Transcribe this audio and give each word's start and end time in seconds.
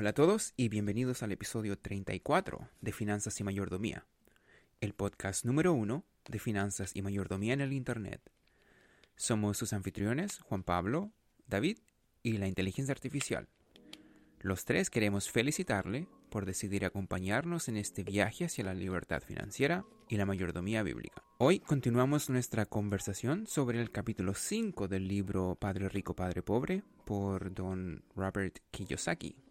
Hola 0.00 0.10
a 0.10 0.14
todos 0.14 0.54
y 0.56 0.68
bienvenidos 0.68 1.24
al 1.24 1.32
episodio 1.32 1.76
34 1.76 2.68
de 2.80 2.92
Finanzas 2.92 3.40
y 3.40 3.42
Mayordomía, 3.42 4.06
el 4.80 4.94
podcast 4.94 5.44
número 5.44 5.72
uno 5.72 6.04
de 6.28 6.38
Finanzas 6.38 6.94
y 6.94 7.02
Mayordomía 7.02 7.52
en 7.54 7.62
el 7.62 7.72
Internet. 7.72 8.20
Somos 9.16 9.58
sus 9.58 9.72
anfitriones, 9.72 10.38
Juan 10.38 10.62
Pablo, 10.62 11.10
David 11.48 11.78
y 12.22 12.38
la 12.38 12.46
inteligencia 12.46 12.92
artificial. 12.92 13.48
Los 14.38 14.64
tres 14.64 14.88
queremos 14.88 15.32
felicitarle 15.32 16.06
por 16.30 16.46
decidir 16.46 16.84
acompañarnos 16.84 17.66
en 17.66 17.76
este 17.76 18.04
viaje 18.04 18.44
hacia 18.44 18.62
la 18.62 18.74
libertad 18.74 19.20
financiera 19.20 19.84
y 20.08 20.16
la 20.16 20.26
mayordomía 20.26 20.84
bíblica. 20.84 21.24
Hoy 21.38 21.58
continuamos 21.58 22.30
nuestra 22.30 22.66
conversación 22.66 23.48
sobre 23.48 23.80
el 23.80 23.90
capítulo 23.90 24.34
5 24.34 24.86
del 24.86 25.08
libro 25.08 25.56
Padre 25.56 25.88
Rico, 25.88 26.14
Padre 26.14 26.44
Pobre 26.44 26.84
por 27.04 27.52
don 27.52 28.04
Robert 28.14 28.60
Kiyosaki. 28.70 29.47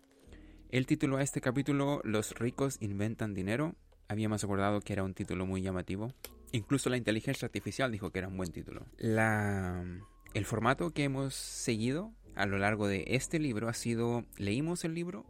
El 0.69 0.85
título 0.85 1.15
a 1.15 1.21
este 1.21 1.39
capítulo, 1.39 2.01
Los 2.03 2.37
ricos 2.37 2.75
inventan 2.81 3.33
dinero, 3.33 3.75
habíamos 4.09 4.43
acordado 4.43 4.81
que 4.81 4.91
era 4.91 5.03
un 5.03 5.13
título 5.13 5.45
muy 5.45 5.61
llamativo. 5.61 6.11
Incluso 6.51 6.89
la 6.89 6.97
inteligencia 6.97 7.45
artificial 7.45 7.89
dijo 7.89 8.11
que 8.11 8.19
era 8.19 8.27
un 8.27 8.35
buen 8.35 8.51
título. 8.51 8.85
El 8.99 10.45
formato 10.45 10.91
que 10.91 11.05
hemos 11.05 11.35
seguido 11.35 12.11
a 12.35 12.45
lo 12.45 12.57
largo 12.57 12.89
de 12.89 13.05
este 13.07 13.39
libro 13.39 13.69
ha 13.69 13.73
sido, 13.73 14.25
leímos 14.35 14.83
el 14.83 14.93
libro, 14.93 15.25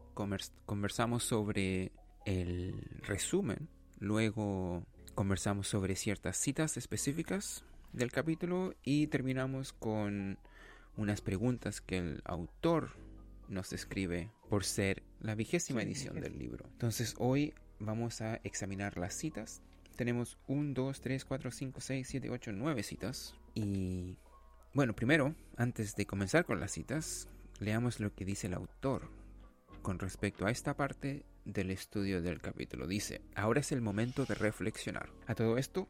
conversamos 0.66 1.24
sobre 1.24 1.92
el 2.26 2.74
resumen, 3.04 3.70
luego 4.00 4.88
conversamos 5.14 5.68
sobre 5.68 5.96
ciertas 5.96 6.38
citas 6.38 6.78
específicas 6.78 7.64
del 7.94 8.12
capítulo 8.12 8.74
y 8.84 9.06
terminamos 9.06 9.72
con 9.72 10.40
unas 10.96 11.22
preguntas 11.22 11.80
que 11.80 12.00
el 12.00 12.22
autor 12.26 12.90
nos 13.50 13.74
escribe 13.74 14.32
por 14.50 14.64
ser 14.64 15.04
la 15.20 15.36
vigésima 15.36 15.82
edición 15.82 16.20
del 16.20 16.38
libro. 16.38 16.66
Entonces 16.72 17.16
hoy 17.18 17.54
vamos 17.80 18.22
a 18.22 18.36
examinar 18.44 18.98
las 18.98 19.14
citas. 19.14 19.62
Tenemos 19.96 20.38
1, 20.48 20.74
2, 20.74 21.02
3, 21.02 21.26
4, 21.26 21.52
5, 21.52 21.82
6, 21.82 22.08
7, 22.08 22.30
8, 22.30 22.52
9 22.54 22.84
citas. 22.84 23.36
Y 23.54 24.18
bueno, 24.74 24.96
primero, 24.96 25.36
antes 25.56 25.96
de 25.96 26.06
comenzar 26.06 26.46
con 26.46 26.60
las 26.60 26.72
citas, 26.72 27.28
leamos 27.60 28.00
lo 28.00 28.14
que 28.14 28.26
dice 28.26 28.48
el 28.48 28.54
autor 28.54 29.10
con 29.82 30.00
respecto 30.00 30.46
a 30.46 30.52
esta 30.52 30.76
parte 30.76 31.26
del 31.46 31.72
estudio 31.72 32.22
del 32.22 32.42
capítulo. 32.42 32.88
Dice, 32.88 33.22
ahora 33.36 33.62
es 33.62 33.72
el 33.72 33.82
momento 33.82 34.26
de 34.26 34.36
reflexionar. 34.36 35.10
A 35.26 35.34
todo 35.34 35.58
esto, 35.58 35.88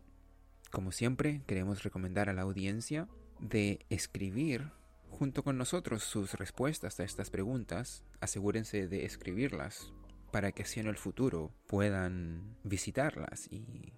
como 0.72 0.92
siempre, 0.92 1.42
queremos 1.48 1.84
recomendar 1.84 2.30
a 2.30 2.34
la 2.34 2.44
audiencia 2.44 3.08
de 3.40 3.86
escribir 3.90 4.72
junto 5.10 5.44
con 5.44 5.58
nosotros 5.58 6.04
sus 6.04 6.34
respuestas 6.34 7.00
a 7.00 7.04
estas 7.04 7.30
preguntas, 7.30 8.04
asegúrense 8.20 8.88
de 8.88 9.06
escribirlas 9.06 9.94
para 10.32 10.52
que 10.52 10.64
así 10.64 10.80
en 10.80 10.88
el 10.88 10.98
futuro 10.98 11.52
puedan 11.68 12.58
visitarlas 12.64 13.48
y 13.52 13.94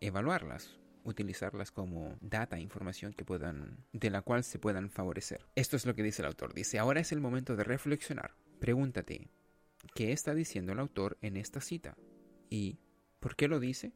evaluarlas, 0.00 0.78
utilizarlas 1.04 1.70
como 1.70 2.16
data, 2.20 2.58
información 2.58 3.12
que 3.12 3.24
puedan, 3.24 3.84
de 3.92 4.10
la 4.10 4.22
cual 4.22 4.44
se 4.44 4.58
puedan 4.58 4.90
favorecer. 4.90 5.46
Esto 5.54 5.76
es 5.76 5.86
lo 5.86 5.94
que 5.94 6.02
dice 6.02 6.22
el 6.22 6.26
autor. 6.26 6.54
Dice, 6.54 6.78
ahora 6.78 7.00
es 7.00 7.12
el 7.12 7.20
momento 7.20 7.56
de 7.56 7.64
reflexionar. 7.64 8.34
Pregúntate, 8.58 9.30
¿qué 9.94 10.12
está 10.12 10.34
diciendo 10.34 10.72
el 10.72 10.80
autor 10.80 11.18
en 11.22 11.36
esta 11.36 11.60
cita? 11.60 11.96
¿Y 12.48 12.78
por 13.20 13.36
qué 13.36 13.48
lo 13.48 13.60
dice? 13.60 13.92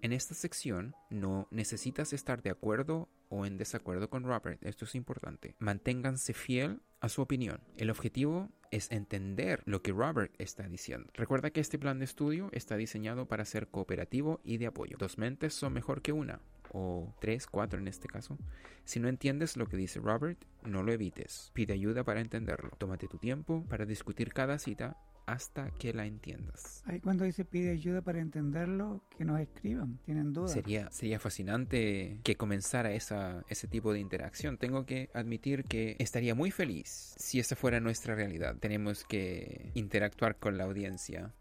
En 0.00 0.12
esta 0.12 0.34
sección 0.34 0.94
no 1.10 1.48
necesitas 1.50 2.12
estar 2.12 2.42
de 2.42 2.50
acuerdo 2.50 3.08
o 3.28 3.46
en 3.46 3.58
desacuerdo 3.58 4.10
con 4.10 4.24
Robert, 4.24 4.64
esto 4.64 4.84
es 4.84 4.94
importante. 4.94 5.54
Manténganse 5.58 6.34
fiel 6.34 6.80
a 7.00 7.08
su 7.08 7.22
opinión. 7.22 7.60
El 7.76 7.90
objetivo 7.90 8.50
es 8.70 8.90
entender 8.90 9.62
lo 9.64 9.82
que 9.82 9.92
Robert 9.92 10.34
está 10.38 10.68
diciendo. 10.68 11.10
Recuerda 11.14 11.50
que 11.50 11.60
este 11.60 11.78
plan 11.78 11.98
de 11.98 12.04
estudio 12.04 12.48
está 12.52 12.76
diseñado 12.76 13.26
para 13.26 13.44
ser 13.44 13.68
cooperativo 13.68 14.40
y 14.44 14.58
de 14.58 14.66
apoyo. 14.66 14.96
Dos 14.98 15.18
mentes 15.18 15.54
son 15.54 15.72
mejor 15.72 16.02
que 16.02 16.12
una, 16.12 16.40
o 16.72 17.14
tres, 17.20 17.46
cuatro 17.46 17.78
en 17.78 17.88
este 17.88 18.08
caso. 18.08 18.38
Si 18.84 19.00
no 19.00 19.08
entiendes 19.08 19.56
lo 19.56 19.66
que 19.66 19.76
dice 19.76 20.00
Robert, 20.00 20.42
no 20.64 20.82
lo 20.82 20.92
evites. 20.92 21.50
Pide 21.54 21.74
ayuda 21.74 22.04
para 22.04 22.20
entenderlo. 22.20 22.70
Tómate 22.78 23.08
tu 23.08 23.18
tiempo 23.18 23.64
para 23.68 23.86
discutir 23.86 24.32
cada 24.32 24.58
cita 24.58 24.96
hasta 25.28 25.70
que 25.72 25.92
la 25.92 26.06
entiendas. 26.06 26.82
Ahí 26.86 27.00
cuando 27.00 27.24
dice 27.24 27.44
pide 27.44 27.70
ayuda 27.70 28.00
para 28.00 28.18
entenderlo, 28.18 29.02
que 29.16 29.26
nos 29.26 29.38
escriban, 29.38 29.98
tienen 30.06 30.32
dudas. 30.32 30.52
Sería, 30.52 30.90
sería 30.90 31.20
fascinante 31.20 32.20
que 32.24 32.36
comenzara 32.36 32.92
esa, 32.92 33.44
ese 33.48 33.68
tipo 33.68 33.92
de 33.92 34.00
interacción. 34.00 34.56
Tengo 34.56 34.86
que 34.86 35.10
admitir 35.12 35.64
que 35.64 35.96
estaría 35.98 36.34
muy 36.34 36.50
feliz 36.50 37.14
si 37.18 37.38
esa 37.38 37.56
fuera 37.56 37.78
nuestra 37.78 38.14
realidad. 38.14 38.56
Tenemos 38.56 39.04
que 39.04 39.70
interactuar 39.74 40.38
con 40.38 40.56
la 40.56 40.64
audiencia. 40.64 41.34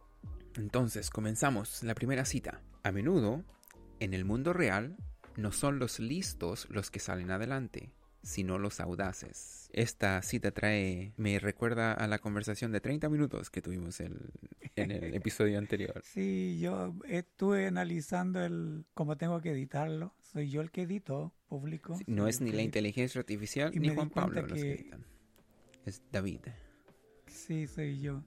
Entonces, 0.57 1.09
comenzamos 1.09 1.81
la 1.83 1.95
primera 1.95 2.25
cita. 2.25 2.61
A 2.83 2.91
menudo, 2.91 3.45
en 4.01 4.13
el 4.13 4.25
mundo 4.25 4.51
real, 4.51 4.97
no 5.37 5.53
son 5.53 5.79
los 5.79 5.99
listos 6.01 6.67
los 6.69 6.91
que 6.91 6.99
salen 6.99 7.31
adelante, 7.31 7.93
sino 8.27 8.59
los 8.59 8.79
audaces. 8.81 9.69
Esta 9.71 10.21
cita 10.21 10.51
trae, 10.51 11.13
me 11.15 11.39
recuerda 11.39 11.93
a 11.93 12.07
la 12.07 12.19
conversación 12.19 12.71
de 12.71 12.81
30 12.81 13.07
minutos 13.09 13.49
que 13.49 13.61
tuvimos 13.61 14.01
en 14.01 14.31
el 14.75 15.13
episodio 15.15 15.57
anterior. 15.57 16.01
Sí, 16.03 16.59
yo 16.59 16.93
estuve 17.07 17.67
analizando 17.67 18.43
el 18.43 18.85
cómo 18.93 19.15
tengo 19.17 19.39
que 19.41 19.51
editarlo. 19.51 20.13
Soy 20.19 20.49
yo 20.49 20.61
el 20.61 20.71
que 20.71 20.83
edito, 20.83 21.33
público. 21.47 21.97
no 22.05 22.27
es 22.27 22.41
ni 22.41 22.51
la 22.51 22.61
inteligencia 22.61 23.19
artificial 23.19 23.71
ni 23.73 23.89
Juan 23.89 24.09
Pablo 24.09 24.41
los 24.41 24.61
que 24.61 24.73
editan. 24.73 25.05
Es 25.85 26.01
David. 26.11 26.41
Sí, 27.27 27.65
soy 27.67 28.01
yo 28.01 28.23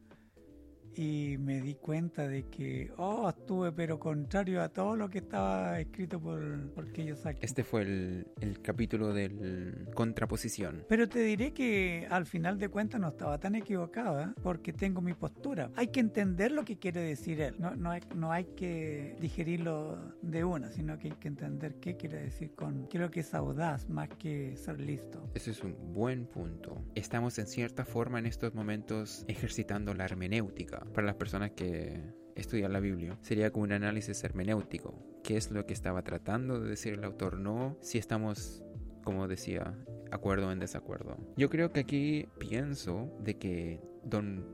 y 0.96 1.36
me 1.38 1.60
di 1.60 1.74
cuenta 1.74 2.28
de 2.28 2.44
que, 2.44 2.90
oh, 2.96 3.28
estuve 3.28 3.72
pero 3.72 3.98
contrario 3.98 4.62
a 4.62 4.68
todo 4.68 4.96
lo 4.96 5.08
que 5.08 5.18
estaba 5.18 5.80
escrito 5.80 6.20
por, 6.20 6.70
por 6.72 6.92
Kiyosaki. 6.92 7.38
Este 7.42 7.64
fue 7.64 7.82
el, 7.82 8.26
el 8.40 8.60
capítulo 8.60 9.12
del 9.12 9.88
contraposición. 9.94 10.84
Pero 10.88 11.08
te 11.08 11.20
diré 11.20 11.52
que 11.52 12.06
al 12.10 12.26
final 12.26 12.58
de 12.58 12.68
cuentas 12.68 13.00
no 13.00 13.08
estaba 13.08 13.38
tan 13.38 13.54
equivocada 13.54 14.34
porque 14.42 14.72
tengo 14.72 15.00
mi 15.00 15.14
postura. 15.14 15.70
Hay 15.76 15.88
que 15.88 16.00
entender 16.00 16.52
lo 16.52 16.64
que 16.64 16.78
quiere 16.78 17.00
decir 17.00 17.40
él. 17.40 17.54
No, 17.58 17.74
no, 17.76 17.90
hay, 17.90 18.00
no 18.14 18.32
hay 18.32 18.44
que 18.56 19.16
digerirlo 19.20 19.98
de 20.22 20.44
una, 20.44 20.70
sino 20.70 20.98
que 20.98 21.08
hay 21.08 21.16
que 21.16 21.28
entender 21.28 21.76
qué 21.80 21.96
quiere 21.96 22.22
decir 22.22 22.54
con... 22.54 22.86
Creo 22.86 23.10
que 23.10 23.20
es 23.20 23.34
audaz 23.34 23.88
más 23.88 24.08
que 24.18 24.56
ser 24.56 24.80
listo. 24.80 25.30
Ese 25.34 25.52
es 25.52 25.62
un 25.62 25.76
buen 25.92 26.26
punto. 26.26 26.82
Estamos 26.94 27.38
en 27.38 27.46
cierta 27.46 27.84
forma 27.84 28.18
en 28.18 28.26
estos 28.26 28.54
momentos 28.54 29.24
ejercitando 29.28 29.94
la 29.94 30.04
hermenéutica 30.04 30.79
para 30.92 31.06
las 31.06 31.16
personas 31.16 31.52
que 31.52 32.02
estudian 32.34 32.72
la 32.72 32.80
Biblia. 32.80 33.18
Sería 33.22 33.50
como 33.50 33.64
un 33.64 33.72
análisis 33.72 34.22
hermenéutico. 34.24 34.94
¿Qué 35.22 35.36
es 35.36 35.50
lo 35.50 35.66
que 35.66 35.72
estaba 35.72 36.02
tratando 36.02 36.60
de 36.60 36.70
decir 36.70 36.94
el 36.94 37.04
autor? 37.04 37.38
No 37.38 37.76
si 37.80 37.98
estamos, 37.98 38.62
como 39.04 39.28
decía, 39.28 39.76
acuerdo 40.10 40.50
en 40.52 40.58
desacuerdo. 40.58 41.16
Yo 41.36 41.48
creo 41.50 41.72
que 41.72 41.80
aquí 41.80 42.28
pienso 42.38 43.12
de 43.20 43.36
que 43.36 43.80
don 44.04 44.46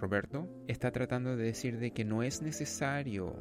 Roberto 0.00 0.48
está 0.68 0.92
tratando 0.92 1.36
de 1.36 1.44
decir 1.44 1.78
de 1.78 1.90
que 1.90 2.04
no 2.04 2.22
es 2.22 2.42
necesario, 2.42 3.36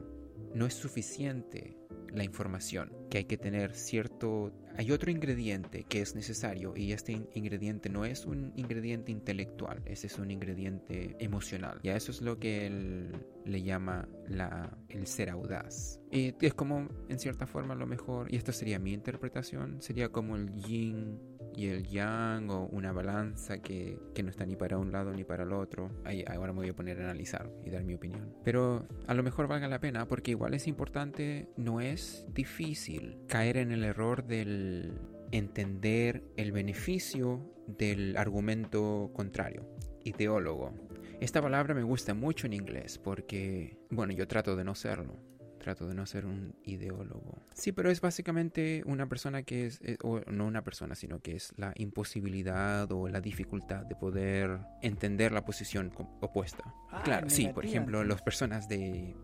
no 0.53 0.65
es 0.65 0.73
suficiente 0.73 1.77
la 2.13 2.23
información, 2.23 2.91
que 3.09 3.19
hay 3.19 3.25
que 3.25 3.37
tener 3.37 3.73
cierto... 3.73 4.51
Hay 4.75 4.91
otro 4.91 5.11
ingrediente 5.11 5.83
que 5.83 6.01
es 6.01 6.15
necesario 6.15 6.73
y 6.75 6.93
este 6.93 7.27
ingrediente 7.35 7.89
no 7.89 8.05
es 8.05 8.25
un 8.25 8.53
ingrediente 8.55 9.11
intelectual, 9.11 9.83
ese 9.85 10.07
es 10.07 10.17
un 10.17 10.31
ingrediente 10.31 11.15
emocional. 11.19 11.79
Y 11.83 11.89
a 11.89 11.95
eso 11.95 12.11
es 12.11 12.21
lo 12.21 12.39
que 12.39 12.65
él 12.65 13.11
le 13.45 13.61
llama 13.61 14.07
la, 14.27 14.75
el 14.89 15.05
ser 15.05 15.29
audaz. 15.29 15.99
Y 16.11 16.33
es 16.43 16.55
como, 16.55 16.87
en 17.07 17.19
cierta 17.19 17.45
forma, 17.45 17.75
lo 17.75 17.85
mejor, 17.85 18.33
y 18.33 18.37
esto 18.37 18.51
sería 18.51 18.79
mi 18.79 18.93
interpretación, 18.93 19.79
sería 19.81 20.09
como 20.09 20.35
el 20.35 20.51
yin 20.53 21.19
y 21.55 21.67
el 21.67 21.87
yang 21.87 22.49
o 22.49 22.65
una 22.67 22.91
balanza 22.91 23.59
que, 23.59 23.99
que, 24.13 24.23
no 24.23 24.29
está 24.29 24.45
ni 24.45 24.55
para 24.55 24.77
un 24.77 24.91
lado 24.91 25.13
ni 25.13 25.23
para 25.23 25.43
el 25.43 25.53
otro. 25.53 25.91
Ahí, 26.03 26.23
ahora 26.27 26.53
me 26.53 26.59
voy 26.59 26.69
a 26.69 26.75
poner 26.75 26.99
a 26.99 27.03
analizar 27.03 27.49
y 27.65 27.69
dar 27.69 27.83
mi 27.83 27.93
opinión. 27.93 28.33
Pero 28.43 28.87
a 29.07 29.13
lo 29.13 29.23
mejor 29.23 29.47
valga 29.47 29.67
la 29.67 29.79
pena 29.79 30.07
porque 30.07 30.31
igual 30.31 30.53
es 30.53 30.67
importante, 30.67 31.49
no 31.57 31.81
es 31.81 32.25
difícil 32.33 33.17
caer 33.27 33.57
en 33.57 33.71
el 33.71 33.83
error 33.83 34.25
del 34.25 34.93
entender 35.31 36.23
el 36.37 36.51
beneficio 36.51 37.53
del 37.67 38.17
argumento 38.17 39.11
contrario, 39.13 39.67
ideólogo. 40.03 40.73
Esta 41.19 41.41
palabra 41.41 41.73
me 41.73 41.83
gusta 41.83 42.13
mucho 42.13 42.47
en 42.47 42.53
inglés 42.53 42.97
porque, 42.97 43.77
bueno, 43.89 44.13
yo 44.13 44.27
trato 44.27 44.55
de 44.55 44.63
no 44.63 44.75
serlo 44.75 45.32
trato 45.63 45.87
de 45.87 45.95
no 45.95 46.05
ser 46.05 46.25
un 46.25 46.53
ideólogo. 46.63 47.41
Sí, 47.53 47.71
pero 47.71 47.89
es 47.89 48.01
básicamente 48.01 48.83
una 48.85 49.07
persona 49.09 49.43
que 49.43 49.65
es, 49.65 49.81
eh, 49.81 49.97
o 50.03 50.19
no 50.31 50.45
una 50.45 50.63
persona, 50.63 50.93
sino 50.93 51.19
que 51.19 51.35
es 51.35 51.53
la 51.57 51.73
imposibilidad 51.77 52.91
o 52.91 53.07
la 53.07 53.21
dificultad 53.21 53.85
de 53.85 53.95
poder 53.95 54.59
entender 54.81 55.31
la 55.31 55.43
posición 55.45 55.91
opuesta. 56.21 56.63
Ah, 56.91 57.01
claro, 57.03 57.29
sí, 57.29 57.47
por 57.47 57.65
ejemplo, 57.65 58.03
las 58.03 58.21
personas 58.21 58.67
de, 58.67 59.15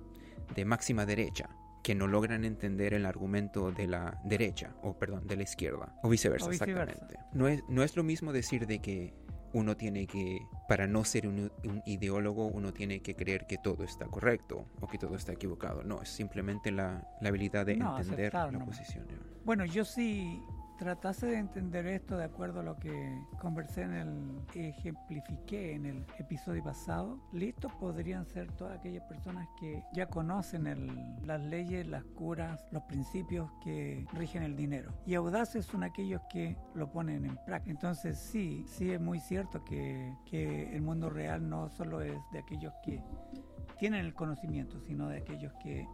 de 0.56 0.66
máxima 0.66 1.06
derecha 1.06 1.50
que 1.84 1.96
no 1.96 2.08
logran 2.08 2.44
entender 2.46 2.94
el 2.94 3.06
argumento 3.06 3.72
de 3.72 3.88
la 3.88 4.20
derecha, 4.24 4.76
o 4.82 4.98
perdón, 4.98 5.28
de 5.28 5.38
la 5.38 5.44
izquierda, 5.44 5.96
o 6.04 6.10
viceversa, 6.10 6.50
exactamente. 6.50 7.18
No 7.34 7.48
es, 7.48 7.64
no 7.70 7.84
es 7.84 7.96
lo 7.96 8.04
mismo 8.04 8.34
decir 8.34 8.68
de 8.68 8.80
que 8.80 9.14
uno 9.54 9.76
tiene 9.76 10.06
que, 10.08 10.46
para 10.68 10.88
no 10.88 11.04
ser 11.04 11.28
un, 11.28 11.52
un, 11.64 11.82
ideólogo, 11.86 12.46
uno 12.46 12.74
tiene 12.74 13.02
que 13.02 13.16
creer 13.16 13.48
que 13.48 13.58
todo 13.58 13.84
está 13.84 14.06
correcto 14.06 14.66
o 14.80 14.88
que 14.88 14.98
todo 14.98 15.16
está 15.16 15.34
equivocado. 15.34 15.84
No, 15.84 16.02
es 16.02 16.10
simplemente 16.10 16.72
la, 16.72 17.08
la 17.22 17.30
habilidad 17.30 17.66
de 17.66 17.78
No, 17.78 17.98
entender 17.98 18.34
la 18.34 18.66
posición. 18.66 19.06
¿no? 19.08 19.40
Bueno, 19.46 19.66
yo 19.66 19.86
sí 19.86 20.42
tratase 20.80 21.28
de 21.28 21.38
entender 21.38 21.86
esto 21.88 22.16
de 22.16 22.24
acuerdo 22.24 22.62
a 22.62 22.64
lo 22.64 22.78
que 22.78 23.22
conversé 23.42 23.82
en 23.82 23.94
el, 23.94 24.42
ejemplifiqué 24.56 25.74
en 25.74 25.86
el 25.86 26.06
episodio 26.18 26.64
pasado, 26.64 27.20
listos 27.34 27.74
podrían 27.74 28.26
ser 28.26 28.50
todas 28.54 28.80
aquellas 28.80 29.04
personas 29.04 29.46
que 29.60 29.84
ya 29.94 30.06
conocen 30.06 31.20
las 31.26 31.42
leyes, 31.42 31.86
las 31.86 32.06
curas, 32.06 32.66
los 32.72 32.84
principios 32.84 33.52
que 33.62 34.08
rigen 34.14 34.42
el 34.42 34.56
dinero. 34.56 34.94
Y 35.06 35.16
audaces 35.16 35.66
son 35.66 35.84
aquellos 35.84 36.22
que 36.32 36.56
lo 36.74 36.90
ponen 36.90 37.26
en 37.26 37.38
práctica. 37.46 37.72
Entonces 37.72 38.18
sí, 38.18 38.64
sí 38.66 38.92
es 38.92 39.02
muy 39.02 39.20
cierto 39.20 39.66
que 39.66 40.16
el 40.74 40.82
mundo 40.82 41.10
real 41.10 41.50
no 41.50 41.70
solo 41.70 42.02
es 42.02 42.18
de 42.32 42.40
aquellos 42.40 42.74
que 42.86 43.04
tienen 43.78 44.06
el 44.06 44.14
conocimiento, 44.14 44.80
sino 44.80 45.10
de 45.10 45.18
aquellos 45.18 45.54
que 45.62 45.86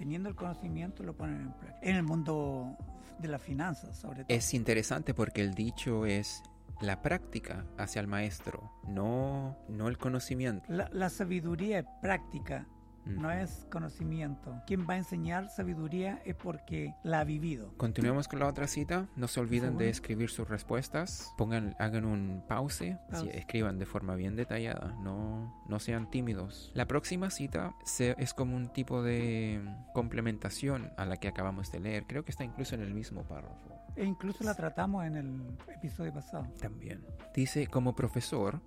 teniendo 0.00 0.30
el 0.30 0.34
conocimiento 0.34 1.02
lo 1.02 1.14
ponen 1.14 1.42
en 1.42 1.52
práctica. 1.52 1.78
En 1.82 1.96
el 1.96 2.02
mundo 2.02 2.74
de 3.18 3.28
las 3.28 3.42
finanzas, 3.42 3.98
sobre 3.98 4.24
todo. 4.24 4.34
Es 4.34 4.54
interesante 4.54 5.12
porque 5.12 5.42
el 5.42 5.52
dicho 5.52 6.06
es 6.06 6.42
la 6.80 7.02
práctica 7.02 7.66
hacia 7.76 8.00
el 8.00 8.06
maestro, 8.06 8.72
no, 8.88 9.58
no 9.68 9.88
el 9.88 9.98
conocimiento. 9.98 10.64
La, 10.72 10.88
la 10.90 11.10
sabiduría 11.10 11.80
es 11.80 11.86
práctica, 12.00 12.66
no 13.06 13.30
es 13.30 13.66
conocimiento. 13.70 14.60
Quien 14.66 14.86
va 14.88 14.94
a 14.94 14.98
enseñar 14.98 15.48
sabiduría 15.50 16.20
es 16.24 16.34
porque 16.36 16.94
la 17.02 17.20
ha 17.20 17.24
vivido. 17.24 17.72
Continuemos 17.76 18.28
con 18.28 18.38
la 18.40 18.46
otra 18.46 18.66
cita. 18.66 19.08
No 19.16 19.26
se 19.28 19.40
olviden 19.40 19.76
de 19.78 19.88
escribir 19.88 20.30
sus 20.30 20.48
respuestas. 20.48 21.32
Pongan, 21.36 21.74
hagan 21.78 22.04
un 22.04 22.42
pause. 22.48 22.98
Pause. 23.10 23.28
escriban 23.34 23.78
de 23.78 23.86
forma 23.86 24.14
bien 24.14 24.36
detallada. 24.36 24.94
No, 25.02 25.62
no 25.68 25.78
sean 25.80 26.10
tímidos. 26.10 26.70
La 26.74 26.86
próxima 26.86 27.30
cita 27.30 27.74
se- 27.84 28.14
es 28.18 28.34
como 28.34 28.56
un 28.56 28.68
tipo 28.72 29.02
de 29.02 29.60
complementación 29.94 30.90
a 30.96 31.06
la 31.06 31.16
que 31.16 31.28
acabamos 31.28 31.70
de 31.72 31.80
leer. 31.80 32.04
Creo 32.06 32.24
que 32.24 32.30
está 32.30 32.44
incluso 32.44 32.74
en 32.74 32.82
el 32.82 32.92
mismo 32.94 33.22
párrafo. 33.24 33.70
E 33.96 34.04
incluso 34.04 34.44
la 34.44 34.54
tratamos 34.54 35.04
en 35.04 35.16
el 35.16 35.58
episodio 35.74 36.12
pasado. 36.12 36.46
También. 36.60 37.04
Dice, 37.34 37.66
como 37.66 37.94
profesor, 37.94 38.60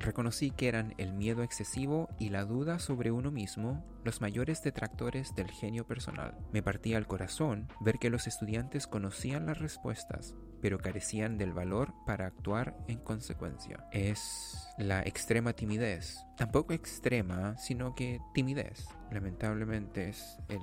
reconocí 0.00 0.50
que 0.50 0.68
eran 0.68 0.94
el 0.98 1.12
miedo 1.12 1.42
excesivo 1.42 2.08
y 2.18 2.30
la 2.30 2.44
duda 2.44 2.78
sobre 2.78 3.10
uno 3.10 3.30
mismo 3.30 3.84
los 4.04 4.20
mayores 4.20 4.62
detractores 4.62 5.34
del 5.34 5.50
genio 5.50 5.86
personal. 5.86 6.36
Me 6.52 6.62
partía 6.62 6.98
el 6.98 7.06
corazón 7.06 7.68
ver 7.80 7.98
que 7.98 8.10
los 8.10 8.26
estudiantes 8.26 8.86
conocían 8.86 9.46
las 9.46 9.58
respuestas, 9.58 10.34
pero 10.60 10.78
carecían 10.78 11.38
del 11.38 11.52
valor 11.52 11.92
para 12.06 12.26
actuar 12.26 12.76
en 12.88 12.98
consecuencia. 12.98 13.86
Es 13.92 14.68
la 14.78 15.02
extrema 15.02 15.52
timidez. 15.52 16.18
Tampoco 16.36 16.72
extrema, 16.72 17.56
sino 17.58 17.94
que 17.94 18.20
timidez. 18.34 18.86
Lamentablemente 19.10 20.08
es 20.08 20.38
el... 20.48 20.60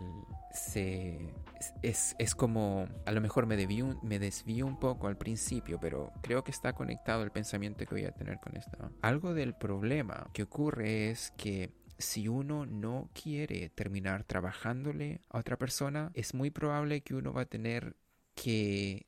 Se, 0.57 1.33
es, 1.81 2.15
es, 2.19 2.35
como... 2.35 2.87
A 3.05 3.11
lo 3.11 3.21
mejor 3.21 3.45
me, 3.45 3.55
desvío, 3.55 3.99
me 4.03 4.19
desvío 4.19 4.65
un 4.65 4.79
poco 4.79 5.07
al 5.07 5.17
principio, 5.17 5.79
pero 5.79 6.11
creo 6.21 6.43
que 6.43 6.51
está 6.51 6.73
conectado 6.73 7.23
el 7.23 7.31
pensamiento 7.31 7.85
que 7.85 7.95
voy 7.95 8.05
a 8.05 8.11
tener 8.11 8.39
con 8.39 8.57
esto. 8.57 8.91
Algo 9.01 9.33
del 9.33 9.53
problema 9.53 10.29
que 10.33 10.43
ocurre 10.43 11.09
es 11.09 11.31
que 11.37 11.71
si 11.97 12.27
uno 12.27 12.65
no 12.65 13.09
quiere 13.13 13.69
terminar 13.69 14.23
trabajándole 14.23 15.21
a 15.29 15.39
otra 15.39 15.57
persona, 15.57 16.11
es 16.13 16.33
muy 16.33 16.51
probable 16.51 17.01
que 17.01 17.15
uno 17.15 17.33
va 17.33 17.41
a 17.41 17.45
tener 17.45 17.95
que 18.35 19.07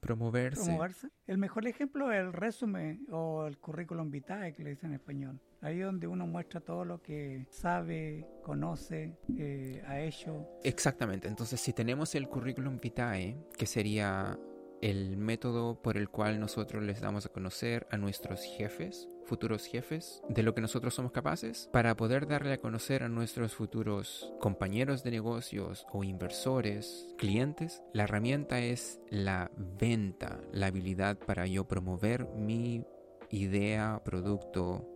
promoverse. 0.00 0.64
Promoverse. 0.64 1.08
El 1.26 1.38
mejor 1.38 1.66
ejemplo 1.66 2.10
es 2.10 2.20
el 2.20 2.32
resumen 2.32 3.06
o 3.10 3.46
el 3.46 3.58
currículum 3.58 4.10
vitae 4.10 4.52
que 4.52 4.64
le 4.64 4.70
dicen 4.70 4.90
en 4.90 4.94
español. 4.94 5.40
Ahí 5.62 5.78
donde 5.78 6.08
uno 6.08 6.26
muestra 6.26 6.60
todo 6.60 6.84
lo 6.84 7.00
que 7.00 7.46
sabe, 7.50 8.26
conoce, 8.42 9.16
eh, 9.38 9.80
ha 9.86 10.00
hecho. 10.00 10.48
Exactamente. 10.64 11.28
Entonces, 11.28 11.60
si 11.60 11.72
tenemos 11.72 12.16
el 12.16 12.28
currículum 12.28 12.80
vitae, 12.80 13.36
que 13.56 13.66
sería 13.66 14.36
el 14.82 15.16
método 15.16 15.80
por 15.80 15.96
el 15.96 16.08
cual 16.08 16.40
nosotros 16.40 16.82
les 16.82 17.00
damos 17.00 17.24
a 17.24 17.28
conocer 17.28 17.86
a 17.90 17.96
nuestros 17.96 18.42
jefes, 18.42 19.08
futuros 19.24 19.64
jefes, 19.64 20.20
de 20.28 20.42
lo 20.42 20.54
que 20.54 20.60
nosotros 20.60 20.94
somos 20.94 21.12
capaces, 21.12 21.70
para 21.72 21.96
poder 21.96 22.26
darle 22.26 22.54
a 22.54 22.60
conocer 22.60 23.04
a 23.04 23.08
nuestros 23.08 23.54
futuros 23.54 24.34
compañeros 24.40 25.04
de 25.04 25.12
negocios 25.12 25.86
o 25.92 26.02
inversores, 26.02 27.14
clientes, 27.16 27.80
la 27.92 28.02
herramienta 28.02 28.58
es 28.58 29.00
la 29.08 29.52
venta, 29.56 30.40
la 30.50 30.66
habilidad 30.66 31.16
para 31.16 31.46
yo 31.46 31.68
promover 31.68 32.26
mi 32.36 32.84
idea, 33.30 34.02
producto 34.04 34.91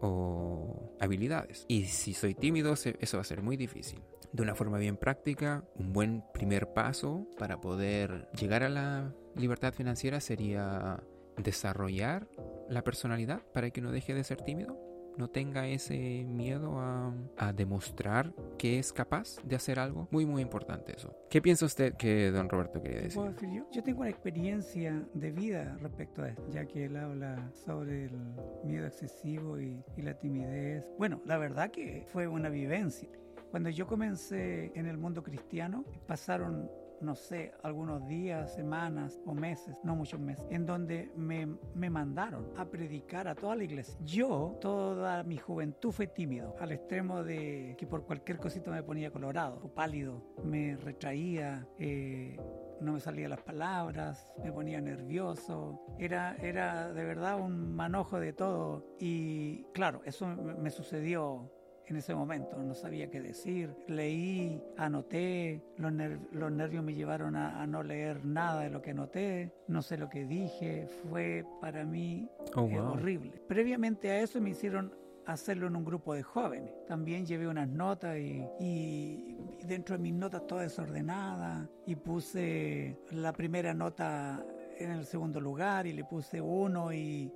o 0.00 0.96
habilidades. 1.00 1.64
Y 1.68 1.84
si 1.84 2.14
soy 2.14 2.34
tímido, 2.34 2.74
eso 2.74 3.16
va 3.16 3.20
a 3.20 3.24
ser 3.24 3.42
muy 3.42 3.56
difícil. 3.56 4.02
De 4.32 4.42
una 4.42 4.54
forma 4.54 4.78
bien 4.78 4.96
práctica, 4.96 5.64
un 5.76 5.92
buen 5.92 6.22
primer 6.34 6.72
paso 6.72 7.26
para 7.38 7.60
poder 7.60 8.28
llegar 8.38 8.62
a 8.62 8.68
la 8.68 9.14
libertad 9.34 9.72
financiera 9.72 10.20
sería 10.20 11.02
desarrollar 11.36 12.28
la 12.68 12.84
personalidad 12.84 13.40
para 13.54 13.70
que 13.70 13.80
uno 13.80 13.90
deje 13.90 14.12
de 14.14 14.24
ser 14.24 14.42
tímido, 14.42 14.78
no 15.18 15.28
tenga 15.28 15.66
ese 15.68 16.24
miedo 16.24 16.78
a, 16.78 17.12
a 17.36 17.52
demostrar 17.52 18.32
que 18.56 18.78
es 18.78 18.92
capaz 18.92 19.36
de 19.44 19.56
hacer 19.56 19.78
algo. 19.78 20.08
Muy, 20.10 20.24
muy 20.24 20.40
importante 20.42 20.94
eso. 20.96 21.14
¿Qué 21.28 21.42
piensa 21.42 21.66
usted 21.66 21.94
que 21.94 22.30
don 22.30 22.48
Roberto 22.48 22.80
quería 22.80 22.98
¿Qué 22.98 23.04
decir? 23.04 23.20
puedo 23.20 23.32
decir 23.32 23.50
yo? 23.52 23.66
Yo 23.72 23.82
tengo 23.82 24.00
una 24.00 24.10
experiencia 24.10 25.06
de 25.14 25.30
vida 25.32 25.76
respecto 25.80 26.22
a 26.22 26.28
esto, 26.28 26.48
ya 26.50 26.64
que 26.66 26.84
él 26.86 26.96
habla 26.96 27.50
sobre 27.52 28.06
el 28.06 28.18
miedo 28.64 28.86
excesivo 28.86 29.60
y, 29.60 29.82
y 29.96 30.02
la 30.02 30.14
timidez. 30.14 30.86
Bueno, 30.98 31.20
la 31.26 31.36
verdad 31.38 31.70
que 31.70 32.04
fue 32.08 32.26
una 32.26 32.48
vivencia. 32.48 33.08
Cuando 33.50 33.70
yo 33.70 33.86
comencé 33.86 34.72
en 34.74 34.86
el 34.86 34.98
mundo 34.98 35.22
cristiano, 35.22 35.84
pasaron, 36.06 36.70
no 37.00 37.14
sé, 37.14 37.52
algunos 37.62 38.06
días, 38.06 38.54
semanas 38.54 39.20
o 39.26 39.34
meses, 39.34 39.76
no 39.84 39.96
muchos 39.96 40.20
meses, 40.20 40.46
en 40.50 40.66
donde 40.66 41.10
me, 41.16 41.46
me 41.74 41.90
mandaron 41.90 42.52
a 42.56 42.64
predicar 42.66 43.28
a 43.28 43.34
toda 43.34 43.56
la 43.56 43.64
iglesia. 43.64 43.98
Yo, 44.04 44.56
toda 44.60 45.22
mi 45.22 45.36
juventud 45.36 45.90
fue 45.90 46.06
tímido, 46.06 46.54
al 46.60 46.72
extremo 46.72 47.22
de 47.22 47.74
que 47.78 47.86
por 47.86 48.04
cualquier 48.04 48.38
cosita 48.38 48.70
me 48.70 48.82
ponía 48.82 49.10
colorado 49.10 49.60
o 49.62 49.68
pálido, 49.68 50.22
me 50.44 50.76
retraía. 50.76 51.66
eh, 51.78 52.36
no 52.80 52.92
me 52.92 53.00
salían 53.00 53.30
las 53.30 53.42
palabras, 53.42 54.32
me 54.42 54.52
ponía 54.52 54.80
nervioso, 54.80 55.80
era, 55.98 56.36
era 56.36 56.92
de 56.92 57.04
verdad 57.04 57.40
un 57.40 57.74
manojo 57.74 58.20
de 58.20 58.32
todo 58.32 58.84
y 58.98 59.64
claro, 59.74 60.00
eso 60.04 60.26
me, 60.26 60.54
me 60.54 60.70
sucedió 60.70 61.50
en 61.92 61.98
ese 61.98 62.14
momento, 62.14 62.56
no 62.62 62.74
sabía 62.74 63.08
qué 63.10 63.20
decir, 63.20 63.74
leí, 63.86 64.60
anoté, 64.76 65.62
los, 65.76 65.92
ner- 65.92 66.20
los 66.32 66.50
nervios 66.52 66.84
me 66.84 66.94
llevaron 66.94 67.36
a, 67.36 67.60
a 67.62 67.66
no 67.66 67.82
leer 67.82 68.24
nada 68.24 68.62
de 68.62 68.70
lo 68.70 68.82
que 68.82 68.90
anoté, 68.90 69.52
no 69.68 69.82
sé 69.82 69.96
lo 69.98 70.08
que 70.08 70.24
dije, 70.26 70.86
fue 71.08 71.44
para 71.60 71.84
mí 71.84 72.28
Oh, 72.56 72.66
eh, 72.68 72.80
wow. 72.80 72.92
horrible. 72.92 73.32
Previamente 73.46 74.10
a 74.10 74.20
eso 74.20 74.40
me 74.40 74.50
hicieron 74.50 74.92
hacerlo 75.26 75.66
en 75.66 75.76
un 75.76 75.84
grupo 75.84 76.14
de 76.14 76.22
jóvenes. 76.22 76.72
También 76.86 77.26
llevé 77.26 77.46
unas 77.46 77.68
notas 77.68 78.16
y, 78.18 78.42
y 78.58 79.36
dentro 79.66 79.96
de 79.96 80.02
mis 80.02 80.14
notas 80.14 80.46
toda 80.46 80.62
desordenada 80.62 81.68
y 81.86 81.94
puse 81.96 82.96
la 83.10 83.32
primera 83.32 83.74
nota 83.74 84.42
en 84.78 84.90
el 84.92 85.04
segundo 85.04 85.40
lugar 85.40 85.86
y 85.86 85.92
le 85.92 86.04
puse 86.04 86.40
uno 86.40 86.92
y, 86.92 87.30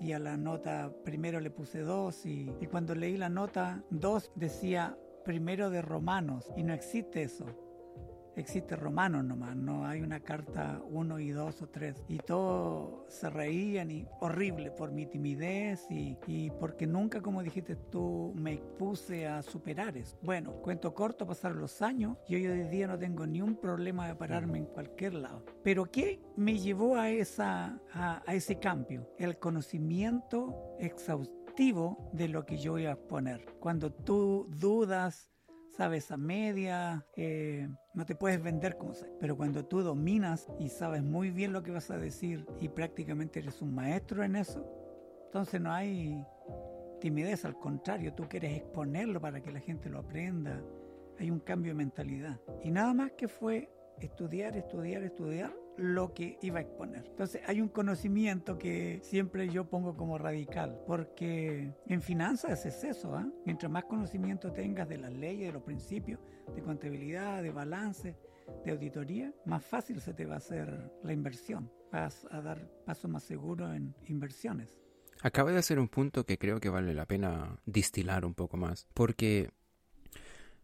y 0.00 0.12
a 0.12 0.18
la 0.18 0.36
nota 0.36 0.92
primero 1.04 1.40
le 1.40 1.50
puse 1.50 1.80
dos 1.80 2.24
y, 2.26 2.46
cuando 2.70 2.94
leí 2.94 3.16
la 3.16 3.28
nota 3.28 3.82
dos 3.90 4.30
decía 4.34 4.96
primero 5.24 5.70
de 5.70 5.82
romanos 5.82 6.50
y 6.56 6.62
no 6.62 6.72
existe 6.72 7.22
eso 7.22 7.67
existe 8.40 8.76
romanos 8.76 9.24
nomás, 9.24 9.56
no 9.56 9.86
hay 9.86 10.00
una 10.00 10.20
carta 10.20 10.80
uno 10.90 11.18
y 11.18 11.30
dos 11.30 11.62
o 11.62 11.68
tres. 11.68 12.04
Y 12.08 12.18
todos 12.18 13.04
se 13.12 13.30
reían 13.30 13.90
y 13.90 14.06
horrible 14.20 14.70
por 14.70 14.92
mi 14.92 15.06
timidez 15.06 15.86
y, 15.90 16.16
y 16.26 16.50
porque 16.50 16.86
nunca, 16.86 17.20
como 17.20 17.42
dijiste 17.42 17.76
tú, 17.76 18.32
me 18.36 18.54
expuse 18.54 19.26
a 19.26 19.42
superar 19.42 19.96
eso. 19.96 20.16
Bueno, 20.22 20.52
cuento 20.62 20.94
corto, 20.94 21.26
pasaron 21.26 21.60
los 21.60 21.82
años 21.82 22.16
y 22.28 22.36
hoy 22.36 22.44
en 22.46 22.70
día 22.70 22.86
no 22.86 22.98
tengo 22.98 23.26
ni 23.26 23.40
un 23.40 23.56
problema 23.56 24.08
de 24.08 24.14
pararme 24.14 24.58
en 24.58 24.66
cualquier 24.66 25.14
lado. 25.14 25.44
Pero 25.62 25.90
¿qué 25.90 26.20
me 26.36 26.58
llevó 26.58 26.96
a, 26.96 27.10
esa, 27.10 27.80
a, 27.92 28.22
a 28.26 28.34
ese 28.34 28.58
cambio? 28.58 29.10
El 29.18 29.38
conocimiento 29.38 30.76
exhaustivo 30.78 32.10
de 32.12 32.28
lo 32.28 32.46
que 32.46 32.56
yo 32.56 32.72
voy 32.72 32.86
a 32.86 32.92
exponer. 32.92 33.44
Cuando 33.58 33.92
tú 33.92 34.46
dudas, 34.48 35.30
sabes 35.78 36.10
a 36.10 36.16
media, 36.16 37.06
eh, 37.14 37.68
no 37.94 38.04
te 38.04 38.16
puedes 38.16 38.42
vender 38.42 38.76
como 38.76 38.94
sabes. 38.94 39.14
Pero 39.20 39.36
cuando 39.36 39.64
tú 39.64 39.80
dominas 39.82 40.48
y 40.58 40.70
sabes 40.70 41.04
muy 41.04 41.30
bien 41.30 41.52
lo 41.52 41.62
que 41.62 41.70
vas 41.70 41.88
a 41.92 41.96
decir 41.96 42.44
y 42.60 42.68
prácticamente 42.68 43.38
eres 43.38 43.62
un 43.62 43.72
maestro 43.76 44.24
en 44.24 44.34
eso, 44.34 44.66
entonces 45.26 45.60
no 45.60 45.72
hay 45.72 46.26
timidez, 47.00 47.44
al 47.44 47.56
contrario, 47.56 48.12
tú 48.12 48.28
quieres 48.28 48.56
exponerlo 48.56 49.20
para 49.20 49.40
que 49.40 49.52
la 49.52 49.60
gente 49.60 49.88
lo 49.88 50.00
aprenda. 50.00 50.60
Hay 51.20 51.30
un 51.30 51.38
cambio 51.38 51.70
de 51.70 51.76
mentalidad. 51.76 52.40
Y 52.64 52.72
nada 52.72 52.92
más 52.92 53.12
que 53.12 53.28
fue 53.28 53.70
estudiar, 54.00 54.56
estudiar, 54.56 55.04
estudiar 55.04 55.54
lo 55.78 56.12
que 56.12 56.38
iba 56.42 56.58
a 56.58 56.62
exponer. 56.62 57.04
Entonces 57.06 57.40
hay 57.46 57.60
un 57.60 57.68
conocimiento 57.68 58.58
que 58.58 59.00
siempre 59.02 59.48
yo 59.48 59.68
pongo 59.68 59.96
como 59.96 60.18
radical, 60.18 60.80
porque 60.86 61.72
en 61.86 62.02
finanzas 62.02 62.66
es 62.66 62.84
eso, 62.84 63.14
¿ah? 63.14 63.26
mientras 63.46 63.70
más 63.70 63.84
conocimiento 63.84 64.52
tengas 64.52 64.88
de 64.88 64.98
las 64.98 65.12
leyes, 65.12 65.46
de 65.46 65.52
los 65.52 65.62
principios, 65.62 66.20
de 66.54 66.62
contabilidad, 66.62 67.42
de 67.42 67.50
balance, 67.50 68.16
de 68.64 68.70
auditoría, 68.72 69.32
más 69.46 69.64
fácil 69.64 70.00
se 70.00 70.14
te 70.14 70.26
va 70.26 70.34
a 70.34 70.38
hacer 70.38 70.90
la 71.02 71.12
inversión. 71.12 71.70
Vas 71.92 72.26
a 72.30 72.40
dar 72.40 72.68
paso 72.84 73.08
más 73.08 73.22
seguro 73.22 73.72
en 73.72 73.94
inversiones. 74.06 74.76
Acaba 75.22 75.50
de 75.50 75.58
hacer 75.58 75.78
un 75.78 75.88
punto 75.88 76.24
que 76.24 76.38
creo 76.38 76.60
que 76.60 76.68
vale 76.68 76.94
la 76.94 77.06
pena 77.06 77.60
distilar 77.66 78.24
un 78.24 78.34
poco 78.34 78.56
más, 78.56 78.86
porque 78.94 79.50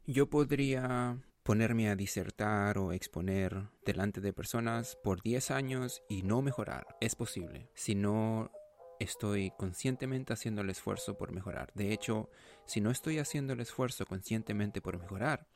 yo 0.06 0.28
podría 0.28 1.18
ponerme 1.44 1.90
a 1.90 1.96
disertar 1.96 2.78
o 2.78 2.92
exponer 2.92 3.68
delante 3.84 4.20
de 4.20 4.32
personas 4.32 4.96
por 4.96 5.22
10 5.22 5.50
años 5.50 6.02
y 6.08 6.22
no 6.22 6.42
mejorar. 6.42 6.86
Es 7.00 7.14
posible. 7.14 7.70
Si 7.74 7.94
no 7.94 8.50
estoy 8.98 9.52
conscientemente 9.58 10.32
haciendo 10.32 10.62
el 10.62 10.70
esfuerzo 10.70 11.18
por 11.18 11.32
mejorar. 11.32 11.70
De 11.74 11.92
hecho, 11.92 12.30
si 12.66 12.80
no 12.80 12.90
estoy 12.90 13.18
haciendo 13.18 13.52
el 13.52 13.60
esfuerzo 13.60 14.06
conscientemente 14.06 14.80
por 14.80 14.98
mejorar, 14.98 15.46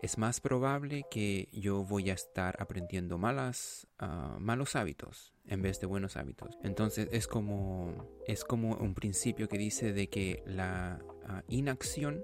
es 0.00 0.16
más 0.16 0.40
probable 0.40 1.04
que 1.10 1.48
yo 1.52 1.84
voy 1.84 2.10
a 2.10 2.14
estar 2.14 2.56
aprendiendo 2.62 3.18
malas, 3.18 3.88
ah, 3.98 4.36
malos 4.40 4.76
hábitos 4.76 5.34
en 5.46 5.60
vez 5.60 5.80
de 5.80 5.86
buenos 5.86 6.16
hábitos. 6.16 6.56
Entonces 6.62 7.08
es 7.10 7.26
como, 7.26 8.08
es 8.26 8.44
como 8.44 8.76
un 8.76 8.94
principio 8.94 9.48
que 9.48 9.58
dice 9.58 9.92
de 9.92 10.08
que 10.08 10.42
la 10.46 11.00
ah, 11.26 11.42
inacción 11.48 12.22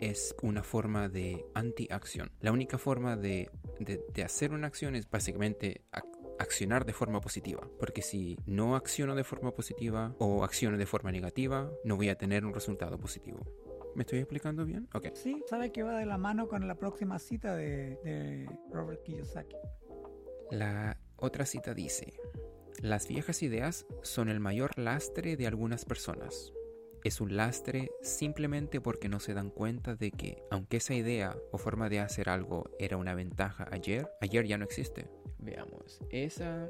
es 0.00 0.34
una 0.42 0.62
forma 0.62 1.08
de 1.08 1.44
antiacción. 1.54 2.30
La 2.40 2.52
única 2.52 2.78
forma 2.78 3.16
de, 3.16 3.50
de, 3.78 4.24
hacer 4.24 4.52
una 4.52 4.66
acción 4.66 4.94
es 4.94 5.08
básicamente 5.08 5.84
accionar 6.38 6.86
de 6.86 6.92
forma 6.92 7.20
positiva. 7.20 7.68
Porque 7.78 8.02
si 8.02 8.38
no 8.46 8.76
acciono 8.76 9.14
de 9.14 9.24
forma 9.24 9.52
positiva 9.52 10.14
o 10.18 10.42
acciono 10.42 10.78
de 10.78 10.86
forma 10.86 11.12
negativa, 11.12 11.70
no 11.84 11.96
voy 11.96 12.08
a 12.08 12.16
tener 12.16 12.44
un 12.44 12.54
resultado 12.54 12.98
positivo. 12.98 13.40
¿Me 13.94 14.02
estoy 14.02 14.20
explicando 14.20 14.64
bien? 14.64 14.88
Ok. 14.94 15.08
Sí, 15.14 15.42
sabe 15.48 15.70
que 15.70 15.82
va 15.82 15.98
de 15.98 16.06
la 16.06 16.16
mano 16.16 16.48
con 16.48 16.66
la 16.66 16.76
próxima 16.76 17.18
cita 17.18 17.54
de, 17.54 17.96
de 18.04 18.48
Robert 18.72 19.02
Kiyosaki. 19.02 19.56
La 20.50 20.98
otra 21.16 21.44
cita 21.44 21.74
dice, 21.74 22.14
las 22.80 23.06
viejas 23.06 23.42
ideas 23.42 23.86
son 24.02 24.28
el 24.28 24.40
mayor 24.40 24.78
lastre 24.78 25.36
de 25.36 25.46
algunas 25.46 25.84
personas 25.84 26.52
es 27.04 27.20
un 27.20 27.36
lastre 27.36 27.90
simplemente 28.02 28.80
porque 28.80 29.08
no 29.08 29.20
se 29.20 29.34
dan 29.34 29.50
cuenta 29.50 29.94
de 29.94 30.10
que, 30.10 30.42
aunque 30.50 30.78
esa 30.78 30.94
idea 30.94 31.36
o 31.52 31.58
forma 31.58 31.88
de 31.88 32.00
hacer 32.00 32.28
algo 32.28 32.70
era 32.78 32.96
una 32.96 33.14
ventaja 33.14 33.68
ayer, 33.70 34.08
ayer 34.20 34.46
ya 34.46 34.58
no 34.58 34.64
existe. 34.64 35.08
Veamos, 35.38 36.00
esa 36.10 36.68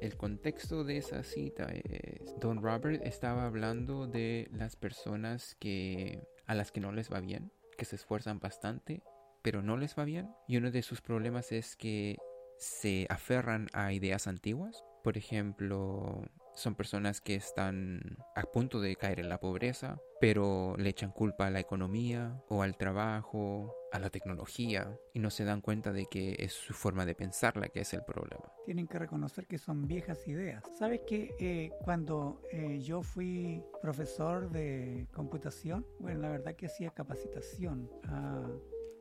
el 0.00 0.16
contexto 0.16 0.82
de 0.82 0.96
esa 0.96 1.22
cita 1.22 1.66
es 1.66 2.34
Don 2.40 2.62
Robert 2.62 3.02
estaba 3.04 3.44
hablando 3.44 4.06
de 4.06 4.48
las 4.52 4.74
personas 4.74 5.54
que 5.60 6.26
a 6.46 6.54
las 6.54 6.72
que 6.72 6.80
no 6.80 6.90
les 6.90 7.12
va 7.12 7.20
bien, 7.20 7.52
que 7.76 7.84
se 7.84 7.96
esfuerzan 7.96 8.40
bastante, 8.40 9.02
pero 9.42 9.62
no 9.62 9.76
les 9.76 9.96
va 9.96 10.04
bien, 10.04 10.30
y 10.48 10.56
uno 10.56 10.70
de 10.70 10.82
sus 10.82 11.00
problemas 11.00 11.52
es 11.52 11.76
que 11.76 12.16
se 12.58 13.06
aferran 13.08 13.68
a 13.72 13.92
ideas 13.92 14.26
antiguas. 14.26 14.84
Por 15.02 15.16
ejemplo, 15.16 16.22
son 16.60 16.74
personas 16.74 17.20
que 17.20 17.34
están 17.34 18.18
a 18.36 18.42
punto 18.42 18.80
de 18.80 18.94
caer 18.96 19.20
en 19.20 19.28
la 19.28 19.40
pobreza, 19.40 20.00
pero 20.20 20.76
le 20.76 20.90
echan 20.90 21.10
culpa 21.10 21.46
a 21.46 21.50
la 21.50 21.60
economía 21.60 22.42
o 22.48 22.62
al 22.62 22.76
trabajo, 22.76 23.74
a 23.92 23.98
la 23.98 24.10
tecnología, 24.10 24.98
y 25.14 25.18
no 25.18 25.30
se 25.30 25.44
dan 25.44 25.62
cuenta 25.62 25.92
de 25.92 26.06
que 26.06 26.36
es 26.38 26.52
su 26.52 26.74
forma 26.74 27.06
de 27.06 27.14
pensar 27.14 27.56
la 27.56 27.68
que 27.68 27.80
es 27.80 27.92
el 27.94 28.04
problema. 28.04 28.52
Tienen 28.66 28.86
que 28.86 28.98
reconocer 28.98 29.46
que 29.46 29.58
son 29.58 29.86
viejas 29.86 30.28
ideas. 30.28 30.62
¿Sabes 30.78 31.00
que 31.06 31.34
eh, 31.40 31.70
cuando 31.84 32.42
eh, 32.52 32.78
yo 32.80 33.02
fui 33.02 33.62
profesor 33.80 34.50
de 34.50 35.08
computación, 35.12 35.86
bueno, 35.98 36.20
la 36.20 36.28
verdad 36.28 36.54
que 36.54 36.66
hacía 36.66 36.90
capacitación 36.90 37.90
a 38.04 38.46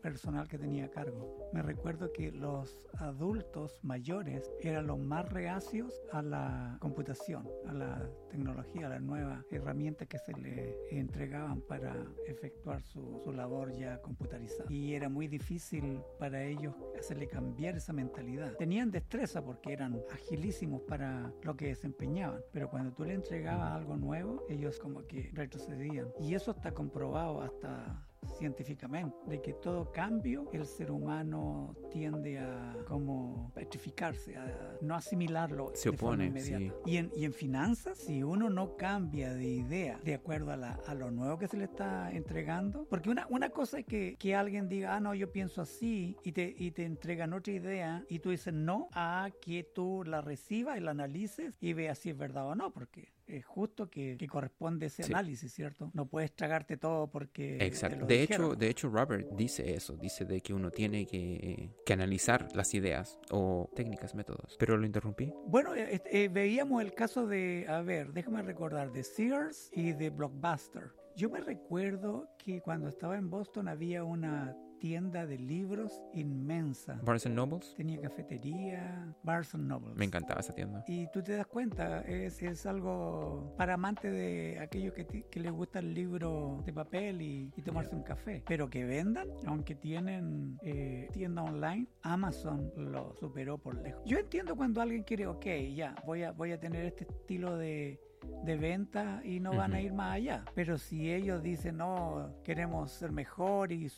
personal 0.01 0.47
que 0.47 0.57
tenía 0.57 0.85
a 0.85 0.89
cargo. 0.89 1.49
Me 1.53 1.61
recuerdo 1.61 2.11
que 2.11 2.31
los 2.31 2.81
adultos 2.97 3.79
mayores 3.83 4.49
eran 4.61 4.87
los 4.87 4.99
más 4.99 5.29
reacios 5.29 6.01
a 6.11 6.21
la 6.21 6.77
computación, 6.79 7.47
a 7.67 7.73
la 7.73 8.09
tecnología, 8.29 8.87
a 8.87 8.89
las 8.89 9.01
nuevas 9.01 9.45
herramientas 9.51 10.07
que 10.07 10.17
se 10.19 10.33
le 10.33 10.77
entregaban 10.91 11.61
para 11.61 11.95
efectuar 12.27 12.81
su, 12.83 13.21
su 13.23 13.31
labor 13.31 13.71
ya 13.73 14.01
computarizada. 14.01 14.71
Y 14.71 14.93
era 14.93 15.09
muy 15.09 15.27
difícil 15.27 16.01
para 16.17 16.43
ellos 16.43 16.73
hacerle 16.97 17.27
cambiar 17.27 17.75
esa 17.75 17.93
mentalidad. 17.93 18.53
Tenían 18.57 18.91
destreza 18.91 19.43
porque 19.43 19.73
eran 19.73 20.01
agilísimos 20.11 20.81
para 20.81 21.31
lo 21.43 21.55
que 21.55 21.67
desempeñaban, 21.67 22.41
pero 22.51 22.69
cuando 22.69 22.93
tú 22.93 23.03
le 23.03 23.13
entregabas 23.13 23.73
algo 23.73 23.97
nuevo, 23.97 24.45
ellos 24.49 24.79
como 24.79 25.05
que 25.05 25.29
retrocedían. 25.33 26.07
Y 26.19 26.33
eso 26.35 26.51
está 26.51 26.71
comprobado 26.71 27.41
hasta 27.41 28.05
científicamente, 28.39 29.15
de 29.27 29.41
que 29.41 29.53
todo 29.53 29.91
cambio 29.91 30.49
el 30.53 30.65
ser 30.65 30.91
humano 30.91 31.75
tiende 31.91 32.39
a 32.39 32.75
como 32.87 33.51
petrificarse, 33.53 34.37
a 34.37 34.77
no 34.81 34.95
asimilarlo. 34.95 35.71
Se 35.75 35.89
opone, 35.89 36.39
sí. 36.39 36.71
y, 36.85 36.97
en, 36.97 37.11
y 37.15 37.25
en 37.25 37.33
finanzas, 37.33 37.97
si 37.97 38.23
uno 38.23 38.49
no 38.49 38.77
cambia 38.77 39.33
de 39.33 39.45
idea 39.45 39.99
de 40.03 40.13
acuerdo 40.13 40.51
a, 40.51 40.57
la, 40.57 40.79
a 40.87 40.95
lo 40.95 41.11
nuevo 41.11 41.37
que 41.37 41.47
se 41.47 41.57
le 41.57 41.65
está 41.65 42.11
entregando, 42.11 42.87
porque 42.89 43.09
una, 43.09 43.27
una 43.29 43.49
cosa 43.49 43.79
es 43.79 43.85
que, 43.85 44.15
que 44.17 44.35
alguien 44.35 44.69
diga, 44.69 44.95
ah, 44.95 44.99
no, 44.99 45.13
yo 45.13 45.31
pienso 45.31 45.61
así, 45.61 46.15
y 46.23 46.31
te, 46.31 46.55
y 46.57 46.71
te 46.71 46.85
entregan 46.85 47.33
otra 47.33 47.53
idea, 47.53 48.05
y 48.07 48.19
tú 48.19 48.29
dices 48.29 48.53
no, 48.53 48.87
a 48.93 49.29
que 49.41 49.63
tú 49.63 50.03
la 50.05 50.21
recibas 50.21 50.77
y 50.77 50.81
la 50.81 50.91
analices 50.91 51.55
y 51.59 51.73
veas 51.73 51.97
si 51.99 52.11
es 52.11 52.17
verdad 52.17 52.47
o 52.47 52.55
no, 52.55 52.71
porque 52.71 53.11
es 53.29 53.45
justo 53.45 53.89
que, 53.89 54.17
que 54.17 54.27
corresponde 54.27 54.87
ese 54.87 55.03
análisis, 55.03 55.53
¿cierto? 55.53 55.91
No 55.93 56.07
puedes 56.07 56.33
tragarte 56.33 56.77
todo 56.77 57.07
porque... 57.07 57.57
Exacto. 57.61 58.05
de, 58.05 58.23
hecho, 58.23 58.55
de 58.55 58.69
hecho, 58.69 58.89
Robert 58.89 59.27
dice 59.31 59.73
eso, 59.73 59.95
dice 59.95 60.25
de 60.25 60.41
que 60.41 60.53
uno 60.53 60.71
tiene 60.71 61.05
que, 61.05 61.71
que, 61.85 61.93
analizar 61.93 62.47
las 62.55 62.73
ideas 62.73 63.19
o 63.31 63.69
técnicas, 63.75 64.15
métodos. 64.15 64.55
Pero 64.59 64.77
lo 64.77 64.85
interrumpí. 64.85 65.33
Bueno, 65.45 65.75
eh, 65.75 66.01
eh, 66.05 66.29
veíamos 66.29 66.81
el 66.81 66.93
caso 66.93 67.27
de, 67.27 67.65
a 67.67 67.81
ver, 67.81 68.13
déjame 68.13 68.41
recordar, 68.41 68.91
de 68.91 69.03
Sears 69.03 69.69
y 69.73 69.93
de 69.93 70.09
Blockbuster. 70.09 70.91
Yo 71.15 71.29
me 71.29 71.41
recuerdo 71.41 72.29
que 72.37 72.61
cuando 72.61 72.87
estaba 72.87 73.17
en 73.17 73.29
Boston 73.29 73.67
había 73.67 74.03
una 74.03 74.55
tienda 74.79 75.25
de 75.25 75.37
libros 75.37 76.01
inmensa. 76.13 76.99
Barnes 77.03 77.29
Nobles. 77.29 77.73
Tenía 77.75 77.99
cafetería, 78.01 79.13
Barnes 79.23 79.53
Nobles. 79.55 79.95
Me 79.95 80.05
encantaba 80.05 80.39
esa 80.39 80.53
tienda. 80.53 80.83
Y 80.87 81.07
tú 81.11 81.21
te 81.21 81.33
das 81.33 81.47
cuenta, 81.47 82.01
es, 82.01 82.41
es 82.41 82.65
algo 82.65 83.53
para 83.57 83.75
amantes 83.75 84.11
de 84.11 84.59
aquellos 84.59 84.93
que, 84.93 85.05
que 85.05 85.39
les 85.39 85.51
gusta 85.51 85.79
el 85.79 85.93
libro 85.93 86.61
de 86.65 86.73
papel 86.73 87.21
y, 87.21 87.51
y 87.55 87.61
tomarse 87.61 87.95
un 87.95 88.03
café. 88.03 88.43
Pero 88.47 88.69
que 88.69 88.85
vendan, 88.85 89.27
aunque 89.45 89.75
tienen 89.75 90.57
eh, 90.63 91.07
tienda 91.11 91.43
online, 91.43 91.87
Amazon 92.01 92.71
lo 92.75 93.13
superó 93.15 93.57
por 93.57 93.81
lejos. 93.81 94.01
Yo 94.05 94.17
entiendo 94.17 94.55
cuando 94.55 94.81
alguien 94.81 95.03
quiere, 95.03 95.27
ok, 95.27 95.45
ya, 95.75 95.95
voy 96.05 96.23
a, 96.23 96.31
voy 96.31 96.51
a 96.51 96.59
tener 96.59 96.85
este 96.85 97.03
estilo 97.03 97.57
de 97.57 97.99
de 98.43 98.57
venta 98.57 99.21
y 99.23 99.39
no 99.39 99.53
van 99.53 99.73
a 99.73 99.81
ir 99.81 99.93
más 99.93 100.15
allá. 100.15 100.45
Pero 100.55 100.77
si 100.77 101.11
ellos 101.11 101.43
dicen, 101.43 101.77
no, 101.77 102.35
queremos 102.43 102.91
ser 102.91 103.11
mejor 103.11 103.71
y, 103.71 103.89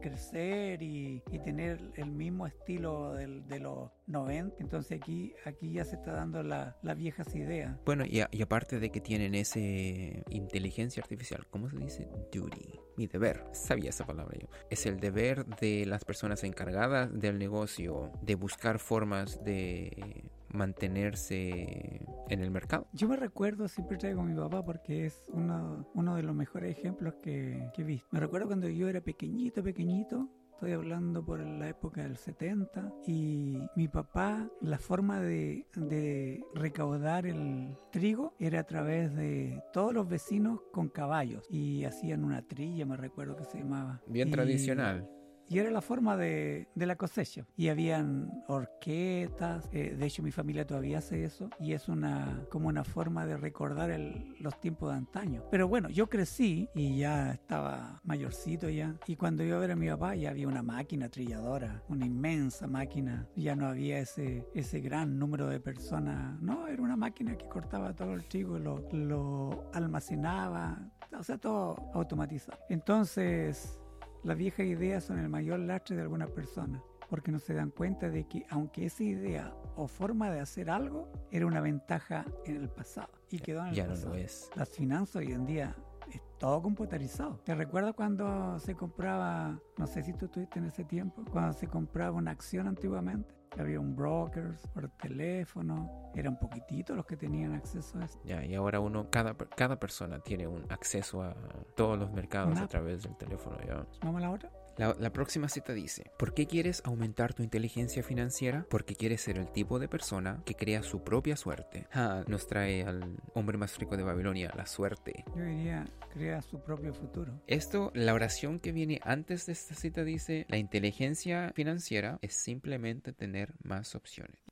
crecer 0.00 0.82
y, 0.82 1.22
tener 1.44 1.92
el 1.96 2.10
mismo 2.10 2.46
estilo 2.46 3.12
del, 3.12 3.46
de 3.46 3.60
los 3.60 3.90
90, 4.06 4.56
entonces 4.60 4.98
aquí, 5.00 5.34
aquí 5.44 5.72
ya 5.72 5.84
se 5.84 5.96
está 5.96 6.12
dando 6.12 6.42
la, 6.42 6.76
las 6.82 6.96
viejas 6.96 7.34
ideas. 7.34 7.76
Bueno, 7.84 8.04
y, 8.06 8.22
y, 8.30 8.42
aparte 8.42 8.78
de 8.78 8.90
que 8.90 9.00
tienen 9.00 9.34
ese 9.34 10.24
inteligencia 10.30 11.02
artificial, 11.02 11.46
¿cómo 11.50 11.68
se 11.68 11.76
dice? 11.76 12.08
Duty. 12.32 12.80
Mi 12.96 13.06
deber, 13.06 13.44
sabía 13.52 13.90
esa 13.90 14.06
palabra 14.06 14.38
yo. 14.40 14.48
Es 14.70 14.86
el 14.86 15.00
deber 15.00 15.44
de 15.44 15.84
las 15.84 16.04
personas 16.04 16.44
encargadas 16.44 17.12
del 17.12 17.38
negocio 17.38 18.12
de 18.22 18.36
buscar 18.36 18.78
formas 18.78 19.42
de 19.44 20.24
mantenerse 20.54 22.06
en 22.28 22.40
el 22.40 22.50
mercado. 22.50 22.88
Yo 22.92 23.08
me 23.08 23.16
recuerdo, 23.16 23.68
siempre 23.68 23.96
traigo 23.96 24.22
a 24.22 24.24
mi 24.24 24.34
papá 24.34 24.64
porque 24.64 25.06
es 25.06 25.28
uno, 25.32 25.88
uno 25.94 26.16
de 26.16 26.22
los 26.22 26.34
mejores 26.34 26.76
ejemplos 26.76 27.14
que, 27.22 27.70
que 27.74 27.82
he 27.82 27.84
visto. 27.84 28.08
Me 28.10 28.20
recuerdo 28.20 28.46
cuando 28.46 28.68
yo 28.68 28.88
era 28.88 29.00
pequeñito, 29.00 29.62
pequeñito, 29.62 30.30
Estoy 30.54 30.70
hablando 30.72 31.24
por 31.24 31.40
la 31.40 31.68
época 31.68 32.04
del 32.04 32.16
70 32.16 32.94
y 33.06 33.58
mi 33.74 33.88
papá, 33.88 34.48
la 34.62 34.78
forma 34.78 35.20
de, 35.20 35.66
de, 35.74 36.42
recaudar 36.54 37.26
el 37.26 37.76
trigo 37.90 38.34
era 38.38 38.60
a 38.60 38.64
través 38.64 39.14
de 39.14 39.60
todos 39.72 39.92
los 39.92 40.08
vecinos 40.08 40.60
con 40.72 40.88
caballos 40.88 41.44
y 41.50 41.84
hacían 41.84 42.24
una 42.24 42.40
trilla, 42.46 42.86
me 42.86 42.96
recuerdo 42.96 43.36
que 43.36 43.44
se 43.44 43.58
llamaba. 43.58 44.00
Bien 44.06 44.30
tradicional. 44.30 45.06
Y 45.48 45.58
era 45.58 45.70
la 45.70 45.80
forma 45.80 46.16
de, 46.16 46.68
de 46.74 46.86
la 46.86 46.96
cosecha. 46.96 47.46
Y 47.56 47.68
habían 47.68 48.44
orquestas, 48.48 49.68
eh, 49.72 49.94
de 49.98 50.06
hecho 50.06 50.22
mi 50.22 50.30
familia 50.30 50.66
todavía 50.66 50.98
hace 50.98 51.24
eso, 51.24 51.50
y 51.60 51.72
es 51.72 51.88
una 51.88 52.44
como 52.50 52.68
una 52.68 52.84
forma 52.84 53.26
de 53.26 53.36
recordar 53.36 53.90
el, 53.90 54.34
los 54.40 54.58
tiempos 54.60 54.90
de 54.90 54.98
antaño. 54.98 55.44
Pero 55.50 55.68
bueno, 55.68 55.88
yo 55.88 56.08
crecí 56.08 56.68
y 56.74 56.98
ya 56.98 57.32
estaba 57.32 58.00
mayorcito 58.04 58.68
ya, 58.68 58.96
y 59.06 59.16
cuando 59.16 59.42
iba 59.44 59.56
a 59.56 59.60
ver 59.60 59.72
a 59.72 59.76
mi 59.76 59.88
papá 59.88 60.14
ya 60.14 60.30
había 60.30 60.48
una 60.48 60.62
máquina 60.62 61.08
trilladora, 61.08 61.82
una 61.88 62.06
inmensa 62.06 62.66
máquina, 62.66 63.28
ya 63.36 63.54
no 63.56 63.66
había 63.66 63.98
ese, 63.98 64.46
ese 64.54 64.80
gran 64.80 65.18
número 65.18 65.46
de 65.46 65.60
personas, 65.60 66.40
no, 66.40 66.66
era 66.68 66.82
una 66.82 66.96
máquina 66.96 67.36
que 67.36 67.48
cortaba 67.48 67.94
todo 67.94 68.14
el 68.14 68.24
trigo, 68.24 68.58
lo, 68.58 68.88
lo 68.92 69.70
almacenaba, 69.72 70.78
o 71.18 71.22
sea, 71.22 71.38
todo 71.38 71.90
automatizado. 71.94 72.58
Entonces, 72.68 73.80
las 74.24 74.38
viejas 74.38 74.66
ideas 74.66 75.04
son 75.04 75.18
el 75.18 75.28
mayor 75.28 75.60
lastre 75.60 75.96
de 75.96 76.02
alguna 76.02 76.26
persona, 76.26 76.82
porque 77.10 77.30
no 77.30 77.38
se 77.38 77.52
dan 77.52 77.70
cuenta 77.70 78.08
de 78.08 78.24
que 78.24 78.46
aunque 78.48 78.86
esa 78.86 79.04
idea 79.04 79.54
o 79.76 79.86
forma 79.86 80.30
de 80.30 80.40
hacer 80.40 80.70
algo 80.70 81.08
era 81.30 81.46
una 81.46 81.60
ventaja 81.60 82.24
en 82.46 82.56
el 82.56 82.70
pasado 82.70 83.12
y 83.30 83.38
quedó 83.38 83.60
en 83.60 83.68
el 83.68 83.74
ya 83.74 83.86
pasado. 83.86 84.08
no 84.08 84.14
lo 84.14 84.20
es. 84.20 84.50
Las 84.56 84.70
finanzas 84.70 85.16
hoy 85.16 85.32
en 85.32 85.44
día 85.44 85.76
es 86.10 86.22
todo 86.38 86.62
computarizado. 86.62 87.38
¿Te 87.44 87.54
recuerdas 87.54 87.92
cuando 87.94 88.58
se 88.58 88.74
compraba, 88.74 89.60
no 89.76 89.86
sé 89.86 90.02
si 90.02 90.14
tú 90.14 90.24
estuviste 90.24 90.58
en 90.58 90.66
ese 90.66 90.84
tiempo, 90.84 91.22
cuando 91.30 91.52
se 91.52 91.66
compraba 91.66 92.16
una 92.16 92.30
acción 92.30 92.66
antiguamente? 92.66 93.34
Había 93.58 93.78
un 93.80 93.94
broker 93.94 94.56
por 94.72 94.88
teléfono, 94.90 96.10
eran 96.14 96.38
poquititos 96.38 96.96
los 96.96 97.06
que 97.06 97.16
tenían 97.16 97.54
acceso 97.54 97.98
a 97.98 98.04
eso. 98.04 98.18
Ya, 98.24 98.44
y 98.44 98.54
ahora 98.54 98.80
uno, 98.80 99.08
cada, 99.10 99.34
cada 99.34 99.78
persona 99.78 100.18
tiene 100.18 100.46
un 100.46 100.64
acceso 100.70 101.22
a 101.22 101.34
todos 101.76 101.98
los 101.98 102.10
mercados 102.12 102.52
Una 102.52 102.62
a 102.64 102.68
través 102.68 103.02
del 103.04 103.16
teléfono. 103.16 103.56
ya. 103.66 103.86
¿Vamos 104.02 104.18
a 104.18 104.26
la 104.26 104.30
otra? 104.30 104.50
La, 104.76 104.94
la 104.98 105.12
próxima 105.12 105.48
cita 105.48 105.72
dice, 105.72 106.10
¿por 106.18 106.34
qué 106.34 106.46
quieres 106.46 106.82
aumentar 106.84 107.34
tu 107.34 107.42
inteligencia 107.42 108.02
financiera? 108.02 108.66
Porque 108.70 108.96
quieres 108.96 109.20
ser 109.20 109.38
el 109.38 109.50
tipo 109.52 109.78
de 109.78 109.88
persona 109.88 110.42
que 110.44 110.54
crea 110.54 110.82
su 110.82 111.02
propia 111.04 111.36
suerte. 111.36 111.86
Ah, 111.92 112.24
nos 112.26 112.46
trae 112.46 112.82
al 112.82 113.16
hombre 113.34 113.56
más 113.56 113.78
rico 113.78 113.96
de 113.96 114.02
Babilonia, 114.02 114.52
la 114.56 114.66
suerte. 114.66 115.24
Yo 115.36 115.44
diría, 115.44 115.84
crea 116.12 116.42
su 116.42 116.60
propio 116.60 116.92
futuro. 116.92 117.40
Esto, 117.46 117.92
la 117.94 118.14
oración 118.14 118.58
que 118.58 118.72
viene 118.72 119.00
antes 119.04 119.46
de 119.46 119.52
esta 119.52 119.74
cita 119.74 120.04
dice, 120.04 120.46
la 120.48 120.58
inteligencia 120.58 121.52
financiera 121.54 122.18
es 122.22 122.34
simplemente 122.42 123.12
tener 123.12 123.54
más 123.62 123.94
opciones. 123.94 124.42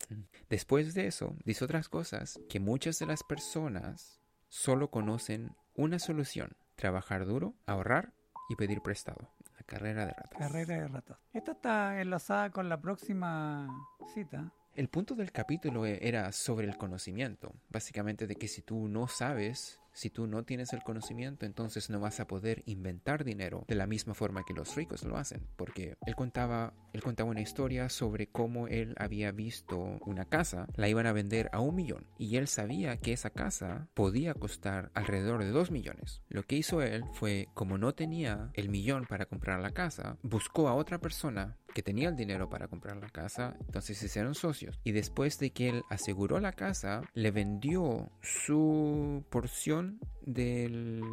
Después 0.49 0.95
de 0.95 1.07
eso, 1.07 1.37
dice 1.45 1.64
otras 1.64 1.88
cosas 1.88 2.38
que 2.49 2.61
muchas 2.61 2.99
de 2.99 3.07
las 3.07 3.23
personas 3.23 4.21
solo 4.49 4.91
conocen 4.91 5.57
una 5.75 5.99
solución, 5.99 6.57
trabajar 6.76 7.26
duro, 7.26 7.55
ahorrar 7.67 8.12
y 8.49 8.57
pedir 8.57 8.83
prestado. 8.83 9.31
La 9.62 9.66
carrera 9.78 10.07
de 10.07 10.12
ratas. 10.12 10.38
Carrera 10.38 10.75
de 10.75 10.88
ratas. 10.88 11.19
Esta 11.33 11.52
está 11.52 12.00
enlazada 12.00 12.50
con 12.50 12.69
la 12.69 12.81
próxima 12.81 13.69
cita. 14.12 14.52
El 14.75 14.88
punto 14.88 15.14
del 15.14 15.31
capítulo 15.31 15.87
e- 15.87 15.99
era 16.02 16.33
sobre 16.33 16.66
el 16.66 16.76
conocimiento, 16.76 17.52
básicamente 17.71 18.26
de 18.26 18.35
que 18.35 18.49
si 18.49 18.62
tú 18.62 18.88
no 18.88 19.07
sabes, 19.07 19.81
si 19.93 20.11
tú 20.11 20.27
no 20.27 20.45
tienes 20.45 20.73
el 20.73 20.83
conocimiento, 20.83 21.47
entonces 21.47 21.91
no 21.91 22.01
vas 22.01 22.21
a 22.21 22.27
poder 22.27 22.63
inventar 22.67 23.25
dinero 23.25 23.65
de 23.69 23.75
la 23.75 23.87
misma 23.87 24.15
forma 24.15 24.45
que 24.45 24.55
los 24.55 24.75
ricos 24.75 25.03
lo 25.05 25.17
hacen, 25.17 25.47
porque 25.57 25.97
él 26.07 26.15
contaba, 26.15 26.75
él 26.93 27.03
contaba 27.03 27.31
una 27.31 27.41
historia 27.41 27.89
sobre 27.89 28.27
cómo 28.27 28.69
él 28.69 28.95
había 28.99 29.33
visto 29.33 29.79
una 30.07 30.25
casa, 30.25 30.67
la 30.77 30.89
iban 30.89 31.07
a 31.07 31.13
vender 31.13 31.49
a 31.53 31.61
un 31.61 31.75
millón, 31.75 32.07
y 32.19 32.37
él 32.37 32.49
sabía 32.49 32.97
que 32.97 33.13
esa 33.13 33.31
casa 33.31 33.89
podía 33.95 34.35
costar 34.35 34.91
alrededor 34.95 35.43
de 35.43 35.51
dos 35.51 35.71
millones. 35.71 36.23
Lo 36.29 36.45
que 36.45 36.57
hizo 36.57 36.83
él 36.83 37.05
fue, 37.13 37.49
como 37.55 37.79
no 37.79 37.95
tenía 37.95 38.51
el 38.55 38.69
millón 38.69 39.07
para 39.07 39.27
comprar 39.27 39.61
la 39.61 39.73
casa, 39.73 40.17
buscó 40.23 40.69
a 40.69 40.75
otra 40.75 40.99
persona 40.99 41.57
que 41.73 41.83
tenía 41.83 42.09
el 42.09 42.17
dinero 42.17 42.49
para 42.49 42.69
comprar 42.69 42.97
la 42.97 43.09
casa, 43.09 43.57
entonces 43.61 43.99
se 43.99 44.07
hicieron 44.07 44.35
socios. 44.35 44.79
Y 44.85 44.93
después 44.93 45.38
de 45.38 45.50
que 45.50 45.69
él 45.69 45.83
aseguró 45.91 46.41
la 46.41 46.52
casa, 46.52 47.02
le 47.14 47.31
vendió 47.31 48.11
su 48.21 49.25
porción 49.31 50.00
de 50.25 50.69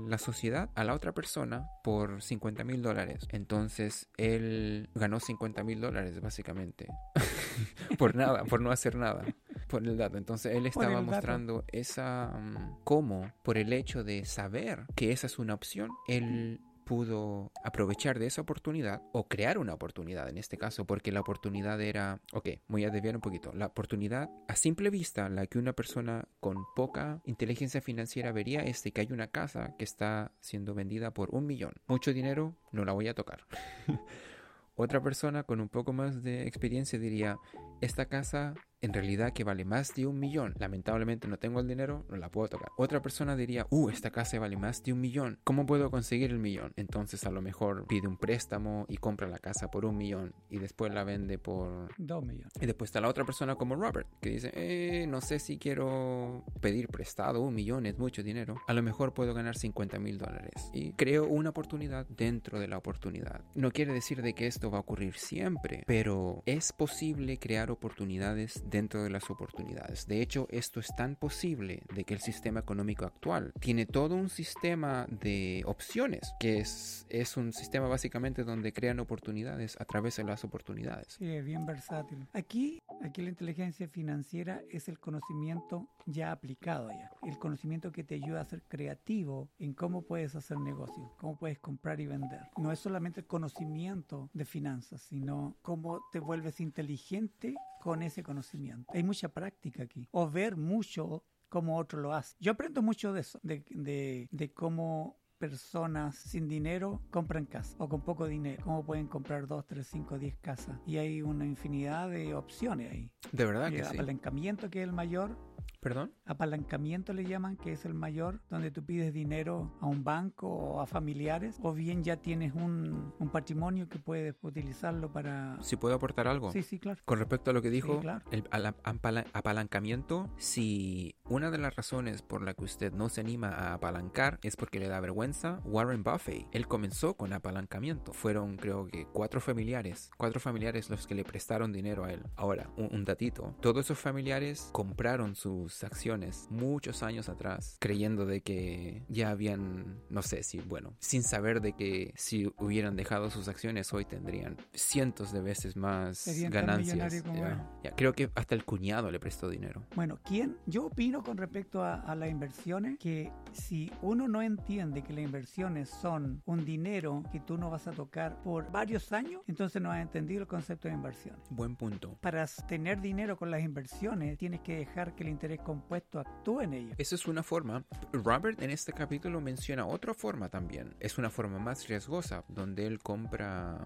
la 0.08 0.18
sociedad 0.18 0.70
a 0.76 0.84
la 0.84 0.94
otra 0.94 1.14
persona 1.14 1.68
por 1.84 2.22
50 2.22 2.64
mil 2.64 2.82
dólares. 2.82 3.28
Entonces 3.32 4.08
él 4.18 4.90
ganó 4.94 5.20
50 5.20 5.64
mil 5.64 5.82
dólares 5.82 6.20
básicamente. 6.22 6.88
por 7.98 8.16
nada, 8.16 8.44
por 8.46 8.62
no 8.62 8.72
hacer 8.72 8.96
nada. 8.96 9.26
Por 9.68 9.86
el 9.88 9.98
dato. 9.98 10.18
Entonces 10.18 10.56
él 10.56 10.66
estaba 10.66 11.02
mostrando 11.02 11.64
esa... 11.68 12.28
mm, 12.28 12.80
cómo, 12.84 13.32
por 13.44 13.58
el 13.58 13.74
hecho 13.74 14.04
de 14.04 14.26
saber 14.26 14.86
que 14.96 15.12
esa 15.12 15.28
es 15.28 15.40
una 15.40 15.54
opción, 15.54 15.90
él 16.08 16.60
pudo 16.90 17.52
aprovechar 17.64 18.18
de 18.18 18.26
esa 18.26 18.42
oportunidad 18.42 19.04
o 19.12 19.28
crear 19.28 19.60
una 19.60 19.76
oportunidad 19.76 20.28
en 20.28 20.40
este 20.40 20.58
caso, 20.58 20.86
porque 20.86 21.12
la 21.12 21.20
oportunidad 21.20 21.80
era, 21.80 22.20
ok, 22.34 22.50
voy 22.68 22.84
a 22.84 22.90
desviar 22.90 23.14
un 23.14 23.22
poquito, 23.22 23.54
la 23.54 23.68
oportunidad 23.68 24.32
a 24.48 24.56
simple 24.56 24.90
vista, 24.90 25.30
la 25.30 25.46
que 25.46 25.60
una 25.60 25.74
persona 25.74 26.28
con 26.40 26.58
poca 26.76 27.22
inteligencia 27.26 27.80
financiera 27.80 28.32
vería 28.32 28.62
es 28.62 28.82
de 28.82 28.92
que 28.92 29.02
hay 29.02 29.12
una 29.12 29.28
casa 29.28 29.76
que 29.78 29.84
está 29.84 30.32
siendo 30.40 30.74
vendida 30.74 31.12
por 31.12 31.30
un 31.30 31.46
millón. 31.46 31.74
Mucho 31.86 32.12
dinero, 32.12 32.56
no 32.72 32.84
la 32.86 32.94
voy 32.94 33.08
a 33.08 33.14
tocar. 33.14 33.46
Otra 34.76 35.00
persona 35.00 35.44
con 35.44 35.62
un 35.62 35.70
poco 35.70 35.94
más 35.94 36.24
de 36.24 36.48
experiencia 36.48 36.98
diría, 36.98 37.38
esta 37.82 38.06
casa 38.06 38.56
en 38.82 38.94
realidad 38.94 39.34
que 39.34 39.44
vale 39.44 39.66
más 39.66 39.94
de 39.96 40.06
un 40.06 40.20
millón. 40.20 40.54
Lamentablemente 40.60 41.28
no 41.28 41.38
tengo 41.38 41.60
el 41.60 41.68
dinero, 41.68 42.06
no 42.10 42.18
la 42.18 42.30
puedo 42.30 42.48
tocar. 42.48 42.70
Otra 42.78 43.02
persona 43.02 43.36
diría, 43.36 43.66
uh, 43.70 43.90
esta 43.90 44.12
casa 44.12 44.40
vale 44.40 44.58
más 44.58 44.84
de 44.84 44.94
un 44.94 45.02
millón. 45.02 45.40
¿Cómo 45.44 45.66
puedo 45.66 45.92
conseguir 45.92 46.32
el 46.32 46.40
millón? 46.40 46.74
Entonces 46.76 47.24
a 47.26 47.32
lo 47.32 47.42
mejor 47.42 47.86
pide 47.88 48.08
un 48.08 48.18
préstamo 48.18 48.86
y 48.88 48.98
compra 48.98 49.28
la 49.28 49.40
casa 49.40 49.70
por 49.70 49.86
un 49.86 49.98
millón 49.98 50.34
y 50.50 50.60
después 50.60 50.94
la 50.94 51.04
vende 51.04 51.38
por... 51.38 51.90
Dos 51.98 52.24
millones. 52.24 52.54
Y 52.60 52.66
después 52.66 52.90
está 52.90 53.02
la 53.02 53.10
otra 53.10 53.26
persona 53.26 53.56
como 53.56 53.76
Robert, 53.76 54.08
que 54.22 54.30
dice, 54.30 54.52
eh, 54.54 55.06
no 55.08 55.22
sé 55.22 55.40
si 55.40 55.58
quiero 55.58 56.44
pedir 56.62 56.88
prestado 56.88 57.42
un 57.42 57.54
millón, 57.54 57.86
es 57.86 57.98
mucho 57.98 58.24
dinero. 58.24 58.56
A 58.68 58.74
lo 58.74 58.84
mejor 58.84 59.14
puedo 59.14 59.34
ganar 59.34 59.58
50 59.58 60.00
mil 60.00 60.18
dólares. 60.18 60.70
Y 60.74 60.94
creo 60.94 61.28
una 61.28 61.50
oportunidad 61.50 62.08
dentro 62.08 62.60
de 62.60 62.68
la 62.68 62.78
oportunidad. 62.78 63.42
No 63.56 63.72
quiere 63.72 63.94
decir 63.94 64.22
de 64.22 64.34
que 64.34 64.48
esto 64.48 64.72
va 64.72 64.78
a 64.78 64.82
ocurrir 64.82 65.16
siempre, 65.16 65.84
pero 65.86 66.44
es 66.46 66.72
posible 66.74 67.38
crear 67.38 67.72
oportunidades 67.72 68.64
dentro 68.70 69.04
de 69.04 69.10
las 69.10 69.30
oportunidades. 69.30 70.08
De 70.08 70.22
hecho, 70.22 70.48
esto 70.50 70.80
es 70.80 70.88
tan 70.96 71.16
posible 71.16 71.84
de 71.94 72.04
que 72.04 72.14
el 72.14 72.20
sistema 72.20 72.60
económico 72.60 73.06
actual 73.06 73.54
tiene 73.60 73.86
todo 73.86 74.16
un 74.16 74.30
sistema 74.30 75.08
de 75.10 75.64
opciones, 75.66 76.34
que 76.40 76.60
es, 76.60 77.06
un 77.38 77.54
sistema 77.54 77.88
básicamente 77.88 78.44
donde 78.44 78.74
crean 78.74 79.00
oportunidades 79.00 79.76
a 79.80 79.86
través 79.86 80.18
de 80.18 80.24
las 80.24 80.44
oportunidades. 80.44 81.14
Sí, 81.20 81.42
bien 81.42 81.66
versátil. 81.66 82.28
Aquí, 82.34 82.82
aquí 83.04 83.22
la 83.22 83.30
inteligencia 83.30 83.88
financiera 83.88 84.62
es 84.70 84.88
el 84.90 85.00
conocimiento 85.00 85.88
ya 86.06 86.32
aplicado 86.32 86.90
ya. 86.90 87.12
El 87.24 87.38
conocimiento 87.38 87.92
que 87.92 88.04
te 88.04 88.16
ayuda 88.16 88.42
a 88.42 88.46
ser 88.46 88.64
creativo 88.64 89.50
en 89.60 89.74
cómo 89.74 90.02
puedes 90.02 90.36
hacer 90.36 90.58
negocio, 90.60 91.14
cómo 91.18 91.38
puedes 91.38 91.60
comprar 91.60 92.00
y 92.00 92.08
vender. 92.08 92.42
No 92.58 92.72
es 92.72 92.80
solamente 92.80 93.22
el 93.22 93.28
conocimiento 93.28 94.30
de 94.34 94.46
finanzas, 94.46 95.02
sino 95.02 95.56
cómo 95.62 96.02
te 96.12 96.20
vuelves 96.20 96.60
inteligente 96.60 97.56
con 97.80 98.04
ese 98.04 98.22
conocimiento. 98.24 98.92
Hay 98.94 99.04
mucha 99.04 99.30
práctica 99.30 99.84
aquí. 99.84 100.08
O 100.12 100.30
ver 100.30 100.56
mucho 100.58 101.24
cómo 101.48 101.78
otro 101.78 102.00
lo 102.00 102.14
hace. 102.14 102.36
Yo 102.40 102.52
aprendo 102.52 102.82
mucho 102.82 103.14
de 103.14 103.22
eso, 103.22 103.40
de, 103.44 103.64
de, 103.70 104.28
de 104.32 104.54
cómo 104.54 105.18
personas 105.40 106.16
sin 106.18 106.50
dinero 106.50 107.02
compran 107.12 107.46
casa 107.46 107.74
o 107.80 107.88
con 107.88 108.02
poco 108.02 108.28
dinero. 108.28 108.62
Cómo 108.64 108.84
pueden 108.84 109.08
comprar 109.08 109.48
dos, 109.48 109.66
tres, 109.66 109.88
cinco, 109.88 110.20
diez 110.20 110.36
casas. 110.38 110.78
Y 110.86 110.98
hay 110.98 111.22
una 111.22 111.46
infinidad 111.46 112.10
de 112.10 112.36
opciones 112.36 112.92
ahí. 112.92 113.10
De 113.32 113.46
verdad 113.46 113.70
Y 113.70 113.76
que 113.76 113.80
el 113.80 113.86
sí. 113.86 113.94
apalancamiento 113.96 114.70
que 114.70 114.82
es 114.82 114.84
el 114.84 114.94
mayor. 114.94 115.38
¿Perdón? 115.80 116.12
Apalancamiento 116.26 117.14
le 117.14 117.24
llaman, 117.26 117.56
que 117.56 117.72
es 117.72 117.86
el 117.86 117.94
mayor, 117.94 118.42
donde 118.50 118.70
tú 118.70 118.84
pides 118.84 119.14
dinero 119.14 119.72
a 119.80 119.86
un 119.88 120.04
banco 120.04 120.48
o 120.50 120.82
a 120.82 120.86
familiares, 120.86 121.58
o 121.62 121.74
bien 121.74 122.04
ya 122.04 122.18
tienes 122.18 122.54
un, 122.54 123.14
un 123.18 123.30
patrimonio 123.30 123.88
que 123.88 123.98
puedes 123.98 124.36
utilizarlo 124.42 125.12
para... 125.14 125.58
Si 125.62 125.78
puedo 125.78 125.96
aportar 125.96 126.28
algo. 126.28 126.52
Sí, 126.52 126.64
sí, 126.64 126.80
claro. 126.80 127.02
Con 127.06 127.20
respecto 127.20 127.52
a 127.52 127.54
lo 127.54 127.62
que 127.62 127.70
dijo, 127.70 128.00
claro. 128.02 128.26
el 128.32 128.44
ala- 128.52 128.76
apala- 128.84 129.26
apalancamiento, 129.34 130.30
si 130.38 131.16
una 131.26 131.50
de 131.52 131.58
las 131.60 131.76
razones 131.76 132.22
por 132.22 132.42
la 132.42 132.54
que 132.54 132.66
usted 132.66 132.92
no 132.92 133.08
se 133.10 133.22
anima 133.22 133.50
a 133.50 133.74
apalancar 133.76 134.40
es 134.44 134.56
porque 134.58 134.80
le 134.80 134.88
da 134.90 135.00
vergüenza, 135.00 135.62
Warren 135.64 136.04
Buffett, 136.04 136.46
él 136.52 136.68
comenzó 136.68 137.14
con 137.16 137.32
apalancamiento. 137.32 138.12
Fueron 138.14 138.58
creo 138.58 138.88
que 138.88 139.06
cuatro 139.06 139.40
familiares, 139.40 140.12
cuatro 140.18 140.40
familiares 140.42 140.90
los 140.90 141.08
que 141.08 141.16
le 141.16 141.24
prestaron 141.24 141.72
dinero 141.72 142.04
a 142.04 142.12
él. 142.12 142.24
Ahora, 142.36 142.70
un, 142.76 142.90
un 142.92 143.06
datito, 143.06 143.56
todos 143.62 143.86
esos 143.86 143.98
familiares 144.00 144.70
compraron 144.74 145.36
su 145.36 145.69
sus 145.70 145.84
acciones 145.84 146.48
muchos 146.50 147.04
años 147.04 147.30
atrás, 147.30 147.78
creyendo 147.80 148.26
de 148.26 148.42
que 148.42 149.06
ya 149.08 149.30
habían, 149.30 150.02
no 150.10 150.22
sé 150.22 150.44
si, 150.44 150.60
bueno, 150.60 150.94
sin 151.00 151.24
saber 151.24 151.62
de 151.62 151.74
que 151.74 152.14
si 152.16 152.52
hubieran 152.58 152.96
dejado 152.96 153.30
sus 153.30 153.48
acciones 153.48 153.94
hoy 153.94 154.06
tendrían 154.06 154.58
cientos 154.74 155.32
de 155.32 155.42
veces 155.42 155.76
más 155.76 156.18
Serían 156.18 156.52
ganancias. 156.52 157.24
como 157.24 157.36
Ya, 157.36 157.80
ya. 157.84 157.96
Creo 157.96 158.14
que 158.14 158.30
hasta 158.36 158.56
el 158.56 158.66
cuñado 158.66 159.12
le 159.12 159.20
prestó 159.20 159.50
dinero. 159.50 159.84
Bueno, 159.96 160.20
¿quién? 160.24 160.58
Yo 160.66 160.86
opino 160.88 161.24
con 161.24 161.38
respecto 161.38 161.84
a, 161.84 161.96
a 161.96 162.16
las 162.16 162.30
inversiones 162.30 162.98
que 163.00 163.32
si 163.52 163.92
uno 164.02 164.28
no 164.28 164.42
entiende 164.42 165.04
que 165.04 165.14
las 165.14 165.24
inversiones 165.24 165.90
son 165.90 166.42
un 166.46 166.66
dinero 166.66 167.24
que 167.32 167.40
tú 167.40 167.58
no 167.58 167.70
vas 167.70 167.88
a 167.88 167.92
tocar 167.92 168.42
por 168.44 168.72
varios 168.72 169.12
años, 169.12 169.42
entonces 169.48 169.82
no 169.82 169.92
has 169.92 170.02
entendido 170.02 170.42
el 170.42 170.48
concepto 170.48 170.88
de 170.88 170.94
inversiones. 170.94 171.42
Buen 171.50 171.76
punto. 171.76 172.18
Para 172.22 172.46
tener 172.68 173.02
dinero 173.02 173.38
con 173.38 173.52
las 173.52 173.62
inversiones, 173.62 174.38
tienes 174.38 174.62
que 174.62 174.78
dejar 174.78 175.16
que 175.16 175.24
el 175.24 175.30
interés 175.30 175.59
compuesto 175.64 176.20
actúe 176.20 176.62
en 176.62 176.74
ellas. 176.74 176.96
Esa 177.00 177.16
es 177.16 177.28
una 177.28 177.44
forma. 177.44 177.84
Robert 178.12 178.62
en 178.62 178.70
este 178.72 178.94
capítulo 178.94 179.42
menciona 179.42 179.86
otra 179.86 180.14
forma 180.14 180.50
también. 180.50 180.96
Es 181.00 181.18
una 181.18 181.30
forma 181.30 181.60
más 181.60 181.88
riesgosa, 181.88 182.44
donde 182.48 182.88
él 182.88 183.00
compra, 183.00 183.86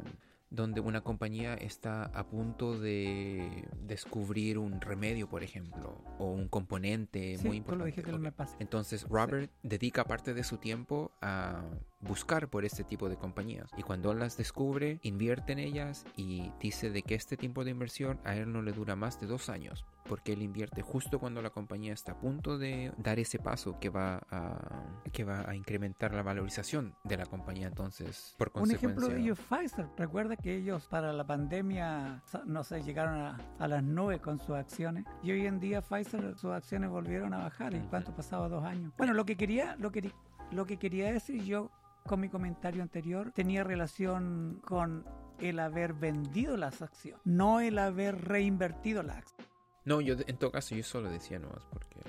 donde 0.49 0.81
una 0.81 1.01
compañía 1.01 1.55
está 1.55 2.03
a 2.05 2.27
punto 2.27 2.79
de 2.79 3.67
descubrir 3.81 4.57
un 4.59 4.79
remedio, 4.81 5.27
por 5.27 5.43
ejemplo, 5.43 6.03
o 6.19 6.31
un 6.31 6.47
componente 6.47 7.37
Sí, 7.37 7.47
muy 7.47 7.61
tú 7.61 7.75
lo 7.75 7.85
importante. 7.85 7.85
dijiste 7.87 8.09
el 8.11 8.15
Ok. 8.17 8.21
mes 8.21 8.33
pasado. 8.33 8.57
Entonces 8.59 9.07
Robert 9.09 9.51
dedica 9.63 10.03
parte 10.05 10.33
de 10.33 10.43
su 10.43 10.57
tiempo 10.57 11.11
a 11.21 11.63
buscar 12.03 12.49
por 12.49 12.65
este 12.65 12.83
tipo 12.83 13.09
de 13.09 13.17
compañías 13.17 13.69
y 13.77 13.83
cuando 13.83 14.13
las 14.13 14.37
descubre 14.37 14.99
invierte 15.03 15.53
en 15.53 15.59
ellas 15.59 16.05
y 16.15 16.51
dice 16.59 16.89
de 16.89 17.01
que 17.03 17.15
este 17.15 17.37
tipo 17.37 17.63
de 17.63 17.71
inversión 17.71 18.19
a 18.23 18.35
él 18.35 18.51
no 18.51 18.61
le 18.61 18.71
dura 18.71 18.95
más 18.95 19.19
de 19.19 19.27
dos 19.27 19.49
años 19.49 19.85
porque 20.07 20.33
él 20.33 20.41
invierte 20.41 20.81
justo 20.81 21.19
cuando 21.19 21.41
la 21.41 21.49
compañía 21.49 21.93
está 21.93 22.13
a 22.13 22.19
punto 22.19 22.57
de 22.57 22.91
dar 22.97 23.19
ese 23.19 23.39
paso 23.39 23.79
que 23.79 23.89
va 23.89 24.21
a 24.29 24.83
que 25.11 25.23
va 25.23 25.49
a 25.49 25.55
incrementar 25.55 26.13
la 26.13 26.23
valorización 26.23 26.93
de 27.03 27.17
la 27.17 27.25
compañía 27.25 27.67
entonces 27.67 28.35
por 28.37 28.51
Un 28.55 28.71
ejemplo 28.71 29.07
de 29.07 29.13
consecuencia 29.13 29.23
ello 29.23 29.33
es 29.33 29.39
Pfizer. 29.39 29.87
Recuerda 29.97 30.35
que 30.35 30.55
ellos 30.55 30.87
para 30.87 31.13
la 31.13 31.25
pandemia, 31.25 32.21
no 32.45 32.63
sé, 32.63 32.81
llegaron 32.81 33.15
a, 33.15 33.37
a 33.59 33.67
las 33.67 33.83
nubes 33.83 34.19
con 34.19 34.39
sus 34.39 34.55
acciones. 34.55 35.05
Y 35.21 35.31
hoy 35.31 35.45
en 35.45 35.59
día 35.59 35.81
Pfizer, 35.81 36.37
sus 36.37 36.51
acciones 36.51 36.89
volvieron 36.89 37.33
a 37.33 37.39
bajar. 37.39 37.73
¿Y 37.73 37.77
Ujú. 37.77 37.89
cuánto 37.89 38.15
pasaba? 38.15 38.49
Dos 38.49 38.63
años. 38.63 38.93
Bueno, 38.97 39.13
lo 39.13 39.25
que 39.25 39.35
quería, 39.35 39.75
lo 39.77 39.91
que, 39.91 40.11
lo 40.51 40.65
que 40.65 40.77
quería 40.77 41.11
decir 41.11 41.43
yo 41.43 41.71
con 42.05 42.19
mi 42.19 42.29
comentario 42.29 42.81
anterior 42.81 43.31
tenía 43.31 43.63
relación 43.63 44.61
con 44.65 45.05
el 45.39 45.59
haber 45.59 45.93
vendido 45.93 46.57
las 46.57 46.81
acciones, 46.81 47.21
no 47.25 47.59
el 47.59 47.79
haber 47.79 48.27
reinvertido 48.27 49.03
las 49.03 49.17
acciones. 49.17 49.51
no 49.85 50.01
yo 50.01 50.15
en 50.25 50.37
todo 50.37 50.51
caso 50.51 50.75
yo 50.75 50.83
solo 50.83 51.09
decía 51.09 51.39
nomás 51.39 51.65
porque 51.65 52.01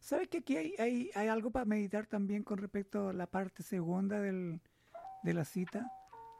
¿Sabes 0.00 0.28
que 0.28 0.38
aquí 0.38 0.56
hay, 0.56 0.74
hay, 0.78 1.10
hay 1.14 1.28
algo 1.28 1.50
para 1.50 1.66
meditar 1.66 2.06
también 2.06 2.42
con 2.42 2.56
respecto 2.56 3.10
a 3.10 3.12
la 3.12 3.26
parte 3.26 3.62
segunda 3.62 4.18
del, 4.20 4.62
de 5.22 5.34
la 5.34 5.44
cita? 5.44 5.92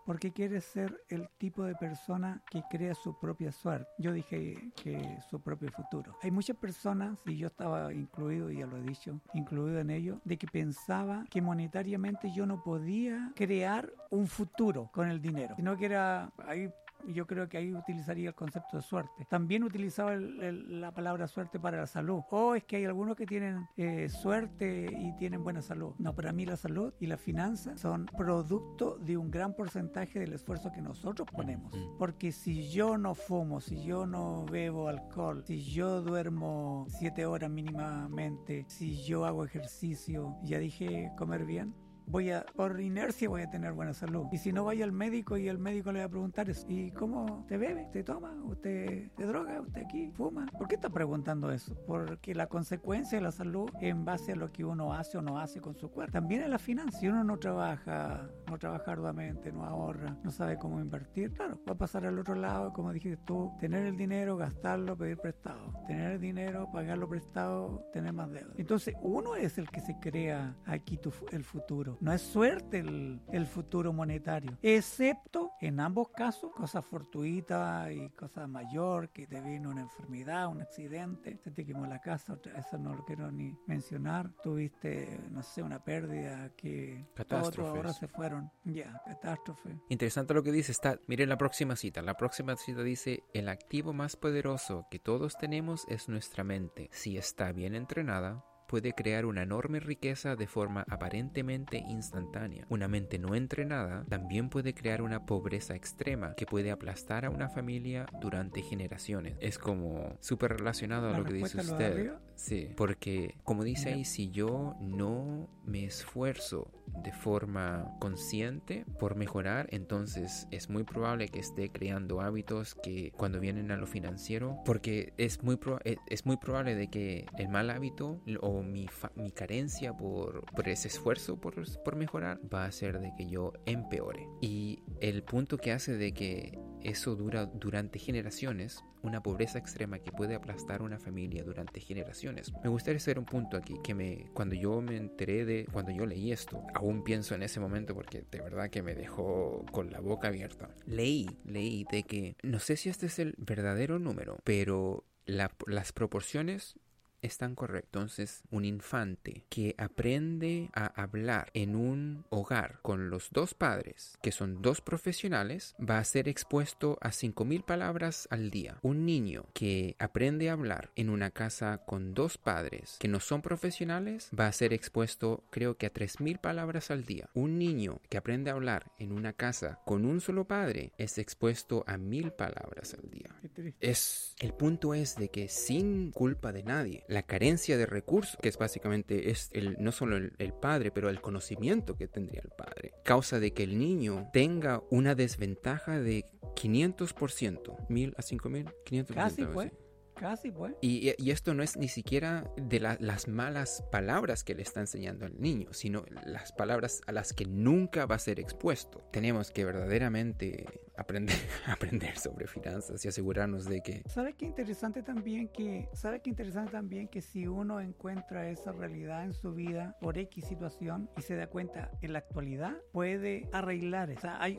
Porque 0.09 0.33
quiere 0.33 0.63
ser 0.63 1.05
el 1.11 1.29
tipo 1.37 1.65
de 1.65 1.75
persona 1.75 2.43
que 2.51 2.63
crea 2.71 2.95
su 2.95 3.19
propia 3.19 3.53
suerte. 3.53 3.91
Yo 3.99 4.11
dije 4.11 4.73
que 4.83 5.19
su 5.29 5.39
propio 5.39 5.71
futuro. 5.71 6.17
Hay 6.23 6.31
muchas 6.31 6.57
personas, 6.57 7.19
y 7.27 7.37
yo 7.37 7.49
estaba 7.49 7.93
incluido, 7.93 8.51
ya 8.51 8.65
lo 8.65 8.79
he 8.79 8.83
dicho, 8.83 9.21
incluido 9.35 9.79
en 9.81 9.91
ello, 9.91 10.19
de 10.25 10.39
que 10.39 10.47
pensaba 10.47 11.27
que 11.29 11.43
monetariamente 11.43 12.33
yo 12.33 12.47
no 12.47 12.63
podía 12.63 13.33
crear 13.37 13.93
un 14.09 14.27
futuro 14.29 14.89
con 14.95 15.11
el 15.11 15.21
dinero, 15.21 15.55
sino 15.57 15.77
que 15.77 15.85
era 15.85 16.33
ahí 16.47 16.71
yo 17.07 17.27
creo 17.27 17.49
que 17.49 17.57
ahí 17.59 17.73
utilizaría 17.75 18.29
el 18.29 18.35
concepto 18.35 18.77
de 18.77 18.83
suerte. 18.83 19.25
También 19.29 19.63
utilizaba 19.65 20.13
el- 20.15 20.43
el- 20.43 20.81
la 20.81 20.93
palabra 20.93 21.27
suerte 21.29 21.59
para 21.59 21.79
la 21.79 21.87
salud. 21.87 22.23
O 22.31 22.55
es 22.55 22.65
que 22.65 22.77
hay 22.77 22.85
algunos 22.85 23.17
que 23.17 23.27
tienen 23.27 23.67
eh, 23.77 24.09
suerte 24.09 24.87
y 24.91 25.13
tienen 25.17 25.43
buena 25.45 25.63
salud. 25.63 25.95
No, 25.99 26.15
para 26.15 26.33
mí 26.33 26.45
la 26.45 26.57
salud 26.57 26.93
y 27.01 27.07
la 27.07 27.17
finanza 27.17 27.77
son 27.77 28.07
producto 28.17 28.99
de 28.99 29.17
un 29.17 29.31
gran 29.31 29.55
porcentaje 29.55 30.19
del 30.19 30.33
esfuerzo 30.33 30.71
que 30.73 30.83
nosotros 30.83 31.29
ponemos. 31.31 31.73
Mm. 31.75 31.97
Porque 31.99 32.33
si 32.33 32.69
yo 32.71 32.99
no 32.99 33.15
fumo, 33.15 33.61
si 33.61 33.83
yo 33.83 34.07
no 34.07 34.45
bebo 34.47 34.89
alcohol, 34.89 35.43
si 35.47 35.61
yo 35.63 36.03
duermo 36.03 36.87
siete 36.89 37.27
horas 37.27 37.51
mínimamente, 37.51 38.65
si 38.69 39.03
yo 39.05 39.25
hago 39.25 39.45
ejercicio, 39.45 40.37
ya 40.43 40.59
dije 40.59 41.13
comer 41.17 41.45
bien, 41.45 41.75
voy 42.09 42.31
a, 42.31 42.45
por 42.57 42.81
inercia 42.81 43.29
voy 43.29 43.43
a 43.43 43.51
tener 43.51 43.73
buena 43.73 43.93
salud. 43.93 44.27
Y 44.33 44.39
si 44.39 44.53
no 44.53 44.65
vaya 44.65 44.85
al 44.85 44.93
médico 44.93 45.37
y 45.37 45.49
el 45.49 45.59
médico 45.59 45.93
le 45.93 46.01
va 46.01 46.07
a 46.07 46.09
preguntar, 46.09 46.49
¿y 46.69 46.91
cómo 46.93 47.45
te 47.47 47.57
bebe? 47.57 47.89
¿Te 47.93 48.03
toma? 48.03 48.33
¿Usted 48.45 49.11
te 49.17 49.27
droga? 49.27 49.61
¿Usted 49.61 49.83
aquí 49.85 50.11
fuma? 50.11 50.47
¿Por 50.59 50.69
qué 50.69 50.77
está 50.77 50.89
preguntando 50.91 51.51
eso? 51.51 51.77
Porque 51.87 52.35
la 52.35 52.47
consecuencia 52.47 53.19
de 53.19 53.23
la 53.23 53.33
salud 53.33 53.71
en 53.81 54.05
base 54.05 54.33
a 54.33 54.37
lo 54.37 54.51
que 54.53 54.65
uno 54.65 54.95
hace 54.95 55.19
o 55.19 55.23
no 55.23 55.39
hace 55.39 55.61
con 55.61 55.75
su 55.75 55.91
cuerpo. 55.91 56.13
También 56.13 56.43
en 56.43 56.51
la 56.51 56.59
finanza, 56.59 56.99
si 56.99 57.09
uno 57.09 57.25
no 57.25 57.39
trabaja, 57.39 58.29
no 58.49 58.59
trabaja 58.59 58.93
arduamente, 58.93 59.53
no 59.53 59.65
ahorra, 59.65 60.17
no 60.23 60.31
sabe 60.31 60.59
cómo 60.59 60.81
invertir, 60.81 61.33
claro, 61.33 61.61
va 61.69 61.73
a 61.73 61.79
pasar 61.79 62.07
al 62.07 62.19
otro 62.19 62.35
lado, 62.35 62.73
como 62.73 62.93
dijiste 62.93 63.23
tú, 63.25 63.53
tener 63.61 63.87
el 63.87 63.97
dinero, 63.97 64.37
gastarlo, 64.37 64.97
pedir 64.97 65.19
prestado. 65.19 65.73
Tener 65.87 66.13
el 66.13 66.21
dinero, 66.21 66.69
pagarlo 66.73 67.09
prestado, 67.09 67.85
tener 67.93 68.13
más 68.13 68.31
deuda. 68.31 68.55
Entonces, 68.57 68.95
uno 69.03 69.37
es 69.37 69.59
el 69.59 69.69
que 69.71 69.81
se 69.81 69.99
crea 69.99 70.57
aquí 70.65 70.97
tu 70.97 71.13
el 71.33 71.45
futuro. 71.45 71.98
No 72.01 72.13
es 72.13 72.23
suerte 72.23 72.79
el, 72.79 73.21
el 73.33 73.47
futuro 73.47 73.93
monetario. 73.93 74.57
Excepto 74.63 75.51
en 75.61 75.81
ambos 75.81 76.11
casos, 76.11 76.53
cosas 76.53 76.85
fortuitas 76.85 77.91
y 77.93 78.11
cosas 78.11 78.49
mayor, 78.49 79.11
que 79.11 79.27
te 79.27 79.41
vino 79.41 79.71
una 79.71 79.83
enfermedad, 79.83 80.49
un 80.49 80.63
accidente, 80.63 81.39
se 81.43 81.51
te 81.51 81.65
quemó 81.65 81.87
la 81.87 82.01
casa, 82.01 82.39
eso 82.57 82.79
no 82.79 82.95
lo 82.95 83.05
quiero 83.05 83.31
ni 83.31 83.57
mencionar. 83.67 84.31
Tuviste, 84.43 85.21
no 85.31 85.43
sé, 85.43 85.63
una 85.63 85.83
pérdida 85.83 86.51
que 86.57 87.07
todos 87.27 87.59
ahorros 87.59 87.97
se 87.97 88.09
fueron. 88.09 88.51
Ya, 88.65 89.01
catástrofe. 89.05 89.79
Interesante 89.89 90.35
lo 90.35 90.43
que 90.43 90.53
dice. 90.53 90.73
Está, 90.73 91.01
miren 91.07 91.29
la 91.29 91.39
próxima 91.39 91.77
cita. 91.77 92.03
La 92.03 92.17
próxima 92.17 92.57
cita 92.57 92.83
dice: 92.83 93.25
El 93.33 93.49
activo 93.49 93.93
más 93.93 94.17
poderoso 94.17 94.87
que 94.91 94.99
todos 94.99 95.37
tenemos 95.37 95.87
es 95.89 96.09
nuestra 96.09 96.45
mente. 96.45 96.89
Si 96.93 97.17
está 97.17 97.53
bien 97.53 97.75
entrenada, 97.75 98.45
puede 98.69 98.93
crear 98.93 99.27
una 99.27 99.43
enorme 99.43 99.81
riqueza 99.81 100.37
de 100.37 100.47
forma 100.47 100.85
aparentemente 100.89 101.79
instantánea. 101.89 102.65
Una 102.69 102.87
mente 102.87 103.19
no 103.19 103.35
entrenada 103.35 104.05
también 104.09 104.51
puede 104.51 104.75
crear 104.75 105.03
una 105.03 105.25
pobreza 105.27 105.75
extrema 105.75 106.35
que 106.35 106.47
puede 106.47 106.71
aplastar 106.71 107.25
a 107.25 107.31
una 107.31 107.49
familia 107.49 108.07
durante 108.21 108.63
generaciones. 108.63 109.37
Es 109.41 109.59
como 109.59 110.17
súper 110.21 110.59
relacionado 110.59 111.09
a 111.09 111.13
¿La 111.13 111.19
lo 111.19 111.25
que 111.25 111.35
dice 111.35 111.59
usted. 111.61 112.13
Sí, 112.37 112.69
porque 112.77 113.35
como 113.43 113.65
dice 113.65 113.89
ahí, 113.95 114.05
si 114.05 114.31
yo 114.31 114.77
no 114.81 115.49
me 115.65 115.85
esfuerzo 115.85 116.71
de 117.03 117.11
forma 117.13 117.97
consciente 117.99 118.85
por 119.01 119.17
mejorar, 119.17 119.67
entonces 119.73 120.47
es 120.53 120.71
muy 120.71 120.85
probable 120.85 121.29
que 121.29 121.41
esté 121.41 121.71
creando 121.71 122.21
hábitos 122.21 122.77
que 122.77 123.11
cuando 123.17 123.41
vienen 123.41 123.73
a 123.73 123.77
lo 123.77 123.87
financiero, 123.89 124.57
porque 124.65 125.13
es 125.17 125.43
muy, 125.43 125.57
pro- 125.57 125.81
es, 125.85 125.97
es 126.07 126.27
muy 126.27 126.37
probable 126.37 126.77
de 126.77 126.89
que 126.89 127.27
el 127.39 127.49
mal 127.49 127.71
hábito 127.71 128.21
o 128.41 128.58
mi, 128.63 128.87
fa- 128.89 129.13
mi 129.15 129.31
carencia 129.31 129.97
por, 129.97 130.45
por 130.55 130.69
ese 130.69 130.89
esfuerzo 130.89 131.41
por, 131.41 131.55
por 131.83 131.97
mejorar 131.97 132.41
va 132.53 132.65
a 132.65 132.69
hacer 132.69 133.01
de 133.01 133.13
que 133.17 133.29
yo 133.29 133.53
empeore. 133.67 134.27
Y 134.41 134.83
el 135.01 135.23
punto 135.23 135.59
que 135.59 135.73
hace 135.73 135.97
de 135.97 136.13
que 136.13 136.59
eso 136.83 137.17
dura 137.17 137.47
durante 137.47 137.99
generaciones, 137.99 138.85
una 139.03 139.23
pobreza 139.23 139.59
extrema 139.59 139.99
que 139.99 140.13
puede 140.13 140.35
aplastar 140.35 140.83
una 140.83 140.99
familia 140.99 141.43
durante 141.45 141.81
generaciones. 141.81 142.53
Me 142.63 142.69
gustaría 142.71 142.99
hacer 142.99 143.19
un 143.19 143.25
punto 143.25 143.57
aquí 143.57 143.75
que 143.83 143.95
me 143.95 144.27
cuando 144.33 144.55
yo 144.55 144.81
me 144.81 144.97
enteré 144.97 145.45
de 145.45 145.67
cuando 145.73 145.91
yo 145.93 146.07
leí 146.07 146.31
esto, 146.33 146.63
aún 146.75 147.03
pienso 147.05 147.35
en 147.35 147.43
ese 147.43 147.59
momento 147.61 147.95
porque 147.95 148.25
de 148.31 148.41
verdad 148.41 148.71
que 148.71 148.83
me 148.83 148.95
dejó 148.95 149.65
con 149.73 149.91
la 149.91 150.01
boca 150.01 150.29
abierta. 150.29 150.69
Leí, 150.87 151.29
leí 151.45 151.85
de 151.91 152.03
que 152.05 152.37
no 152.43 152.59
sé 152.61 152.77
si 152.77 152.89
este 152.89 153.07
es 153.07 153.19
el 153.19 153.35
verdadero 153.39 153.99
número, 153.99 154.39
pero 154.45 155.05
la- 155.27 155.53
las 155.67 155.93
proporciones 155.93 156.79
están 157.23 157.55
correctas. 157.55 157.89
Entonces, 157.89 158.43
un 158.51 158.65
infante 158.65 159.45
que 159.49 159.75
aprende 159.79 160.71
a 160.75 160.87
hablar 161.01 161.51
en 161.55 161.75
un 161.75 162.25
hogar 162.31 162.81
con 162.83 163.11
los 163.11 163.31
dos 163.31 163.55
padres, 163.55 164.19
que 164.23 164.33
son 164.33 164.63
dos 164.63 164.81
profesionales, 164.81 165.75
va 165.79 165.99
a 165.99 166.05
ser 166.05 166.29
expuesto 166.29 166.99
a 167.01 167.11
5.000 167.11 167.65
palabras 167.65 168.29
al 168.31 168.51
día. 168.51 168.79
Un 168.83 169.07
niño 169.07 169.47
que 169.55 169.97
aprende 169.99 170.49
a 170.49 170.53
hablar 170.53 170.91
en 170.97 171.11
una 171.11 171.31
casa 171.31 171.83
con 171.87 172.15
dos 172.15 172.39
padres 172.39 172.97
que 172.99 173.09
no 173.09 173.21
son 173.21 173.43
profesionales, 173.43 174.31
va 174.39 174.47
a 174.47 174.53
ser 174.53 174.73
expuesto 174.73 175.45
creo 175.51 175.77
que 175.77 175.87
a 175.87 175.93
3.000 175.93 176.41
palabras 176.41 176.91
al 176.91 177.05
día. 177.05 177.29
Un 177.35 177.59
niño 177.59 178.01
que 178.09 178.19
aprende 178.19 178.51
a 178.51 178.55
hablar 178.55 178.93
en 178.99 179.13
una 179.13 179.33
casa 179.33 179.81
con 179.85 180.05
un 180.05 180.21
solo 180.21 180.47
padre 180.47 180.93
es 180.99 181.19
expuesto 181.19 181.85
a 181.87 181.97
1.000 181.97 182.33
palabras 182.37 182.95
al 182.95 183.11
día. 183.11 183.35
Es 183.81 184.35
el 184.41 184.53
punto 184.55 184.95
es 184.95 185.17
de 185.17 185.31
que 185.31 185.49
sin 185.49 186.13
culpa 186.13 186.53
de 186.53 186.63
nadie, 186.63 187.05
la 187.09 187.23
carencia 187.23 187.77
de 187.77 187.87
recursos, 187.87 188.37
que 188.43 188.49
es 188.49 188.59
básicamente 188.59 189.31
es 189.31 189.49
el, 189.53 189.77
no 189.81 189.93
solo 189.93 190.17
el, 190.17 190.35
el 190.39 190.53
padre, 190.53 190.91
pero 190.91 191.09
el 191.09 191.21
conocimiento 191.21 191.97
que 191.97 192.07
tendría 192.07 192.43
el 192.45 192.51
padre, 192.51 192.93
causa 193.05 193.41
de 193.41 193.53
que 193.53 193.63
el 193.65 193.79
niño 193.79 194.29
tenga 194.33 194.83
una 194.91 195.15
desventaja 195.15 195.99
de 195.99 196.25
500%, 196.55 197.87
1000 197.89 198.15
a 198.17 198.23
5000, 198.23 198.67
500%. 198.85 199.15
Casi, 199.15 199.45
pues. 199.47 199.73
Casi, 200.15 200.51
pues. 200.51 200.75
Y, 200.81 201.13
y 201.17 201.31
esto 201.31 201.55
no 201.55 201.63
es 201.63 201.77
ni 201.77 201.87
siquiera 201.87 202.51
de 202.57 202.81
la- 202.81 202.97
las 203.01 203.29
malas 203.29 203.85
palabras 203.93 204.43
que 204.43 204.55
le 204.57 204.63
está 204.63 204.81
enseñando 204.81 205.27
al 205.27 205.41
niño, 205.41 205.69
sino 205.73 206.05
las 206.27 206.51
palabras 206.53 207.03
a 207.07 207.13
las 207.13 207.33
que 207.33 207.45
nunca 207.45 208.05
va 208.07 208.17
a 208.17 208.19
ser 208.19 208.41
expuesto. 208.41 209.01
Tenemos 209.13 209.53
que 209.53 209.65
verdaderamente 209.65 210.67
aprender, 210.99 211.37
aprender 211.67 212.19
sobre 212.19 212.47
finanzas 212.47 213.05
y 213.05 213.09
asegurarnos 213.09 213.65
de 213.67 213.81
que 213.83 214.03
¿Sabes 214.09 214.35
qué 214.35 214.47
interesante 214.47 215.03
también 215.03 215.49
que 215.49 215.89
sabes 215.95 216.21
qué 216.23 216.31
interesante 216.31 216.73
también 216.73 217.09
que 217.09 217.23
si 217.23 217.47
uno 217.47 217.81
encuentra 217.81 218.49
esa 218.51 218.73
realidad 218.73 219.25
en 219.25 219.33
su 219.35 219.53
vida 219.55 219.97
por 220.01 220.19
X 220.19 220.45
situación 220.47 221.09
y 221.17 221.23
se 221.23 221.37
da 221.37 221.47
cuenta 221.49 221.91
en 222.03 222.13
la 222.13 222.19
actualidad 222.21 222.77
puede 222.93 223.49
arreglar, 223.53 224.11
o 224.11 224.21
sea, 224.21 224.43
hay 224.43 224.59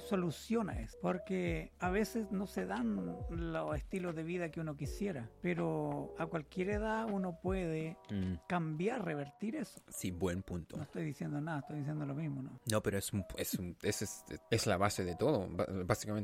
eso, 0.79 0.97
porque 1.01 1.71
a 1.79 1.89
veces 1.89 2.31
no 2.31 2.47
se 2.47 2.65
dan 2.65 3.15
los 3.29 3.75
estilos 3.75 4.15
de 4.15 4.23
vida 4.23 4.49
que 4.51 4.59
uno 4.61 4.75
quisiera, 4.75 5.29
pero 5.41 6.13
a 6.17 6.25
cualquier 6.27 6.69
edad 6.69 7.07
uno 7.11 7.39
puede 7.41 7.97
mm, 8.11 8.33
cambiar, 8.47 9.03
revertir 9.05 9.55
eso. 9.55 9.81
sí, 9.89 10.11
buen 10.11 10.43
punto. 10.43 10.77
No 10.77 10.83
estoy 10.83 11.03
diciendo 11.05 11.39
nada, 11.41 11.59
estoy 11.59 11.79
diciendo 11.79 12.05
lo 12.05 12.15
mismo, 12.15 12.41
¿no? 12.41 12.59
No, 12.71 12.81
pero 12.81 12.97
es, 12.97 13.11
un- 13.13 13.25
es, 13.37 13.53
un- 13.55 13.75
es, 13.81 14.01
es, 14.01 14.23
es 14.51 14.67
la 14.67 14.77
base 14.77 15.03
de 15.03 15.15
todo. 15.15 15.47
Ba- 15.49 15.65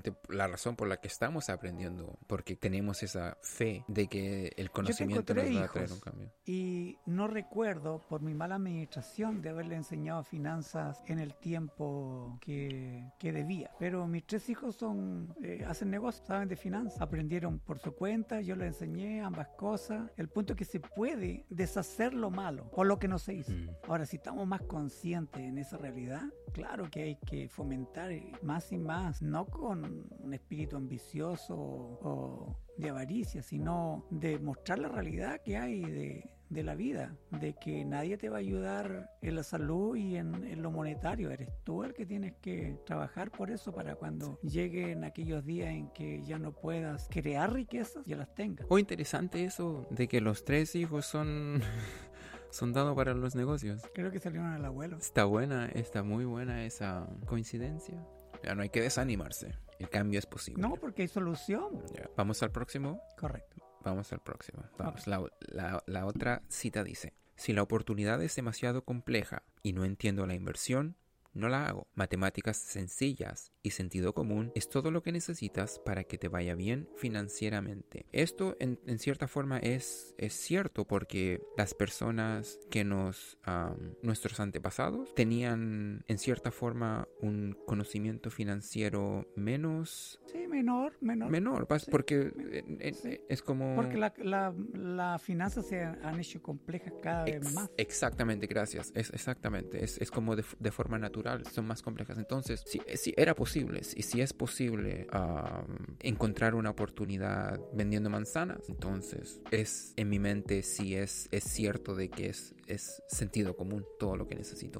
Básicamente 0.06 0.36
la 0.36 0.48
razón 0.48 0.76
por 0.76 0.88
la 0.88 0.98
que 0.98 1.08
estamos 1.08 1.50
aprendiendo, 1.50 2.18
porque 2.28 2.56
tenemos 2.56 3.04
esa 3.04 3.38
fe 3.42 3.84
de 3.88 4.08
que 4.08 4.54
el 4.58 4.72
conocimiento 4.72 5.34
nos 5.34 5.46
va 5.46 5.66
a 5.66 5.68
traer 5.68 5.92
un 5.92 6.00
cambio. 6.00 6.32
Y 6.46 6.98
no 7.06 7.28
recuerdo, 7.28 8.02
por 8.10 8.22
mi 8.22 8.34
mala 8.34 8.56
administración, 8.56 9.42
de 9.42 9.50
haberle 9.50 9.76
enseñado 9.76 10.24
finanzas 10.24 11.04
en 11.08 11.20
el 11.20 11.36
tiempo 11.36 12.38
que, 12.42 13.04
que 13.20 13.32
debía. 13.32 13.72
Pero 13.80 14.08
mis 14.08 14.26
tres 14.26 14.50
hijos 14.50 14.76
son 14.76 15.34
eh, 15.44 15.64
hacen 15.68 15.90
negocios, 15.90 16.28
saben 16.28 16.48
de 16.48 16.56
finanzas. 16.56 17.02
Aprendieron 17.02 17.60
por 17.60 17.80
su 17.80 17.94
cuenta, 17.94 18.42
yo 18.42 18.56
les 18.56 18.68
enseñé 18.68 19.22
ambas 19.22 19.48
cosas. 19.58 20.12
El 20.18 20.30
punto 20.30 20.54
es 20.54 20.60
que 20.60 20.66
se 20.66 20.80
puede 20.80 21.46
deshacer 21.50 22.14
lo 22.14 22.32
malo 22.32 22.70
o 22.74 22.84
lo 22.84 23.00
que 23.00 23.08
no 23.08 23.20
se 23.20 23.34
hizo. 23.34 23.52
Mm. 23.52 23.70
Ahora, 23.88 24.06
si 24.06 24.18
estamos 24.18 24.48
más 24.48 24.62
conscientes 24.64 25.42
en 25.42 25.58
esa 25.58 25.78
realidad, 25.78 26.24
claro 26.54 26.90
que 26.90 27.04
hay 27.04 27.16
que 27.26 27.48
fomentar 27.50 28.12
más 28.42 28.72
y 28.72 28.78
más, 28.78 29.22
no 29.22 29.46
con 29.46 29.95
un 30.20 30.34
espíritu 30.34 30.76
ambicioso 30.76 31.56
o 31.56 32.58
de 32.78 32.90
avaricia, 32.90 33.42
sino 33.42 34.06
de 34.10 34.40
mostrar 34.40 34.80
la 34.80 34.90
realidad 34.90 35.42
que 35.44 35.58
hay 35.58 35.82
de, 35.82 36.36
de 36.50 36.64
la 36.64 36.76
vida, 36.76 37.16
de 37.32 37.54
que 37.54 37.84
nadie 37.86 38.18
te 38.18 38.30
va 38.30 38.38
a 38.38 38.40
ayudar 38.40 39.12
en 39.22 39.36
la 39.36 39.44
salud 39.44 39.96
y 39.96 40.16
en, 40.16 40.44
en 40.44 40.62
lo 40.62 40.72
monetario, 40.72 41.32
eres 41.32 41.50
tú 41.64 41.84
el 41.84 41.94
que 41.94 42.06
tienes 42.06 42.34
que 42.42 42.78
trabajar 42.86 43.32
por 43.32 43.50
eso 43.52 43.74
para 43.74 43.96
cuando 43.96 44.40
lleguen 44.42 45.04
aquellos 45.04 45.46
días 45.46 45.70
en 45.70 45.90
que 45.90 46.22
ya 46.24 46.38
no 46.38 46.52
puedas 46.52 47.08
crear 47.10 47.54
riquezas, 47.54 48.04
ya 48.06 48.16
las 48.16 48.34
tengas. 48.36 48.66
O 48.70 48.78
interesante 48.78 49.44
eso 49.44 49.88
de 49.90 50.08
que 50.08 50.22
los 50.22 50.46
tres 50.46 50.76
hijos 50.76 51.06
son, 51.06 51.62
son 52.52 52.74
dados 52.74 52.96
para 52.96 53.14
los 53.14 53.36
negocios. 53.36 53.82
Creo 53.94 54.12
que 54.12 54.20
salieron 54.20 54.48
al 54.48 54.66
abuelo. 54.66 54.98
Está 54.98 55.26
buena, 55.26 55.68
está 55.68 56.04
muy 56.04 56.26
buena 56.26 56.66
esa 56.66 57.08
coincidencia. 57.26 58.06
Ya 58.44 58.54
no 58.54 58.62
hay 58.62 58.70
que 58.70 58.82
desanimarse. 58.82 59.56
El 59.80 59.90
cambio 59.90 60.20
es 60.20 60.26
posible. 60.26 60.62
No, 60.62 60.76
porque 60.76 61.04
hay 61.04 61.08
solución. 61.08 61.84
Vamos 62.16 62.42
al 62.44 62.52
próximo. 62.52 63.02
Correcto. 63.18 63.62
Vamos 63.84 64.12
al 64.14 64.22
próximo. 64.22 64.64
Vamos. 64.78 65.06
La, 65.08 65.24
la- 65.42 65.84
la 65.86 66.06
otra 66.06 66.42
cita 66.50 66.84
dice, 66.84 67.14
si 67.36 67.54
la 67.54 67.62
oportunidad 67.62 68.22
es 68.24 68.36
demasiado 68.36 68.84
compleja 68.84 69.44
y 69.62 69.74
no 69.74 69.84
entiendo 69.86 70.26
la 70.26 70.34
inversión, 70.34 70.96
no 71.36 71.50
la 71.50 71.68
hago. 71.68 71.88
Matemáticas 71.94 72.58
sencillas 72.58 73.52
y 73.62 73.72
sentido 73.72 74.14
común 74.14 74.52
es 74.56 74.70
todo 74.70 74.90
lo 74.90 75.04
que 75.04 75.12
necesitas 75.12 75.80
para 75.80 76.04
que 76.06 76.18
te 76.18 76.28
vaya 76.28 76.56
bien 76.56 76.90
financieramente. 76.96 78.06
Esto 78.12 78.56
en, 78.60 78.80
en 78.86 79.00
cierta 79.00 79.28
forma 79.28 79.60
es, 79.60 80.16
es 80.18 80.34
cierto 80.34 80.86
porque 80.86 81.42
las 81.58 81.74
personas 81.74 82.60
que 82.72 82.84
nos, 82.84 83.38
am, 83.44 83.96
nuestros 84.02 84.40
antepasados, 84.40 85.14
tenían 85.14 86.04
en 86.08 86.18
cierta 86.18 86.52
forma 86.52 87.08
un 87.22 87.58
conocimiento 87.66 88.32
financiero 88.32 89.28
menos 89.36 90.20
Sí, 90.26 90.45
menor, 90.48 90.94
menor. 91.02 91.30
menor, 91.32 91.68
Sí, 91.80 91.92
porque 91.92 92.64
sí. 92.94 93.20
es 93.28 93.42
como... 93.42 93.76
Porque 93.76 93.98
la- 93.98 94.14
la- 94.18 94.54
las 94.74 95.22
finanzas 95.22 95.66
se 95.68 95.82
han 95.84 96.20
hecho 96.20 96.42
complejas 96.42 96.94
cada 97.02 97.26
vez 97.26 97.54
más. 97.54 97.70
Exactamente, 97.78 98.48
gracias. 98.48 98.92
Es 98.96 99.10
exactamente. 99.12 99.84
Es, 99.84 99.98
es 100.00 100.12
como 100.12 100.36
de, 100.36 100.44
de 100.60 100.72
forma 100.72 100.98
natural. 100.98 101.46
Son 101.48 101.66
más 101.66 101.82
complejas. 101.82 102.18
Entonces, 102.18 102.64
si, 102.66 102.82
si 102.96 103.14
era 103.18 103.36
posible, 103.36 103.82
y 103.96 104.02
si 104.04 104.22
es 104.22 104.34
posible 104.34 105.08
am, 105.12 105.66
encontrar 106.02 106.56
una 106.56 106.70
oportunidad 106.70 107.60
vendiendo 107.74 108.10
manzanas, 108.10 108.68
entonces 108.70 109.42
es 109.52 109.94
en 109.96 110.10
mi 110.10 110.20
mente 110.20 110.64
si 110.64 110.96
es, 110.96 111.28
es 111.32 111.44
cierto 111.44 111.96
de 111.96 112.10
que 112.10 112.28
es, 112.28 112.54
es 112.68 113.02
sentido 113.08 113.56
común 113.56 113.86
todo 114.00 114.16
lo 114.18 114.28
que 114.28 114.36
necesito. 114.36 114.80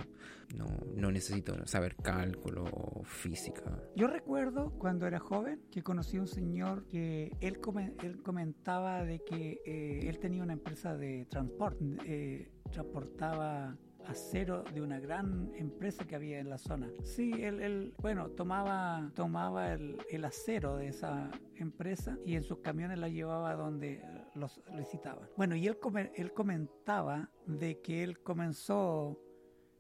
No, 0.54 1.12
necesito 1.12 1.66
saber 1.66 1.96
cálculo 1.96 2.66
o 2.66 3.04
física. 3.04 3.64
Yo 3.96 4.08
recuerdo 4.08 4.72
cuando 4.78 5.08
era 5.08 5.20
joven 5.20 5.62
que 5.72 5.82
conocí 5.82 6.18
a 6.18 6.22
un 6.22 6.28
señor 6.28 6.88
que 6.88 7.32
él, 7.42 7.60
él 8.04 8.22
comentaba 8.22 9.04
de 9.04 9.20
que 9.20 9.62
eh, 9.66 10.08
él 10.08 10.20
tenía 10.20 10.44
una 10.44 10.54
empresa 10.54 10.96
de 10.96 11.26
transporte, 11.26 11.86
eh, 12.06 12.52
transportaba 12.72 13.78
acero 14.08 14.64
de 14.74 14.82
una 14.82 15.00
gran 15.00 15.52
empresa 15.56 16.06
que 16.06 16.16
había 16.16 16.40
en 16.40 16.50
la 16.50 16.58
zona. 16.58 16.90
Sí, 17.04 17.32
él, 17.40 17.62
él, 17.62 17.94
bueno, 18.00 18.30
tomaba, 18.30 19.12
tomaba 19.16 19.74
el, 19.74 19.98
el 20.10 20.26
acero 20.26 20.78
de 20.78 20.90
esa 20.90 21.32
empresa 21.56 22.18
y 22.26 22.36
en 22.36 22.44
sus 22.44 22.60
camiones 22.60 23.00
la 23.00 23.10
llevaba 23.10 23.56
donde 23.56 24.04
los 24.36 24.62
licitaban. 24.76 25.28
Bueno, 25.38 25.56
y 25.56 25.68
él, 25.68 25.78
él 26.16 26.34
comentaba 26.34 27.30
de 27.46 27.80
que 27.82 28.04
él 28.04 28.20
comenzó 28.20 29.20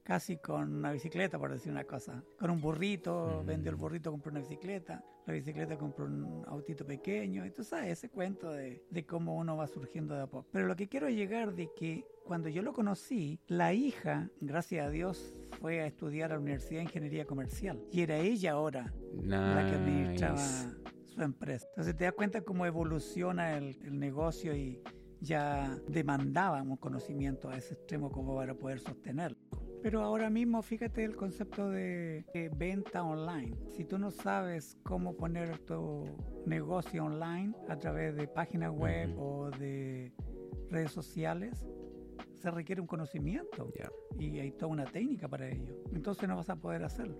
casi 0.05 0.37
con 0.37 0.71
una 0.75 0.91
bicicleta, 0.91 1.39
por 1.39 1.51
decir 1.51 1.71
una 1.71 1.83
cosa. 1.83 2.23
Con 2.39 2.51
un 2.51 2.61
burrito, 2.61 3.41
Mm. 3.41 3.45
vendió 3.47 3.71
el 3.71 3.75
burrito, 3.75 4.11
compró 4.11 4.29
una 4.31 4.39
bicicleta, 4.41 5.03
la 5.25 5.33
bicicleta 5.33 5.77
compró 5.77 6.05
un 6.05 6.43
autito 6.47 6.85
pequeño, 6.85 7.43
y 7.43 7.49
tú 7.49 7.63
sabes, 7.63 7.89
ese 7.93 8.09
cuento 8.09 8.51
de, 8.51 8.85
de 8.91 9.05
cómo 9.07 9.35
uno 9.35 9.57
va 9.57 9.65
surgiendo 9.65 10.13
de 10.13 10.21
a 10.21 10.27
poco. 10.27 10.47
Pero 10.51 10.67
lo 10.67 10.75
que 10.75 10.87
quiero 10.87 11.09
llegar 11.09 11.55
de 11.55 11.71
que 11.75 12.05
cuando 12.23 12.49
yo 12.49 12.61
lo 12.61 12.71
conocí, 12.71 13.39
la 13.47 13.73
hija, 13.73 14.29
gracias 14.41 14.85
a 14.85 14.91
Dios, 14.91 15.39
fue 15.59 15.81
a 15.81 15.87
estudiar 15.87 16.31
a 16.31 16.35
la 16.35 16.41
Universidad 16.41 16.79
de 16.81 16.83
Ingeniería 16.83 17.25
Comercial. 17.25 17.83
Y 17.91 18.01
era 18.01 18.17
ella 18.17 18.51
ahora 18.51 18.93
la 19.23 19.65
que 19.67 19.75
administraba 19.75 20.35
Nice. 20.35 20.69
su 21.05 21.21
empresa. 21.23 21.65
Entonces 21.69 21.95
te 21.97 22.03
das 22.03 22.13
cuenta 22.13 22.41
cómo 22.41 22.67
evoluciona 22.67 23.57
el, 23.57 23.79
el 23.83 23.97
negocio 23.99 24.55
y 24.55 24.83
ya 25.19 25.75
demandábamos 25.87 26.77
conocimiento 26.79 27.49
a 27.49 27.57
ese 27.57 27.73
extremo 27.73 28.11
como 28.11 28.35
para 28.35 28.53
poder 28.53 28.79
sostenerlo. 28.79 29.37
Pero 29.81 30.01
ahora 30.01 30.29
mismo 30.31 30.61
fíjate 30.63 31.03
el 31.03 31.15
concepto 31.15 31.69
de, 31.69 32.25
de 32.33 32.49
venta 32.49 33.03
online. 33.03 33.55
Si 33.71 33.85
tú 33.85 33.99
no 33.99 34.09
sabes 34.11 34.77
cómo 34.83 35.15
poner 35.15 35.59
tu 35.59 36.05
negocio 36.45 37.05
online 37.05 37.53
a 37.69 37.77
través 37.77 38.15
de 38.15 38.27
páginas 38.27 38.71
web 38.71 39.13
o 39.17 39.51
de 39.51 40.11
redes 40.71 40.91
sociales, 40.91 41.65
se 42.33 42.49
requiere 42.51 42.81
un 42.81 42.87
conocimiento 42.87 43.71
Ya. 43.77 43.89
y 44.19 44.39
hay 44.39 44.51
toda 44.51 44.67
una 44.71 44.85
técnica 44.85 45.27
para 45.27 45.49
ello. 45.49 45.75
Entonces 45.93 46.27
no 46.27 46.35
vas 46.35 46.49
a 46.49 46.55
poder 46.55 46.83
hacerlo. 46.83 47.17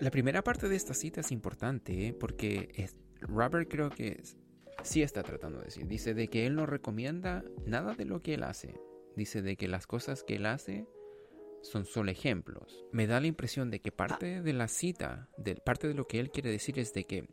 La 0.00 0.10
primera 0.10 0.42
parte 0.42 0.68
de 0.68 0.76
esta 0.76 0.94
cita 0.94 1.20
es 1.20 1.30
importante 1.30 2.08
¿eh? 2.08 2.14
porque 2.14 2.68
es- 2.74 2.96
Robert 3.20 3.68
creo 3.70 3.90
que 3.90 4.16
es- 4.20 4.36
sí 4.82 5.02
está 5.02 5.22
tratando 5.22 5.58
de 5.58 5.66
decir. 5.66 5.86
Dice 5.86 6.14
de 6.14 6.28
que 6.28 6.46
él 6.46 6.56
no 6.56 6.66
recomienda 6.66 7.44
nada 7.66 7.94
de 7.94 8.06
lo 8.06 8.22
que 8.22 8.34
él 8.34 8.42
hace. 8.44 8.74
Dice 9.16 9.42
de 9.42 9.56
que 9.56 9.68
las 9.68 9.86
cosas 9.86 10.22
que 10.22 10.36
él 10.36 10.46
hace 10.46 10.86
son 11.62 11.84
solo 11.84 12.10
ejemplos. 12.10 12.86
Me 12.92 13.06
da 13.06 13.20
la 13.20 13.26
impresión 13.26 13.70
de 13.70 13.80
que 13.80 13.92
parte 13.92 14.40
de 14.40 14.52
la 14.52 14.68
cita, 14.68 15.28
de, 15.36 15.56
parte 15.56 15.88
de 15.88 15.94
lo 15.94 16.06
que 16.06 16.20
él 16.20 16.30
quiere 16.30 16.50
decir 16.50 16.78
es 16.78 16.92
de 16.92 17.04
que 17.04 17.28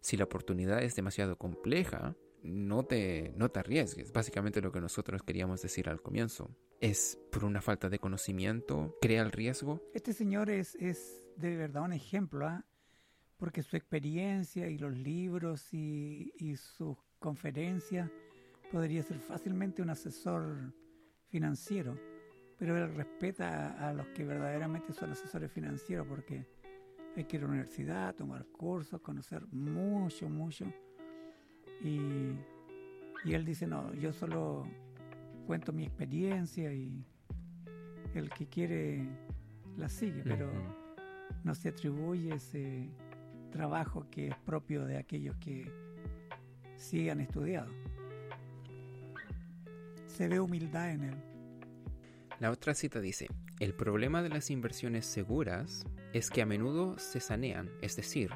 si 0.00 0.16
la 0.16 0.24
oportunidad 0.24 0.82
es 0.82 0.94
demasiado 0.94 1.36
compleja, 1.36 2.16
no 2.42 2.84
te, 2.84 3.32
no 3.36 3.50
te 3.50 3.60
arriesgues. 3.60 4.12
Básicamente 4.12 4.60
lo 4.60 4.70
que 4.70 4.80
nosotros 4.80 5.22
queríamos 5.22 5.62
decir 5.62 5.88
al 5.88 6.02
comienzo. 6.02 6.54
Es 6.80 7.18
por 7.32 7.44
una 7.44 7.62
falta 7.62 7.88
de 7.88 7.98
conocimiento, 7.98 8.96
crea 9.00 9.22
el 9.22 9.32
riesgo. 9.32 9.82
Este 9.94 10.12
señor 10.12 10.50
es, 10.50 10.74
es 10.76 11.26
de 11.36 11.56
verdad 11.56 11.82
un 11.82 11.94
ejemplo, 11.94 12.46
¿ah? 12.46 12.64
porque 13.38 13.62
su 13.62 13.76
experiencia 13.76 14.68
y 14.68 14.78
los 14.78 14.94
libros 14.94 15.72
y, 15.72 16.32
y 16.36 16.56
sus 16.56 16.98
conferencias 17.18 18.10
podría 18.70 19.02
ser 19.02 19.18
fácilmente 19.20 19.80
un 19.80 19.90
asesor 19.90 20.74
financiero, 21.34 21.98
pero 22.56 22.76
él 22.76 22.94
respeta 22.94 23.88
a, 23.88 23.92
los 23.92 24.06
que 24.14 24.24
verdaderamente 24.24 24.92
son 24.92 25.10
asesores 25.10 25.50
financieros 25.50 26.06
porque 26.06 26.46
hay 27.16 27.24
que 27.24 27.36
ir 27.36 27.42
a 27.42 27.46
la 27.46 27.50
universidad, 27.50 28.14
tomar 28.14 28.46
cursos, 28.46 29.00
conocer 29.00 29.44
mucho, 29.50 30.28
mucho. 30.28 30.64
Y, 31.82 32.36
y 33.24 33.34
él 33.34 33.44
dice, 33.44 33.66
no, 33.66 33.92
yo 33.94 34.12
solo 34.12 34.64
cuento 35.44 35.72
mi 35.72 35.82
experiencia 35.82 36.72
y 36.72 37.04
el 38.14 38.30
que 38.30 38.46
quiere 38.46 39.04
la 39.76 39.88
sigue, 39.88 40.22
pero 40.22 40.52
no 41.42 41.52
se 41.56 41.70
atribuye 41.70 42.32
ese 42.32 42.88
trabajo 43.50 44.06
que 44.08 44.28
es 44.28 44.36
propio 44.46 44.84
de 44.84 44.98
aquellos 44.98 45.34
que 45.38 45.68
sí 46.76 47.10
han 47.10 47.20
estudiado. 47.20 47.72
Se 50.14 50.28
ve 50.28 50.38
humildad 50.38 50.90
en 50.92 51.04
él. 51.04 51.14
La 52.38 52.50
otra 52.50 52.74
cita 52.74 53.00
dice, 53.00 53.28
el 53.58 53.74
problema 53.74 54.22
de 54.22 54.28
las 54.28 54.50
inversiones 54.50 55.06
seguras 55.06 55.84
es 56.12 56.30
que 56.30 56.42
a 56.42 56.46
menudo 56.46 56.98
se 56.98 57.20
sanean, 57.20 57.70
es 57.82 57.96
decir, 57.96 58.30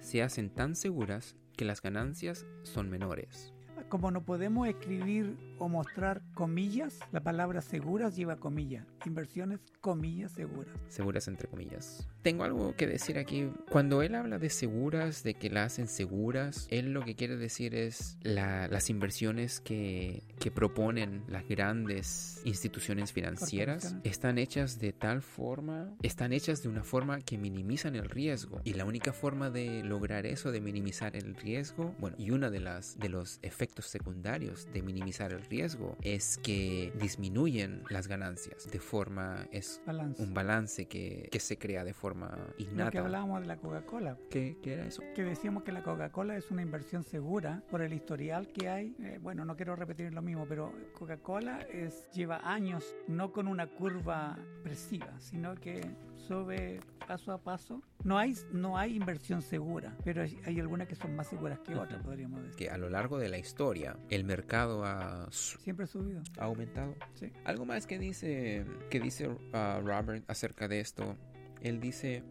se 0.00 0.22
hacen 0.22 0.50
tan 0.50 0.76
seguras 0.76 1.36
que 1.56 1.64
las 1.64 1.80
ganancias 1.80 2.46
son 2.62 2.90
menores. 2.90 3.54
Como 3.88 4.10
no 4.10 4.24
podemos 4.24 4.68
escribir 4.68 5.36
o 5.58 5.68
mostrar 5.68 6.22
comillas, 6.34 6.98
la 7.12 7.20
palabra 7.22 7.62
seguras 7.62 8.16
lleva 8.16 8.36
comillas. 8.36 8.86
Inversiones, 9.06 9.60
comillas, 9.80 10.32
seguras. 10.32 10.74
Seguras 10.88 11.28
entre 11.28 11.48
comillas. 11.48 12.06
Tengo 12.22 12.44
algo 12.44 12.74
que 12.74 12.86
decir 12.86 13.18
aquí. 13.18 13.50
Cuando 13.70 14.02
él 14.02 14.14
habla 14.14 14.38
de 14.38 14.50
seguras, 14.50 15.22
de 15.22 15.34
que 15.34 15.50
la 15.50 15.64
hacen 15.64 15.86
seguras, 15.88 16.66
él 16.70 16.92
lo 16.92 17.02
que 17.04 17.14
quiere 17.14 17.36
decir 17.36 17.74
es 17.74 18.18
la- 18.22 18.68
las 18.68 18.90
inversiones 18.90 19.60
que, 19.60 20.22
que 20.40 20.50
proponen 20.50 21.22
las 21.28 21.46
grandes 21.48 22.40
instituciones 22.44 23.12
financieras 23.12 23.96
están 24.04 24.38
hechas 24.38 24.78
de 24.78 24.92
tal 24.92 25.22
forma, 25.22 25.94
están 26.02 26.32
hechas 26.32 26.62
de 26.62 26.68
una 26.68 26.82
forma 26.82 27.20
que 27.20 27.36
minimizan 27.38 27.96
el 27.96 28.08
riesgo. 28.08 28.60
Y 28.64 28.74
la 28.74 28.84
única 28.84 29.12
forma 29.12 29.50
de 29.50 29.82
lograr 29.84 30.26
eso, 30.26 30.50
de 30.52 30.60
minimizar 30.60 31.16
el 31.16 31.34
riesgo, 31.34 31.94
bueno, 31.98 32.16
y 32.18 32.30
una 32.30 32.50
de 32.50 32.60
las 32.60 32.98
de 32.98 33.08
los 33.08 33.38
efectos 33.42 33.86
secundarios 33.86 34.66
de 34.72 34.82
minimizar 34.82 35.32
el 35.32 35.43
riesgo 35.48 35.96
es 36.02 36.38
que 36.38 36.92
disminuyen 37.00 37.82
las 37.90 38.08
ganancias 38.08 38.70
de 38.70 38.78
forma 38.80 39.46
es 39.52 39.80
Balance. 39.86 40.22
un 40.22 40.34
balance 40.34 40.86
que, 40.86 41.28
que 41.30 41.40
se 41.40 41.58
crea 41.58 41.84
de 41.84 41.94
forma 41.94 42.30
Lo 42.36 42.56
que 42.56 42.62
innata. 42.64 42.98
hablábamos 43.00 43.40
de 43.40 43.46
la 43.46 43.56
Coca-Cola. 43.56 44.18
¿Qué, 44.30 44.56
qué 44.62 44.74
era 44.74 44.86
eso? 44.86 45.02
que 45.14 45.22
decíamos 45.24 45.62
que 45.62 45.72
la 45.72 45.82
Coca-Cola 45.82 46.36
es 46.36 46.50
una 46.50 46.62
inversión 46.62 47.04
segura 47.04 47.62
por 47.70 47.82
el 47.82 47.92
historial 47.92 48.48
que 48.52 48.68
hay. 48.68 48.94
Eh, 49.00 49.18
bueno, 49.22 49.44
no 49.44 49.56
quiero 49.56 49.76
repetir 49.76 50.12
lo 50.12 50.22
mismo, 50.22 50.46
pero 50.48 50.72
Coca-Cola 50.92 51.60
es 51.72 52.08
lleva 52.12 52.40
años 52.44 52.94
no 53.06 53.32
con 53.32 53.48
una 53.48 53.66
curva 53.68 54.38
presiva, 54.62 55.12
sino 55.20 55.54
que 55.54 55.80
sube 56.26 56.80
paso 57.06 57.32
a 57.32 57.38
paso. 57.38 57.82
No 58.02 58.18
hay 58.18 58.34
no 58.52 58.76
hay 58.76 58.96
inversión 58.96 59.42
segura, 59.42 59.96
pero 60.04 60.22
hay, 60.22 60.38
hay 60.44 60.60
algunas 60.60 60.88
que 60.88 60.94
son 60.94 61.14
más 61.14 61.28
seguras 61.28 61.58
que 61.60 61.74
otras, 61.74 62.02
podríamos 62.02 62.42
decir. 62.42 62.56
Que 62.56 62.70
a 62.70 62.78
lo 62.78 62.88
largo 62.90 63.18
de 63.18 63.28
la 63.28 63.38
historia 63.38 63.96
el 64.10 64.24
mercado 64.24 64.84
ha, 64.84 65.28
Siempre 65.30 65.84
ha 65.84 65.86
subido. 65.86 66.22
ha 66.38 66.44
aumentado. 66.44 66.94
Sí. 67.14 67.32
Algo 67.44 67.64
más 67.64 67.86
que 67.86 67.98
dice, 67.98 68.64
que 68.90 69.00
dice 69.00 69.28
uh, 69.28 69.80
Robert 69.82 70.24
acerca 70.28 70.68
de 70.68 70.80
esto. 70.80 71.16
Él 71.60 71.80
dice, 71.80 72.22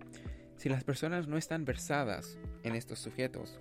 si 0.57 0.69
las 0.69 0.83
personas 0.83 1.27
no 1.27 1.37
están 1.37 1.65
versadas 1.65 2.37
en 2.63 2.75
estos 2.75 2.99
sujetos, 2.99 3.59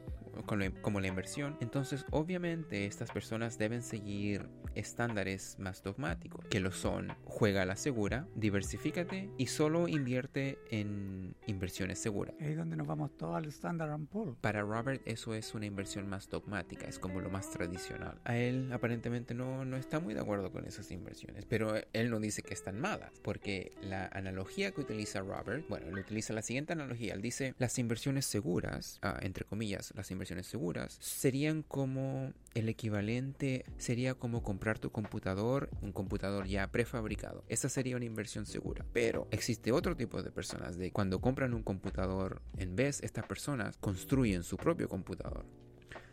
como 0.83 1.01
la 1.01 1.07
inversión, 1.07 1.57
entonces 1.61 2.05
obviamente 2.11 2.87
estas 2.87 3.11
personas 3.11 3.59
deben 3.59 3.83
seguir 3.83 4.49
estándares 4.75 5.57
más 5.59 5.83
dogmáticos, 5.83 6.47
que 6.47 6.61
lo 6.61 6.73
son, 6.73 7.15
juega 7.25 7.63
a 7.63 7.67
la 7.67 7.77
segura, 7.77 8.27
diversifícate 8.35 9.31
y 9.37 9.47
solo 9.47 9.89
invierte 9.89 10.59
en 10.71 11.35
inversiones 11.47 11.99
seguras. 11.99 12.35
Ahí 12.41 12.53
es 12.53 12.57
donde 12.57 12.77
nos 12.77 12.87
vamos 12.87 13.17
todos 13.17 13.37
al 13.37 13.45
Standard 13.47 13.93
Poor's. 14.07 14.37
Para 14.41 14.63
Robert 14.63 15.03
eso 15.05 15.35
es 15.35 15.55
una 15.55 15.67
inversión 15.67 16.09
más 16.09 16.29
dogmática, 16.29 16.87
es 16.87 16.99
como 16.99 17.21
lo 17.21 17.31
más 17.31 17.51
tradicional. 17.51 18.21
A 18.25 18.37
él 18.37 18.73
aparentemente 18.73 19.35
no, 19.35 19.65
no 19.65 19.77
está 19.77 20.01
muy 20.01 20.15
de 20.15 20.21
acuerdo 20.21 20.51
con 20.51 20.67
esas 20.67 20.91
inversiones, 20.91 21.45
pero 21.45 21.75
él 21.93 22.11
no 22.11 22.21
dice 22.21 22.43
que 22.43 22.55
están 22.55 22.81
malas, 22.81 23.13
porque 23.23 23.73
la 23.83 24.07
analogía 24.07 24.73
que 24.73 24.81
utiliza 24.81 25.21
Robert, 25.21 25.67
bueno, 25.69 25.87
él 25.89 25.99
utiliza 25.99 26.33
la 26.33 26.43
siguiente 26.43 26.73
analogía, 26.73 27.15
él 27.15 27.23
dice 27.23 27.55
las 27.59 27.79
inversiones 27.79 28.25
seguras, 28.27 28.99
ah, 29.03 29.19
entre 29.21 29.45
comillas, 29.45 29.93
las 29.95 30.11
inversiones 30.11 30.22
seguras, 30.47 30.97
serían 31.01 31.63
como 31.63 32.33
el 32.55 32.69
equivalente, 32.69 33.65
sería 33.79 34.15
como 34.15 34.43
comprar 34.43 34.79
tu 34.79 34.91
computador, 34.91 35.71
un 35.81 35.93
computador 35.93 36.47
ya 36.47 36.71
prefabricado. 36.71 37.45
Esa 37.49 37.69
sería 37.69 37.97
una 37.97 38.05
inversión 38.05 38.47
segura. 38.47 38.85
Pero 38.93 39.29
existe 39.31 39.73
otro 39.73 39.97
tipo 39.97 40.23
de 40.23 40.31
personas 40.31 40.77
de 40.77 40.91
cuando 40.93 41.21
compran 41.21 41.55
un 41.55 41.63
computador, 41.63 42.43
en 42.59 42.77
vez 42.77 43.03
estas 43.03 43.27
personas 43.27 43.77
construyen 43.79 44.43
su 44.43 44.57
propio 44.57 44.89
computador. 44.89 45.47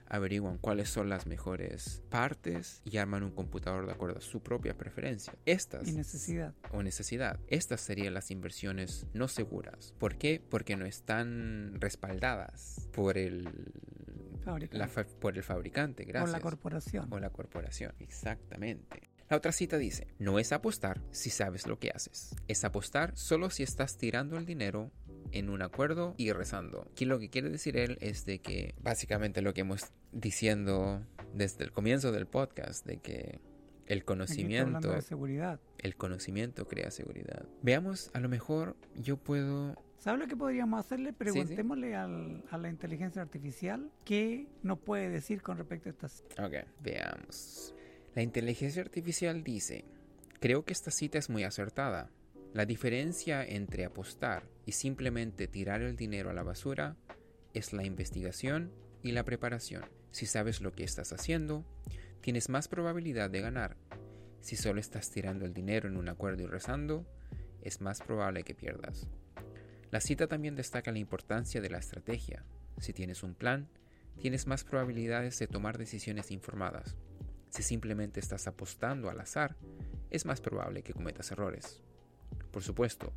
Averiguan 0.10 0.58
cuáles 0.58 0.90
son 0.90 1.08
las 1.08 1.28
mejores 1.28 2.02
partes 2.10 2.82
y 2.84 2.98
arman 2.98 3.22
un 3.24 3.32
computador 3.32 3.86
de 3.86 3.92
acuerdo 3.92 4.18
a 4.18 4.22
su 4.22 4.42
propia 4.42 4.76
preferencia. 4.76 5.34
Estas 5.46 5.88
Y 5.88 5.92
necesidad. 5.92 6.54
o 6.72 6.82
necesidad. 6.82 7.40
Estas 7.48 7.82
serían 7.82 8.16
las 8.16 8.32
inversiones 8.32 9.06
no 9.14 9.28
seguras. 9.28 9.94
¿Por 10.00 10.18
qué? 10.18 10.42
Porque 10.50 10.76
no 10.76 10.86
están 10.86 11.76
respaldadas 11.80 12.90
por 12.92 13.18
el, 13.18 13.48
Fabricante. 14.44 14.78
la 14.78 14.88
fa- 14.88 15.04
por 15.06 15.38
el 15.38 15.44
fabricante. 15.44 16.04
Por 16.04 16.12
Gracias 16.14 16.32
la 16.32 16.40
corporación. 16.40 17.08
o 17.12 17.20
la 17.20 17.30
corporación. 17.30 17.94
Exactamente. 18.00 19.10
La 19.30 19.38
otra 19.38 19.52
cita 19.52 19.78
dice, 19.78 20.08
no 20.18 20.40
es 20.40 20.52
apostar 20.52 21.02
si 21.12 21.30
sabes 21.30 21.68
lo 21.68 21.78
que 21.78 21.92
haces. 21.94 22.36
Es 22.48 22.64
apostar 22.64 23.16
solo 23.16 23.52
si 23.52 23.62
estás 23.62 23.96
tirando 23.98 24.38
el 24.40 24.46
dinero 24.48 24.92
en 25.32 25.50
un 25.50 25.62
acuerdo 25.62 26.14
y 26.18 26.32
rezando. 26.32 26.88
Aquí 26.92 27.06
lo 27.06 27.20
que 27.20 27.30
quiere 27.30 27.50
decir 27.50 27.78
él 27.78 27.98
es 28.02 28.26
de 28.26 28.40
que 28.40 28.74
básicamente 28.82 29.42
lo 29.42 29.54
que 29.54 29.62
hemos 29.62 29.82
diciendo 30.12 31.06
desde 31.34 31.64
el 31.64 31.72
comienzo 31.72 32.12
del 32.12 32.26
podcast, 32.28 32.86
de 32.86 32.98
que 32.98 33.40
el 33.86 34.06
conocimiento, 34.06 34.92
de 34.92 35.02
seguridad. 35.02 35.60
el 35.80 35.96
conocimiento 35.96 36.68
crea 36.68 36.92
seguridad. 36.92 37.48
Veamos, 37.64 38.12
a 38.14 38.20
lo 38.20 38.30
mejor 38.30 38.76
yo 38.96 39.18
puedo 39.18 39.76
¿Sabes 39.98 40.22
lo 40.22 40.28
que 40.28 40.38
podríamos 40.38 40.80
hacerle? 40.80 41.12
Preguntémosle 41.12 41.94
al- 41.96 42.44
a 42.52 42.58
la 42.58 42.70
inteligencia 42.70 43.22
artificial 43.22 43.92
qué 44.06 44.48
nos 44.64 44.80
puede 44.80 45.10
decir 45.10 45.42
con 45.42 45.58
respecto 45.58 45.90
a 45.90 45.92
estas. 45.92 46.24
Ok, 46.42 46.54
veamos. 46.82 47.74
La 48.16 48.22
inteligencia 48.22 48.82
artificial 48.82 49.44
dice, 49.44 49.84
creo 50.40 50.64
que 50.64 50.72
esta 50.74 50.90
cita 50.92 51.18
es 51.18 51.30
muy 51.30 51.44
acertada. 51.44 52.10
La 52.54 52.66
diferencia 52.66 53.44
entre 53.44 53.84
apostar 53.86 54.48
y 54.70 54.72
simplemente 54.72 55.48
tirar 55.48 55.82
el 55.82 55.96
dinero 55.96 56.30
a 56.30 56.34
la 56.34 56.44
basura 56.44 56.96
es 57.56 57.74
la 57.74 57.84
investigación 57.86 58.72
y 59.02 59.14
la 59.14 59.26
preparación. 59.26 59.84
Si 60.12 60.28
sabes 60.28 60.62
lo 60.62 60.74
que 60.74 60.84
estás 60.84 61.12
haciendo, 61.12 61.66
tienes 62.22 62.50
más 62.50 62.68
probabilidad 62.68 63.32
de 63.32 63.42
ganar. 63.42 63.78
Si 64.42 64.56
solo 64.56 64.80
estás 64.80 65.10
tirando 65.10 65.46
el 65.46 65.56
dinero 65.56 65.90
en 65.90 65.98
un 65.98 66.08
acuerdo 66.08 66.44
y 66.44 66.46
rezando, 66.46 67.08
es 67.64 67.82
más 67.82 68.02
probable 68.02 68.44
que 68.44 68.54
pierdas. 68.54 69.08
La 69.90 70.02
cita 70.02 70.28
también 70.28 70.56
destaca 70.56 70.92
la 70.92 71.00
importancia 71.00 71.62
de 71.62 71.70
la 71.72 71.80
estrategia. 71.80 72.46
Si 72.78 72.94
tienes 72.94 73.24
un 73.24 73.34
plan, 73.34 73.70
tienes 74.22 74.46
más 74.46 74.64
probabilidades 74.64 75.40
de 75.40 75.48
tomar 75.48 75.80
decisiones 75.80 76.30
informadas. 76.30 76.96
Si 77.50 77.64
simplemente 77.64 78.20
estás 78.20 78.46
apostando 78.46 79.10
al 79.10 79.20
azar, 79.20 79.56
es 80.12 80.28
más 80.28 80.42
probable 80.42 80.84
que 80.84 80.94
cometas 80.94 81.32
errores. 81.32 81.82
Por 82.52 82.62
supuesto, 82.62 83.14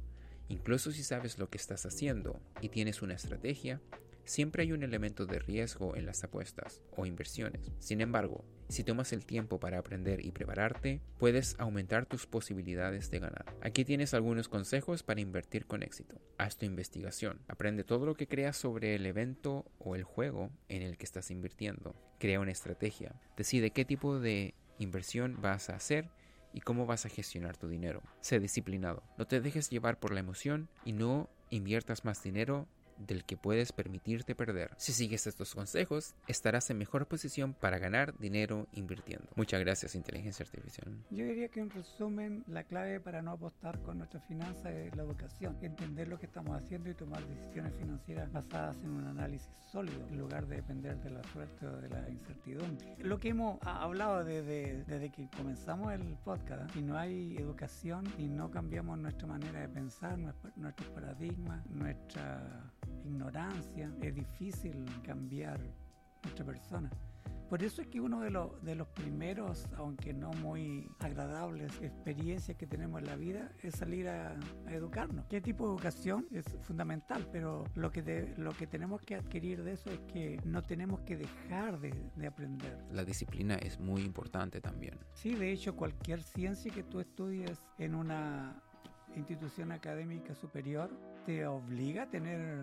incluso 0.52 0.92
si 0.92 1.02
sabes 1.02 1.38
lo 1.38 1.48
que 1.48 1.56
estás 1.56 1.86
haciendo 1.86 2.40
y 2.60 2.68
tienes 2.68 3.00
una 3.02 3.14
estrategia, 3.14 3.80
siempre 4.24 4.62
hay 4.62 4.72
un 4.72 4.82
elemento 4.82 5.24
de 5.24 5.38
riesgo 5.38 5.96
en 5.96 6.04
las 6.06 6.22
apuestas 6.22 6.82
o 6.94 7.06
inversiones. 7.06 7.72
Sin 7.78 8.00
embargo, 8.00 8.44
si 8.68 8.84
tomas 8.84 9.12
el 9.12 9.24
tiempo 9.24 9.58
para 9.58 9.78
aprender 9.78 10.24
y 10.24 10.30
prepararte, 10.30 11.00
puedes 11.18 11.56
aumentar 11.58 12.06
tus 12.06 12.26
posibilidades 12.26 13.10
de 13.10 13.18
ganar. 13.18 13.56
Aquí 13.62 13.84
tienes 13.84 14.14
algunos 14.14 14.48
consejos 14.48 15.02
para 15.02 15.20
invertir 15.20 15.66
con 15.66 15.82
éxito. 15.82 16.20
Haz 16.38 16.56
tu 16.58 16.66
investigación. 16.66 17.40
Aprende 17.48 17.82
todo 17.82 18.06
lo 18.06 18.14
que 18.14 18.28
creas 18.28 18.56
sobre 18.56 18.94
el 18.94 19.06
evento 19.06 19.64
o 19.78 19.96
el 19.96 20.04
juego 20.04 20.50
en 20.68 20.82
el 20.82 20.98
que 20.98 21.06
estás 21.06 21.30
invirtiendo. 21.30 21.94
Crea 22.18 22.40
una 22.40 22.52
estrategia. 22.52 23.20
Decide 23.36 23.70
qué 23.70 23.84
tipo 23.84 24.20
de 24.20 24.54
inversión 24.78 25.40
vas 25.40 25.70
a 25.70 25.76
hacer 25.76 26.10
y 26.52 26.60
cómo 26.60 26.86
vas 26.86 27.06
a 27.06 27.08
gestionar 27.08 27.56
tu 27.56 27.68
dinero. 27.68 28.02
Sé 28.20 28.40
disciplinado. 28.40 29.02
No 29.18 29.26
te 29.26 29.40
dejes 29.40 29.70
llevar 29.70 29.98
por 29.98 30.12
la 30.12 30.20
emoción 30.20 30.68
y 30.84 30.92
no 30.92 31.28
inviertas 31.50 32.04
más 32.04 32.22
dinero 32.22 32.66
del 32.98 33.24
que 33.24 33.36
puedes 33.36 33.72
permitirte 33.72 34.34
perder. 34.34 34.70
Si 34.76 34.92
sigues 34.92 35.26
estos 35.26 35.54
consejos, 35.54 36.14
estarás 36.28 36.70
en 36.70 36.78
mejor 36.78 37.06
posición 37.06 37.54
para 37.54 37.78
ganar 37.78 38.16
dinero 38.18 38.66
invirtiendo. 38.72 39.26
Muchas 39.36 39.60
gracias, 39.60 39.94
inteligencia 39.94 40.44
artificial. 40.44 40.96
Yo 41.10 41.24
diría 41.24 41.48
que 41.48 41.60
en 41.60 41.70
resumen, 41.70 42.44
la 42.46 42.64
clave 42.64 43.00
para 43.00 43.22
no 43.22 43.32
apostar 43.32 43.80
con 43.82 43.98
nuestras 43.98 44.24
finanzas 44.26 44.66
es 44.72 44.94
la 44.96 45.02
educación, 45.02 45.56
entender 45.62 46.08
lo 46.08 46.18
que 46.18 46.26
estamos 46.26 46.56
haciendo 46.56 46.90
y 46.90 46.94
tomar 46.94 47.22
decisiones 47.26 47.72
financieras 47.74 48.30
basadas 48.32 48.76
en 48.84 48.90
un 48.90 49.06
análisis 49.06 49.48
sólido, 49.70 50.06
en 50.08 50.18
lugar 50.18 50.46
de 50.46 50.56
depender 50.56 50.96
de 51.02 51.10
la 51.10 51.22
suerte 51.32 51.66
o 51.66 51.76
de 51.80 51.88
la 51.88 52.08
incertidumbre. 52.08 52.96
Lo 52.98 53.18
que 53.18 53.28
hemos 53.30 53.58
ha- 53.62 53.82
hablado 53.82 54.24
desde, 54.24 54.84
desde 54.84 55.10
que 55.10 55.28
comenzamos 55.36 55.92
el 55.92 56.16
podcast, 56.24 56.70
si 56.72 56.82
no 56.82 56.96
hay 56.98 57.36
educación 57.36 58.04
y 58.18 58.28
no 58.28 58.50
cambiamos 58.50 58.98
nuestra 58.98 59.26
manera 59.26 59.60
de 59.60 59.68
pensar, 59.68 60.18
nues- 60.18 60.54
nuestros 60.56 60.88
paradigmas, 60.90 61.64
nuestra 61.66 62.70
ignorancia, 63.04 63.92
es 64.00 64.14
difícil 64.14 64.84
cambiar 65.04 65.60
nuestra 66.22 66.44
persona 66.44 66.90
Por 67.50 67.62
eso 67.62 67.82
es 67.82 67.88
que 67.88 68.00
uno 68.00 68.20
de 68.20 68.30
los, 68.30 68.62
de 68.64 68.74
los 68.74 68.88
primeros, 68.88 69.66
aunque 69.76 70.14
no 70.14 70.30
muy 70.40 70.88
agradables, 71.00 71.70
experiencias 71.82 72.56
que 72.56 72.66
tenemos 72.66 73.00
en 73.02 73.06
la 73.08 73.16
vida 73.16 73.52
es 73.62 73.74
salir 73.74 74.08
a, 74.08 74.38
a 74.66 74.72
educarnos. 74.74 75.26
¿Qué 75.28 75.40
tipo 75.42 75.66
de 75.66 75.74
educación? 75.74 76.26
Es 76.30 76.46
fundamental, 76.62 77.28
pero 77.30 77.64
lo 77.74 77.90
que, 77.90 78.00
de- 78.02 78.32
lo 78.38 78.52
que 78.52 78.66
tenemos 78.66 79.02
que 79.02 79.16
adquirir 79.16 79.62
de 79.64 79.72
eso 79.72 79.90
es 79.90 80.00
que 80.12 80.40
no 80.44 80.62
tenemos 80.62 81.00
que 81.00 81.16
dejar 81.18 81.78
de, 81.78 81.92
de 82.16 82.26
aprender. 82.26 82.78
La 82.90 83.04
disciplina 83.04 83.56
es 83.56 83.78
muy 83.78 84.00
importante 84.02 84.60
también. 84.62 84.98
Sí, 85.12 85.34
de 85.34 85.52
hecho, 85.52 85.76
cualquier 85.76 86.22
ciencia 86.22 86.72
que 86.72 86.84
tú 86.84 87.00
estudies 87.00 87.62
en 87.78 87.94
una 87.94 88.62
institución 89.14 89.72
académica 89.72 90.34
superior 90.34 90.88
te 91.24 91.46
obliga 91.46 92.04
a 92.04 92.10
tener 92.10 92.62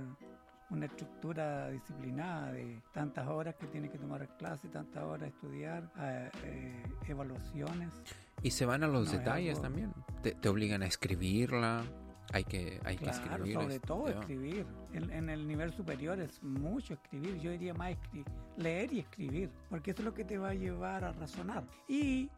una 0.69 0.85
estructura 0.85 1.69
disciplinada 1.69 2.51
de 2.51 2.81
tantas 2.93 3.27
horas 3.27 3.55
que 3.55 3.65
tienes 3.67 3.91
que 3.91 3.97
tomar 3.97 4.27
clase, 4.37 4.67
tantas 4.69 5.03
horas 5.03 5.29
estudiar, 5.29 5.89
eh, 5.99 6.29
eh, 6.43 6.83
evaluaciones. 7.07 7.89
Y 8.43 8.51
se 8.51 8.65
van 8.65 8.83
a 8.83 8.87
los 8.87 9.07
No, 9.07 9.11
es 9.11 9.17
detalles 9.19 9.61
también. 9.61 9.91
Te, 10.21 10.33
te 10.33 10.47
obligan 10.49 10.83
a 10.83 10.85
escribirla. 10.85 11.83
Hay 12.31 12.43
que, 12.43 12.79
hay 12.85 12.95
que 12.95 13.05
Claro, 13.05 13.23
escribir. 13.25 13.53
sobre 13.55 13.79
todo 13.79 14.07
ya. 14.07 14.19
escribir. 14.19 14.65
En, 14.93 15.11
en 15.11 15.29
el 15.29 15.47
nivel 15.47 15.73
superior 15.73 16.19
es 16.19 16.43
mucho 16.43 16.93
escribir. 16.93 17.39
Yo 17.39 17.49
diría 17.49 17.73
más 17.73 17.89
escri- 17.93 18.23
leer 18.55 18.93
y 18.93 18.99
escribir, 18.99 19.49
porque 19.69 19.91
eso 19.91 20.01
es 20.01 20.05
lo 20.05 20.13
que 20.13 20.23
te 20.25 20.37
va 20.37 20.49
a 20.49 20.53
llevar 20.53 21.03
a 21.03 21.11
razonar. 21.13 21.63
Y 21.87 22.29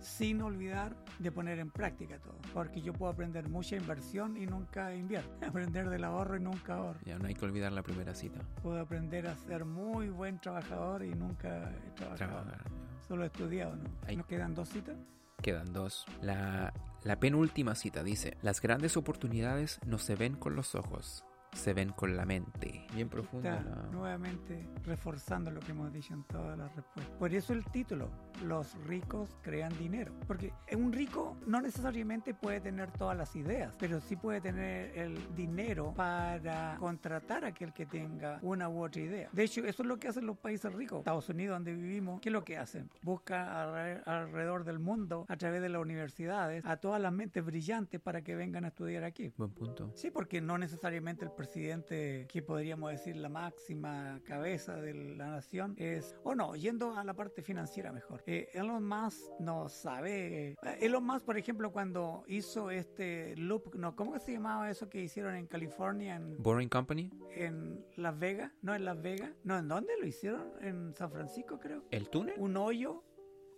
sin 0.00 0.42
olvidar 0.42 0.96
de 1.18 1.30
poner 1.30 1.58
en 1.58 1.70
práctica 1.70 2.18
todo, 2.18 2.38
porque 2.54 2.80
yo 2.80 2.92
puedo 2.92 3.12
aprender 3.12 3.48
mucha 3.48 3.76
inversión 3.76 4.36
y 4.36 4.46
nunca 4.46 4.94
invierto. 4.94 5.30
Aprender 5.46 5.88
del 5.88 6.04
ahorro 6.04 6.36
y 6.36 6.40
nunca 6.40 6.76
ahorro. 6.76 7.00
Ya 7.04 7.18
no 7.18 7.26
hay 7.26 7.34
que 7.34 7.44
olvidar 7.44 7.72
la 7.72 7.82
primera 7.82 8.14
cita. 8.14 8.40
Puedo 8.62 8.80
aprender 8.80 9.26
a 9.26 9.36
ser 9.36 9.64
muy 9.64 10.08
buen 10.08 10.40
trabajador 10.40 11.04
y 11.04 11.14
nunca 11.14 11.70
he 11.86 11.90
trabajado. 11.90 12.16
Trabajar. 12.16 12.64
Solo 13.06 13.24
he 13.24 13.26
estudiado, 13.26 13.76
¿no? 13.76 14.16
¿Nos 14.16 14.26
quedan 14.26 14.54
dos 14.54 14.68
citas? 14.68 14.96
Quedan 15.42 15.72
dos. 15.72 16.06
La, 16.20 16.72
la 17.02 17.18
penúltima 17.18 17.74
cita 17.74 18.02
dice, 18.02 18.36
las 18.42 18.60
grandes 18.60 18.96
oportunidades 18.96 19.80
no 19.86 19.98
se 19.98 20.14
ven 20.14 20.36
con 20.36 20.54
los 20.54 20.74
ojos, 20.74 21.24
se 21.52 21.74
ven 21.74 21.90
con 21.90 22.16
la 22.16 22.24
mente. 22.24 22.86
Bien 22.94 23.08
profunda. 23.08 23.60
La- 23.60 23.88
nuevamente 23.90 24.68
reforzando 24.84 25.50
lo 25.50 25.60
que 25.60 25.72
hemos 25.72 25.92
dicho 25.92 26.14
en 26.14 26.22
todas 26.24 26.56
las 26.56 26.74
respuestas. 26.74 27.16
Por 27.18 27.34
eso 27.34 27.52
el 27.52 27.64
título, 27.66 28.10
Los 28.44 28.74
ricos 28.86 29.36
crean 29.42 29.76
dinero. 29.78 30.14
Porque 30.26 30.54
un 30.74 30.92
rico 30.94 31.36
no 31.46 31.60
necesariamente 31.60 32.32
puede 32.32 32.60
tener 32.60 32.90
todas 32.90 33.14
las 33.14 33.36
ideas, 33.36 33.74
pero 33.78 34.00
sí 34.00 34.16
puede 34.16 34.40
tener 34.40 34.96
el 34.96 35.34
dinero 35.34 35.92
para 35.94 36.76
contratar 36.78 37.44
a 37.44 37.48
aquel 37.48 37.74
que 37.74 37.84
tenga 37.84 38.38
una 38.40 38.70
u 38.70 38.82
otra 38.82 39.02
idea. 39.02 39.28
De 39.32 39.42
hecho, 39.44 39.60
eso 39.66 39.82
es 39.82 39.86
lo 39.88 39.98
que 39.98 40.08
hacen 40.08 40.24
los 40.26 40.38
países 40.38 40.72
ricos. 40.72 41.00
Estados 41.00 41.28
Unidos, 41.28 41.56
donde 41.56 41.74
vivimos, 41.74 42.20
¿qué 42.22 42.30
es 42.30 42.32
lo 42.32 42.42
que 42.44 42.56
hacen? 42.56 42.88
Buscan 43.02 43.46
alre- 43.46 44.02
alrededor 44.06 44.64
del 44.64 44.78
mundo, 44.78 45.26
a 45.28 45.36
través 45.36 45.60
de 45.60 45.68
las 45.68 45.82
universidades, 45.82 46.64
a 46.64 46.78
todas 46.78 47.02
las 47.02 47.12
mentes 47.12 47.44
brillantes 47.44 48.00
para 48.00 48.22
que 48.22 48.34
vengan 48.34 48.64
a 48.64 48.68
estudiar 48.68 49.04
aquí. 49.04 49.34
Buen 49.36 49.50
punto. 49.50 49.92
Sí, 49.96 50.10
porque 50.10 50.40
no 50.40 50.56
necesariamente 50.56 51.26
el 51.26 51.30
presidente, 51.40 52.26
que 52.28 52.42
podríamos 52.42 52.90
decir 52.90 53.16
la 53.16 53.30
máxima 53.30 54.20
cabeza 54.24 54.76
de 54.76 54.92
la 55.16 55.28
nación, 55.28 55.74
es, 55.78 56.14
o 56.22 56.34
no, 56.34 56.54
yendo 56.54 56.94
a 56.94 57.02
la 57.02 57.14
parte 57.14 57.40
financiera 57.40 57.92
mejor. 57.92 58.22
Eh, 58.26 58.50
Elon 58.52 58.84
Musk 58.86 59.22
no 59.38 59.70
sabe. 59.70 60.50
eh, 60.50 60.56
Elon 60.82 61.02
Musk, 61.02 61.24
por 61.24 61.38
ejemplo, 61.38 61.72
cuando 61.72 62.24
hizo 62.26 62.70
este 62.70 63.34
loop, 63.36 63.74
no, 63.74 63.96
¿cómo 63.96 64.18
se 64.18 64.32
llamaba 64.32 64.68
eso 64.68 64.90
que 64.90 65.00
hicieron 65.00 65.34
en 65.34 65.46
California, 65.46 66.16
en, 66.16 66.36
Boring 66.42 66.68
Company, 66.68 67.10
en 67.34 67.86
Las 67.96 68.18
Vegas? 68.18 68.52
No, 68.60 68.74
en 68.74 68.84
Las 68.84 69.00
Vegas. 69.00 69.30
No, 69.42 69.56
¿en 69.56 69.66
dónde 69.66 69.94
lo 69.98 70.06
hicieron? 70.06 70.52
En 70.60 70.94
San 70.94 71.10
Francisco, 71.10 71.58
creo. 71.58 71.84
el 71.90 72.10
túnel. 72.10 72.34
Un 72.36 72.58
hoyo. 72.58 73.02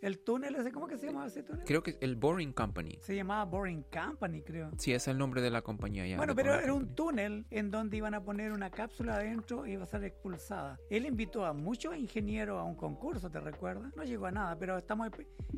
El 0.03 0.19
túnel 0.19 0.57
ese, 0.57 0.73
¿cómo 0.73 0.89
que 0.89 0.99
se 0.99 1.07
llamaba 1.07 1.27
ese 1.27 1.45
túnel? 1.45 1.65
Creo 1.65 1.81
que 1.85 1.93
es 1.93 1.99
el 2.01 2.17
Boring 2.17 2.53
Company. 2.53 2.99
Se 3.03 3.15
llamaba 3.15 3.45
Boring 3.45 3.85
Company, 3.85 4.43
creo. 4.43 4.73
Sí, 4.77 4.93
es 4.93 5.07
el 5.07 5.17
nombre 5.17 5.41
de 5.41 5.51
la 5.51 5.63
compañía 5.63 6.05
ya. 6.05 6.17
Bueno, 6.17 6.35
pero 6.35 6.55
era 6.55 6.75
un 6.75 6.93
túnel 6.97 7.47
en 7.51 7.71
donde 7.71 7.99
iban 7.99 8.13
a 8.15 8.25
poner 8.25 8.51
una 8.51 8.69
cápsula 8.71 9.15
adentro 9.15 9.65
y 9.65 9.75
iba 9.75 9.85
a 9.85 9.87
ser 9.87 10.03
expulsada. 10.03 10.81
Él 10.91 11.07
invitó 11.07 11.45
a 11.45 11.53
muchos 11.53 11.97
ingenieros 11.97 12.59
a 12.59 12.65
un 12.65 12.75
concurso, 12.75 13.31
¿te 13.31 13.39
recuerdas? 13.39 13.95
No 13.95 14.03
llegó 14.03 14.27
a 14.27 14.33
nada, 14.33 14.59
pero 14.59 14.77
estamos 14.77 15.09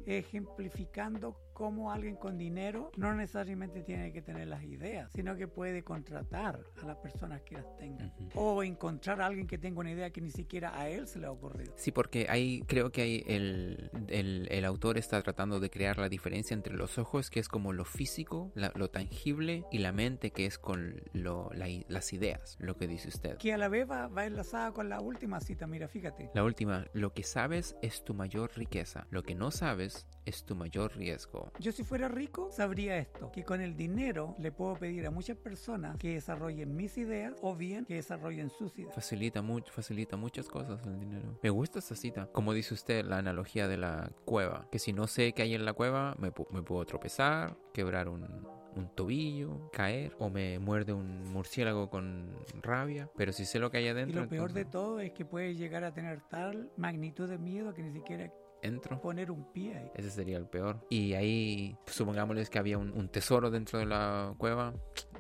ejemplificando 0.05 1.38
cómo 1.55 1.90
alguien 1.90 2.16
con 2.16 2.36
dinero 2.36 2.90
no 2.96 3.14
necesariamente 3.14 3.82
tiene 3.82 4.12
que 4.12 4.20
tener 4.20 4.48
las 4.48 4.62
ideas, 4.64 5.11
sino 5.14 5.36
que 5.36 5.48
puede 5.48 5.82
contratar 5.82 6.61
a 6.82 6.86
las 6.86 6.96
personas 6.98 7.40
que 7.42 7.55
las 7.55 7.76
tengan. 7.76 8.12
Ujú. 8.18 8.40
O 8.40 8.62
encontrar 8.62 9.20
a 9.22 9.26
alguien 9.26 9.46
que 9.46 9.57
tenga 9.57 9.80
una 9.80 9.92
idea 9.92 10.11
que 10.11 10.20
ni 10.20 10.30
siquiera 10.30 10.78
a 10.78 10.88
él 10.90 11.07
se 11.09 11.18
le 11.18 11.26
ha 11.26 11.30
ocurrido. 11.30 11.72
Sí, 11.76 11.92
porque 11.92 12.26
ahí 12.28 12.62
creo 12.66 12.90
que 12.92 13.02
hay 13.02 13.24
el, 13.26 13.90
el, 14.09 14.48
el 14.50 14.64
autor 14.64 14.98
está 14.98 15.22
tratando 15.22 15.61
de 15.61 15.70
crear 15.70 15.96
la 15.98 16.09
diferencia 16.09 16.55
entre 16.55 16.74
los 16.74 16.98
ojos, 16.98 17.30
que 17.30 17.40
es 17.40 17.48
como 17.48 17.72
lo 17.72 17.84
físico, 17.84 18.52
la- 18.55 18.72
lo 18.74 18.90
tangible, 18.90 19.64
y 19.70 19.78
la 19.78 19.92
mente, 19.92 20.32
que 20.32 20.46
es 20.46 20.59
con 20.59 21.00
lo, 21.12 21.50
la 21.55 21.64
las 21.88 22.12
ideas, 22.12 22.57
lo 22.61 22.76
que 22.76 22.86
dice 22.86 23.09
usted. 23.09 23.38
Que 23.38 23.52
a 23.55 23.59
la 23.59 23.68
vez 23.68 23.88
va, 23.90 24.09
va 24.09 24.26
enlazada 24.26 24.72
con 24.72 24.88
la 24.88 25.00
última 25.00 25.40
cita, 25.40 25.66
mira, 25.66 25.88
fíjate. 25.88 26.30
La 26.34 26.44
última, 26.44 26.86
lo 26.92 27.12
que 27.14 27.22
sabes 27.22 27.76
es 27.80 28.05
tu 28.05 28.12
mayor 28.12 28.50
riqueza, 28.57 29.07
lo 29.11 29.22
que 29.22 29.34
no 29.34 29.50
sabes 29.50 30.07
es 30.26 30.44
tu 30.44 30.57
mayor 30.57 30.96
riesgo. 30.96 31.43
Yo 31.59 31.72
si 31.72 31.82
fuera 31.84 32.09
rico 32.09 32.51
sabría 32.51 32.99
esto, 32.99 33.30
que 33.32 33.45
con 33.45 33.61
el 33.61 33.76
dinero 33.76 34.34
le 34.38 34.53
puedo 34.53 34.74
pedir 34.76 35.07
a 35.07 35.11
muchas 35.11 35.36
personas 35.36 35.97
que 35.99 36.14
desarrollen 36.14 36.74
mis 36.76 36.97
ideas 36.99 37.34
o 37.42 37.55
bien 37.57 37.84
que 37.84 37.95
desarrollen 37.95 38.51
sus 38.51 38.76
ideas. 38.78 38.95
Facilita, 38.95 39.42
mucho, 39.42 39.72
facilita 39.72 40.16
muchas 40.16 40.49
cosas 40.49 40.84
el 40.86 40.99
dinero. 40.99 41.38
Me 41.42 41.51
gusta 41.51 41.78
esta 41.78 41.95
cita. 41.97 42.26
Como 42.32 42.53
dice 42.53 42.74
usted, 42.74 43.05
la 43.05 43.18
analogía 43.18 43.68
de 43.68 43.76
la 43.76 44.11
cueva. 44.24 44.66
Que 44.70 44.78
si 44.78 44.92
no 44.92 45.07
sé 45.07 45.32
qué 45.32 45.42
hay 45.42 45.55
en 45.55 45.64
la 45.64 45.72
cueva, 45.72 46.14
me, 46.18 46.32
pu- 46.32 46.49
me 46.51 46.62
puedo 46.62 46.84
tropezar, 46.84 47.57
quebrar 47.72 48.09
un, 48.09 48.22
un 48.76 48.88
tobillo, 48.95 49.70
caer, 49.72 50.14
o 50.18 50.30
me 50.30 50.59
muerde 50.59 50.92
un 50.92 51.24
murciélago 51.32 51.90
con 51.90 52.30
rabia. 52.62 53.09
Pero 53.16 53.32
si 53.32 53.45
sé 53.45 53.59
lo 53.59 53.70
que 53.70 53.78
hay 53.78 53.84
Y 53.84 53.88
adentro, 53.88 54.22
lo 54.22 54.28
peor 54.28 54.53
de 54.53 54.64
todo 54.64 55.01
es 55.01 55.12
que 55.12 55.24
puede 55.24 55.55
llegar 55.55 55.84
a 55.84 55.92
tener 55.92 56.20
tal 56.22 56.70
magnitud 56.76 57.28
de 57.28 57.38
miedo 57.38 57.72
que 57.74 57.82
ni 57.82 57.92
siquiera 57.92 58.32
entro. 58.65 59.01
poner 59.01 59.31
un 59.31 59.53
pie 59.53 59.77
ahí. 59.77 59.91
Ese 59.95 60.11
sería 60.11 60.37
el 60.37 60.47
peor. 60.47 60.85
Y 60.91 61.15
ahí, 61.15 61.77
pues, 61.85 61.97
supongámosles 61.97 62.51
que 62.51 62.59
había 62.59 62.79
un, 62.79 62.91
un 62.93 63.09
tesoro 63.09 63.51
dentro 63.51 63.79
de 63.79 63.87
la 63.87 64.35
cueva 64.39 64.75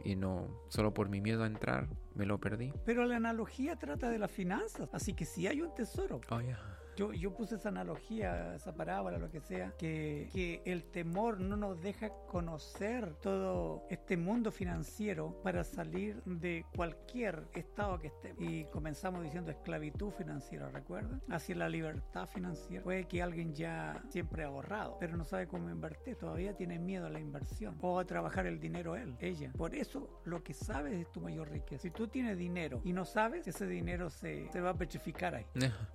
y 0.04 0.16
no, 0.16 0.48
solo 0.68 0.92
por 0.92 1.08
mi 1.08 1.20
miedo 1.20 1.44
a 1.44 1.46
entrar, 1.46 1.88
me 2.14 2.26
lo 2.26 2.38
perdí. 2.38 2.72
Pero 2.84 3.04
la 3.04 3.16
analogía 3.16 3.76
trata 3.76 4.10
de 4.10 4.18
las 4.18 4.30
finanzas, 4.30 4.88
así 4.92 5.14
que 5.14 5.24
si 5.24 5.46
hay 5.46 5.62
un 5.62 5.74
tesoro. 5.74 6.20
Oh, 6.30 6.40
ya. 6.40 6.58
Yo, 6.96 7.12
yo 7.12 7.34
puse 7.34 7.56
esa 7.56 7.68
analogía, 7.70 8.54
esa 8.54 8.74
parábola, 8.74 9.18
lo 9.18 9.30
que 9.30 9.40
sea, 9.40 9.72
que, 9.78 10.28
que 10.32 10.62
el 10.64 10.84
temor 10.84 11.40
no 11.40 11.56
nos 11.56 11.82
deja 11.82 12.10
conocer 12.26 13.14
todo 13.16 13.84
este 13.90 14.16
mundo 14.16 14.50
financiero 14.50 15.40
para 15.42 15.64
salir 15.64 16.22
de 16.24 16.64
cualquier 16.74 17.44
estado 17.54 17.98
que 17.98 18.08
esté. 18.08 18.34
Y 18.38 18.64
comenzamos 18.66 19.22
diciendo 19.22 19.50
esclavitud 19.50 20.10
financiera, 20.10 20.68
¿recuerdan? 20.68 21.22
Hacia 21.28 21.56
la 21.56 21.68
libertad 21.68 22.26
financiera. 22.26 22.84
Puede 22.84 23.06
que 23.06 23.22
alguien 23.22 23.54
ya 23.54 24.02
siempre 24.08 24.44
ha 24.44 24.48
ahorrado, 24.48 24.96
pero 24.98 25.16
no 25.16 25.24
sabe 25.24 25.46
cómo 25.46 25.70
invertir, 25.70 26.16
todavía 26.16 26.54
tiene 26.54 26.78
miedo 26.78 27.06
a 27.06 27.10
la 27.10 27.20
inversión 27.20 27.76
o 27.80 27.98
a 27.98 28.04
trabajar 28.04 28.46
el 28.46 28.60
dinero 28.60 28.96
él, 28.96 29.16
ella. 29.20 29.52
Por 29.56 29.74
eso 29.74 30.20
lo 30.24 30.42
que 30.42 30.54
sabes 30.54 30.94
es 30.94 31.10
tu 31.10 31.20
mayor 31.20 31.50
riqueza. 31.50 31.82
Si 31.82 31.90
tú 31.90 32.08
tienes 32.08 32.38
dinero 32.38 32.80
y 32.84 32.92
no 32.92 33.04
sabes, 33.04 33.46
ese 33.46 33.66
dinero 33.66 34.10
se, 34.10 34.50
se 34.52 34.60
va 34.60 34.70
a 34.70 34.74
petrificar 34.74 35.34
ahí. 35.34 35.46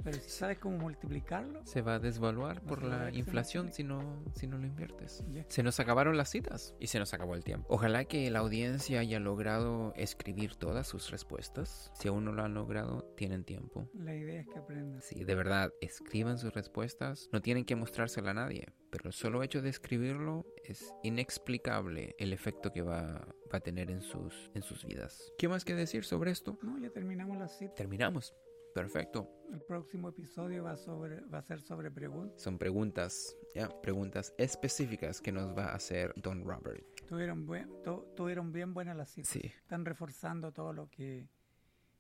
Pero 0.04 0.18
si 0.18 0.30
sabes 0.30 0.58
cómo 0.60 0.89
multiplicarlo, 0.90 1.66
Se 1.66 1.82
va 1.82 1.96
a 1.96 2.00
desvaluar 2.00 2.62
por 2.64 2.84
la 2.84 3.12
se 3.12 3.18
inflación 3.18 3.72
si 3.72 3.84
no, 3.84 4.24
si 4.34 4.48
no 4.48 4.58
lo 4.58 4.66
inviertes. 4.66 5.24
ya. 5.32 5.46
Se 5.48 5.62
nos 5.64 5.80
acabaron 5.80 6.18
las 6.18 6.30
citas 6.30 6.76
y 6.80 6.88
se 6.88 7.00
nos 7.00 7.14
acabó 7.14 7.36
el 7.36 7.44
tiempo. 7.44 7.68
Ojalá 7.70 8.06
que 8.06 8.30
la 8.32 8.40
audiencia 8.40 9.00
haya 9.00 9.20
logrado 9.20 9.94
escribir 9.96 10.56
todas 10.56 10.88
sus 10.88 11.12
respuestas. 11.12 11.92
Si 11.94 12.08
aún 12.08 12.26
no 12.26 12.32
lo 12.32 12.44
han 12.44 12.54
logrado, 12.54 13.04
tienen 13.16 13.44
tiempo. 13.44 13.90
La 13.94 14.16
idea 14.16 14.42
es 14.42 14.48
que 14.48 14.60
aprendas. 14.60 15.04
Sí, 15.06 15.24
de 15.24 15.36
verdad, 15.36 15.72
escriban 15.82 16.38
sus 16.38 16.54
respuestas. 16.54 17.30
No 17.32 17.42
tienen 17.42 17.66
que 17.66 17.76
mostrársela 17.76 18.32
a 18.32 18.34
nadie, 18.34 18.74
pero 18.90 19.08
el 19.08 19.14
solo 19.14 19.44
hecho 19.44 19.62
de 19.62 19.70
escribirlo 19.70 20.46
es 20.64 20.94
inexplicable 21.04 22.16
el 22.18 22.34
efecto 22.34 22.72
que 22.72 22.82
va, 22.82 23.28
va 23.54 23.58
a 23.58 23.60
tener 23.60 23.92
en 23.92 24.02
sus, 24.02 24.50
en 24.56 24.64
sus 24.64 24.86
vidas. 24.86 25.32
¿Qué 25.38 25.48
más 25.48 25.66
que 25.66 25.76
decir 25.76 26.04
sobre 26.04 26.32
esto? 26.32 26.58
No, 26.64 26.80
ya 26.80 26.90
terminamos 26.90 27.38
la 27.38 27.48
cita. 27.48 27.76
Terminamos. 27.76 28.34
Perfecto. 28.74 29.28
El 29.52 29.62
próximo 29.62 30.10
episodio 30.10 30.64
va, 30.64 30.78
sobre, 30.78 31.22
va 31.22 31.40
a 31.40 31.42
ser 31.42 31.60
sobre 31.62 31.90
preguntas. 31.90 32.40
Son 32.42 32.58
preguntas, 32.58 33.36
ya, 33.56 33.68
preguntas 33.82 34.34
específicas 34.38 35.22
que 35.22 35.32
nos 35.32 35.58
va 35.58 35.66
a 35.72 35.76
hacer 35.76 36.14
Don 36.16 36.44
Robert. 36.46 36.84
Tuvieron, 37.08 37.46
buen, 37.48 37.68
tu- 37.84 38.06
tuvieron 38.16 38.52
bien 38.52 38.74
buenas 38.74 38.96
las 38.96 39.10
citas. 39.10 39.30
Sí. 39.32 39.42
Están 39.44 39.86
reforzando 39.86 40.52
todo 40.52 40.72
lo 40.72 40.88
que 40.90 41.28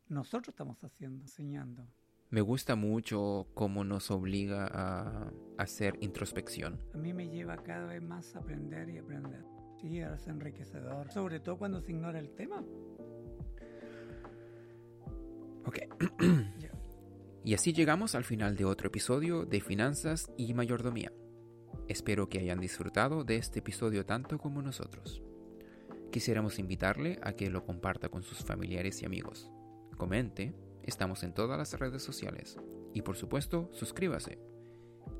nosotros 0.09 0.49
estamos 0.49 0.83
haciendo, 0.83 1.21
enseñando. 1.21 1.87
Me 2.29 2.41
gusta 2.41 2.75
mucho 2.75 3.47
cómo 3.55 3.83
nos 3.83 4.11
obliga 4.11 4.67
a 4.71 5.33
hacer 5.57 5.95
introspección. 6.01 6.79
A 6.93 6.97
mí 6.97 7.11
me 7.11 7.27
lleva 7.27 7.57
cada 7.63 7.87
vez 7.87 8.03
más 8.03 8.35
a 8.35 8.39
aprender 8.39 8.87
y 8.89 8.99
aprender. 8.99 9.43
Sí, 9.81 9.99
es 9.99 10.27
enriquecedor. 10.27 11.11
Sobre 11.11 11.39
todo 11.39 11.57
cuando 11.57 11.81
se 11.81 11.91
ignora 11.91 12.19
el 12.19 12.29
tema. 12.35 12.63
Ok. 15.65 15.79
Y 17.41 17.53
así 17.53 17.71
llegamos 17.73 18.15
al 18.15 18.25
final 18.25 18.57
de 18.57 18.65
otro 18.65 18.89
episodio 18.89 19.45
de 19.45 19.61
Finanzas 19.61 20.29
y 20.37 20.53
Mayordomía. 20.53 21.11
Espero 21.87 22.29
que 22.29 22.37
hayan 22.37 22.59
disfrutado 22.59 23.23
de 23.23 23.37
este 23.37 23.59
episodio 23.59 24.05
tanto 24.05 24.37
como 24.37 24.61
nosotros. 24.61 25.23
Quisiéramos 26.11 26.59
invitarle 26.59 27.17
a 27.23 27.33
que 27.33 27.49
lo 27.49 27.65
comparta 27.65 28.09
con 28.09 28.23
sus 28.23 28.39
familiares 28.39 29.01
y 29.01 29.05
amigos. 29.05 29.49
Comente, 29.97 30.53
estamos 30.83 31.23
en 31.23 31.33
todas 31.33 31.57
las 31.57 31.73
redes 31.79 32.03
sociales. 32.03 32.59
Y 32.93 33.01
por 33.01 33.15
supuesto, 33.15 33.69
suscríbase. 33.71 34.37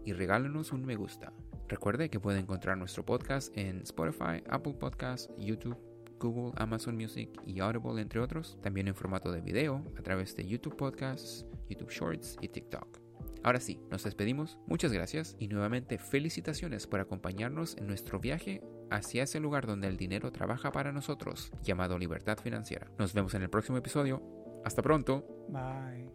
Y 0.06 0.14
regálenos 0.14 0.72
un 0.74 0.86
me 0.86 0.98
gusta. 0.98 1.34
Recuerde 1.68 2.10
que 2.10 2.20
puede 2.20 2.40
encontrar 2.40 2.78
nuestro 2.78 3.06
podcast 3.06 3.56
en 3.58 3.82
Spotify, 3.82 4.44
Apple 4.50 4.74
Podcasts, 4.74 5.30
YouTube, 5.38 5.78
Google, 6.20 6.54
Amazon 6.58 6.96
Music 6.96 7.30
y 7.46 7.60
Audible, 7.60 8.02
entre 8.02 8.20
otros. 8.20 8.58
También 8.62 8.88
en 8.88 8.96
formato 8.96 9.32
de 9.32 9.42
video 9.42 9.84
a 9.98 10.02
través 10.02 10.36
de 10.36 10.48
YouTube 10.48 10.76
Podcasts, 10.76 11.46
YouTube 11.70 11.92
Shorts 11.92 12.38
y 12.42 12.50
TikTok. 12.50 13.00
Ahora 13.44 13.60
sí, 13.60 13.80
nos 13.90 14.04
despedimos. 14.04 14.58
Muchas 14.68 14.92
gracias 14.92 15.36
y 15.40 15.48
nuevamente 15.48 15.98
felicitaciones 15.98 16.88
por 16.88 17.00
acompañarnos 17.00 17.78
en 17.78 17.88
nuestro 17.88 18.20
viaje 18.20 18.62
hacia 18.92 19.24
ese 19.24 19.40
lugar 19.40 19.66
donde 19.66 19.88
el 19.88 19.98
dinero 19.98 20.32
trabaja 20.32 20.72
para 20.72 20.92
nosotros, 20.92 21.52
llamado 21.64 21.98
libertad 21.98 22.38
financiera. 22.38 22.92
Nos 22.98 23.14
vemos 23.14 23.34
en 23.34 23.44
el 23.44 23.50
próximo 23.50 23.78
episodio. 23.78 24.22
Hasta 24.66 24.82
pronto. 24.82 25.26
Bye. 25.50 26.00